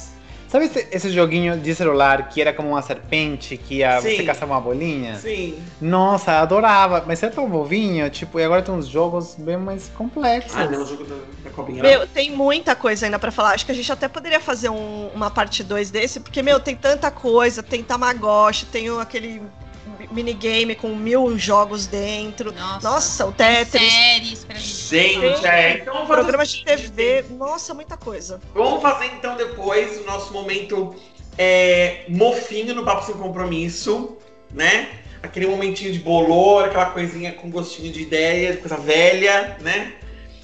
Sabe 0.50 0.66
esse, 0.66 0.88
esse 0.91 1.10
joguinho 1.12 1.58
de 1.58 1.74
celular 1.76 2.28
que 2.30 2.41
era 2.41 2.52
como 2.52 2.70
uma 2.70 2.82
serpente, 2.82 3.56
que 3.58 3.76
ia, 3.76 4.02
Sim. 4.02 4.16
você 4.18 4.24
caçava 4.24 4.54
uma 4.54 4.60
bolinha? 4.62 5.16
Sim. 5.18 5.62
Nossa, 5.80 6.34
adorava. 6.39 7.04
Mas 7.08 7.20
você 7.20 7.28
é 7.28 7.30
tão 7.30 7.47
novinho, 7.47 8.10
tipo, 8.10 8.39
e 8.39 8.43
agora 8.43 8.62
tem 8.62 8.74
uns 8.74 8.88
jogos 8.88 9.36
bem 9.38 9.58
mais 9.58 9.89
complexos. 9.89 10.56
Ah, 10.56 10.66
não, 10.66 10.82
o 10.84 10.86
jogo 10.86 11.04
da, 11.06 11.16
da 11.43 11.50
cobrinha. 11.52 11.82
Meu, 11.84 12.08
tem 12.08 12.32
muita 12.32 12.76
coisa 12.76 13.06
ainda 13.06 13.20
pra 13.20 13.32
falar. 13.32 13.54
Acho 13.54 13.66
que 13.66 13.72
a 13.72 13.76
gente 13.76 13.91
até 13.91 14.08
poderia 14.08 14.39
fazer 14.39 14.70
um- 14.70 15.08
uma 15.14 15.30
parte 15.30 15.64
2 15.64 15.89
desse, 15.91 16.20
porque, 16.20 16.41
meu, 16.41 16.60
tem 16.60 16.76
tanta 16.76 17.10
coisa. 17.12 17.62
Tem 17.64 17.84
Tamagotchi, 17.84 18.66
tem 18.66 18.89
o- 18.89 19.00
aquele 19.00 19.41
minigame 20.12 20.76
com 20.76 20.95
mil 20.95 21.38
jogos 21.38 21.88
dentro. 21.88 22.51
Nossa, 22.51 22.89
Nossa, 22.89 23.26
o 23.26 23.32
Tetris, 23.32 23.91
séries 23.91 24.43
pra 24.45 24.55
gente. 24.55 24.89
Gente, 24.89 25.45
é. 25.45 25.78
Então 25.78 25.93
vamos 25.93 26.07
fazer 26.07 26.22
programas 26.22 26.49
de 26.49 26.66
TV. 26.66 27.26
Nossa, 27.32 27.74
muita 27.74 27.97
coisa. 27.97 28.41
Vamos 28.53 28.82
fazer 28.82 29.05
então 29.07 29.36
depois 29.36 29.99
o 29.99 30.05
nosso 30.05 30.34
momento 30.34 30.95
é, 31.38 32.05
mofinho 32.10 32.76
no 32.76 32.84
Papo 32.84 33.05
Sem 33.05 33.16
Compromisso, 33.16 34.18
né? 34.51 34.89
Aquele 35.22 35.47
momentinho 35.47 35.91
de 35.91 35.99
bolor, 35.99 36.66
aquela 36.66 36.88
coisinha 36.88 37.34
com 37.34 37.49
gostinho 37.49 37.91
de 37.91 38.01
ideia, 38.01 38.53
de 38.53 38.57
coisa 38.57 38.78
velha, 38.78 39.57
né? 39.62 39.93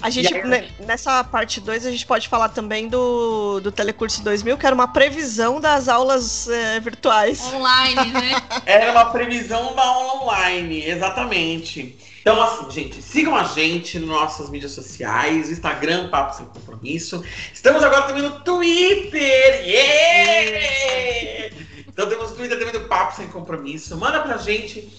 A 0.00 0.10
gente, 0.10 0.32
aí- 0.34 0.44
ne- 0.44 0.68
nessa 0.80 1.24
parte 1.24 1.60
2, 1.60 1.86
a 1.86 1.90
gente 1.90 2.06
pode 2.06 2.28
falar 2.28 2.50
também 2.50 2.86
do, 2.88 3.60
do 3.60 3.72
Telecurso 3.72 4.22
2000, 4.22 4.58
que 4.58 4.66
era 4.66 4.74
uma 4.74 4.88
previsão 4.88 5.60
das 5.60 5.88
aulas 5.88 6.48
eh, 6.48 6.78
virtuais. 6.80 7.40
Online, 7.54 8.12
né? 8.12 8.42
Era 8.66 8.92
uma 8.92 9.06
previsão 9.06 9.74
da 9.74 9.82
aula 9.82 10.22
online, 10.22 10.84
exatamente. 10.84 11.96
Então, 12.20 12.40
assim, 12.42 12.70
gente, 12.70 13.00
sigam 13.02 13.34
a 13.36 13.44
gente 13.44 13.98
nas 13.98 14.08
nossas 14.08 14.50
mídias 14.50 14.72
sociais, 14.72 15.48
Instagram, 15.50 16.08
Papo 16.10 16.36
Sem 16.36 16.46
Compromisso. 16.46 17.24
Estamos 17.54 17.82
agora 17.82 18.02
também 18.02 18.22
no 18.22 18.40
Twitter! 18.40 19.64
Yeah! 19.66 21.56
Então 21.88 22.08
temos 22.08 22.32
o 22.32 22.34
Twitter 22.34 22.58
também 22.58 22.72
do 22.72 22.88
Papo 22.88 23.16
Sem 23.16 23.28
Compromisso. 23.28 23.96
Manda 23.96 24.20
pra 24.20 24.36
gente 24.36 24.92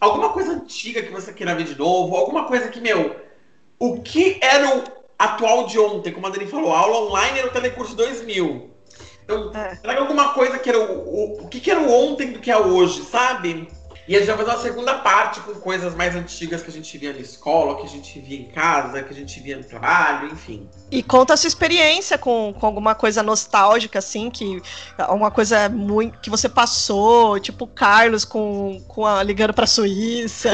alguma 0.00 0.28
coisa 0.30 0.52
antiga 0.52 1.02
que 1.02 1.10
você 1.10 1.32
queira 1.32 1.54
ver 1.54 1.64
de 1.64 1.76
novo, 1.76 2.14
alguma 2.16 2.44
coisa 2.44 2.68
que, 2.68 2.80
meu, 2.80 3.16
o 3.78 4.00
que 4.00 4.38
era 4.40 4.76
o 4.76 4.84
atual 5.18 5.66
de 5.66 5.78
ontem, 5.78 6.12
como 6.12 6.26
a 6.26 6.30
Dani 6.30 6.46
falou, 6.46 6.72
a 6.72 6.78
aula 6.78 7.08
online 7.08 7.38
era 7.38 7.48
o 7.48 7.52
Telecurso 7.52 7.94
2000. 7.94 8.70
Então, 9.24 9.50
É. 9.54 9.74
será 9.76 9.94
que 9.94 10.00
alguma 10.00 10.34
coisa 10.34 10.58
que 10.58 10.68
era 10.68 10.78
o, 10.78 11.08
o, 11.08 11.44
o 11.44 11.48
que, 11.48 11.60
que 11.60 11.70
era 11.70 11.80
o 11.80 11.90
ontem 11.90 12.32
do 12.32 12.40
que 12.40 12.50
é 12.50 12.58
hoje, 12.58 13.02
sabe? 13.04 13.68
E 14.06 14.14
a 14.14 14.18
gente 14.18 14.28
vai 14.28 14.36
fazer 14.36 14.50
uma 14.50 14.62
segunda 14.62 14.94
parte 14.98 15.40
com 15.40 15.54
coisas 15.54 15.94
mais 15.94 16.14
antigas 16.14 16.62
que 16.62 16.68
a 16.68 16.72
gente 16.72 16.98
via 16.98 17.12
na 17.12 17.20
escola, 17.20 17.76
que 17.76 17.84
a 17.84 17.88
gente 17.88 18.20
via 18.20 18.38
em 18.38 18.48
casa, 18.48 19.02
que 19.02 19.12
a 19.12 19.16
gente 19.16 19.40
via 19.40 19.56
no 19.56 19.64
trabalho, 19.64 20.28
enfim. 20.30 20.68
E 20.90 21.02
conta 21.02 21.32
a 21.32 21.36
sua 21.38 21.48
experiência 21.48 22.18
com, 22.18 22.54
com 22.58 22.66
alguma 22.66 22.94
coisa 22.94 23.22
nostálgica, 23.22 23.98
assim, 23.98 24.28
que 24.28 24.60
alguma 24.98 25.30
coisa 25.30 25.70
muito 25.70 26.20
que 26.20 26.28
você 26.28 26.50
passou, 26.50 27.40
tipo 27.40 27.64
o 27.64 27.68
Carlos 27.68 28.26
com, 28.26 28.82
com 28.86 29.06
a, 29.06 29.22
ligando 29.22 29.54
pra 29.54 29.66
Suíça. 29.66 30.50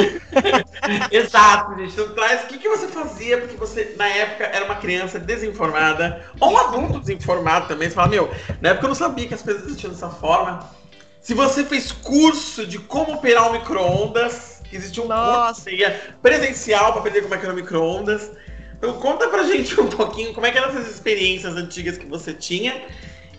Exato, 1.11 1.77
gente. 1.77 1.93
Então 1.93 2.15
traz 2.15 2.45
o 2.45 2.47
que, 2.47 2.59
que 2.59 2.69
você 2.69 2.87
fazia, 2.87 3.39
porque 3.39 3.57
você, 3.57 3.95
na 3.99 4.07
época, 4.07 4.45
era 4.45 4.65
uma 4.65 4.77
criança 4.77 5.19
desinformada, 5.19 6.25
ou 6.39 6.53
um 6.53 6.57
adulto 6.57 7.01
desinformado 7.01 7.67
também. 7.67 7.89
Você 7.89 7.97
fala, 7.97 8.09
meu, 8.09 8.31
na 8.61 8.71
época 8.71 8.87
eu 8.87 8.91
não 8.91 8.95
sabia 8.95 9.27
que 9.27 9.35
as 9.35 9.43
coisas 9.43 9.65
existiam 9.65 9.91
dessa 9.91 10.09
forma. 10.09 10.79
Se 11.21 11.35
você 11.35 11.65
fez 11.65 11.93
curso 11.93 12.67
de 12.67 12.79
como 12.79 13.15
operar 13.15 13.51
um 13.51 13.53
micro-ondas, 13.53 14.61
que 14.69 14.77
existia 14.77 15.03
um 15.03 15.09
Nossa. 15.09 15.47
curso 15.47 15.65
que 15.65 15.71
você 15.71 15.77
ia 15.77 16.15
presencial 16.23 16.93
para 16.93 17.01
aprender 17.01 17.23
como 17.23 17.35
é 17.35 17.39
que 17.39 17.45
era 17.45 17.53
o 17.53 17.57
micro-ondas. 17.57 18.31
Então 18.79 18.95
conta 18.95 19.29
pra 19.29 19.45
gente 19.45 19.79
um 19.79 19.89
pouquinho 19.89 20.33
como 20.33 20.47
é 20.47 20.51
que 20.51 20.59
eram 20.59 20.71
essas 20.71 20.89
experiências 20.89 21.55
antigas 21.57 21.99
que 21.99 22.07
você 22.07 22.33
tinha. 22.33 22.83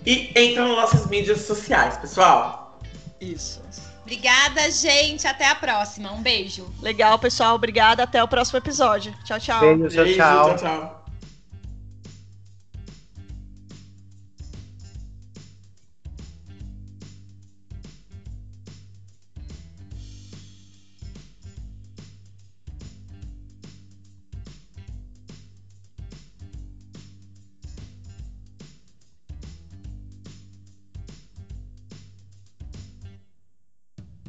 E 0.06 0.32
entra 0.36 0.68
nas 0.68 0.78
nossas 0.78 1.08
mídias 1.08 1.42
sociais, 1.42 1.98
pessoal. 1.98 2.80
Isso. 3.20 3.62
Obrigada, 4.02 4.70
gente. 4.72 5.28
Até 5.28 5.48
a 5.48 5.56
próxima. 5.56 6.12
Um 6.12 6.22
beijo. 6.22 6.72
Legal, 6.82 7.18
pessoal. 7.18 7.56
Obrigada. 7.56 8.04
Até 8.04 8.22
o 8.22 8.28
próximo 8.28 8.58
episódio. 8.58 9.14
Tchau, 9.24 9.40
tchau. 9.40 9.60
Beijo, 9.62 9.88
tchau, 9.90 10.04
Beijo, 10.04 10.18
tchau. 10.18 10.46
tchau. 10.46 10.58
tchau. 10.58 11.01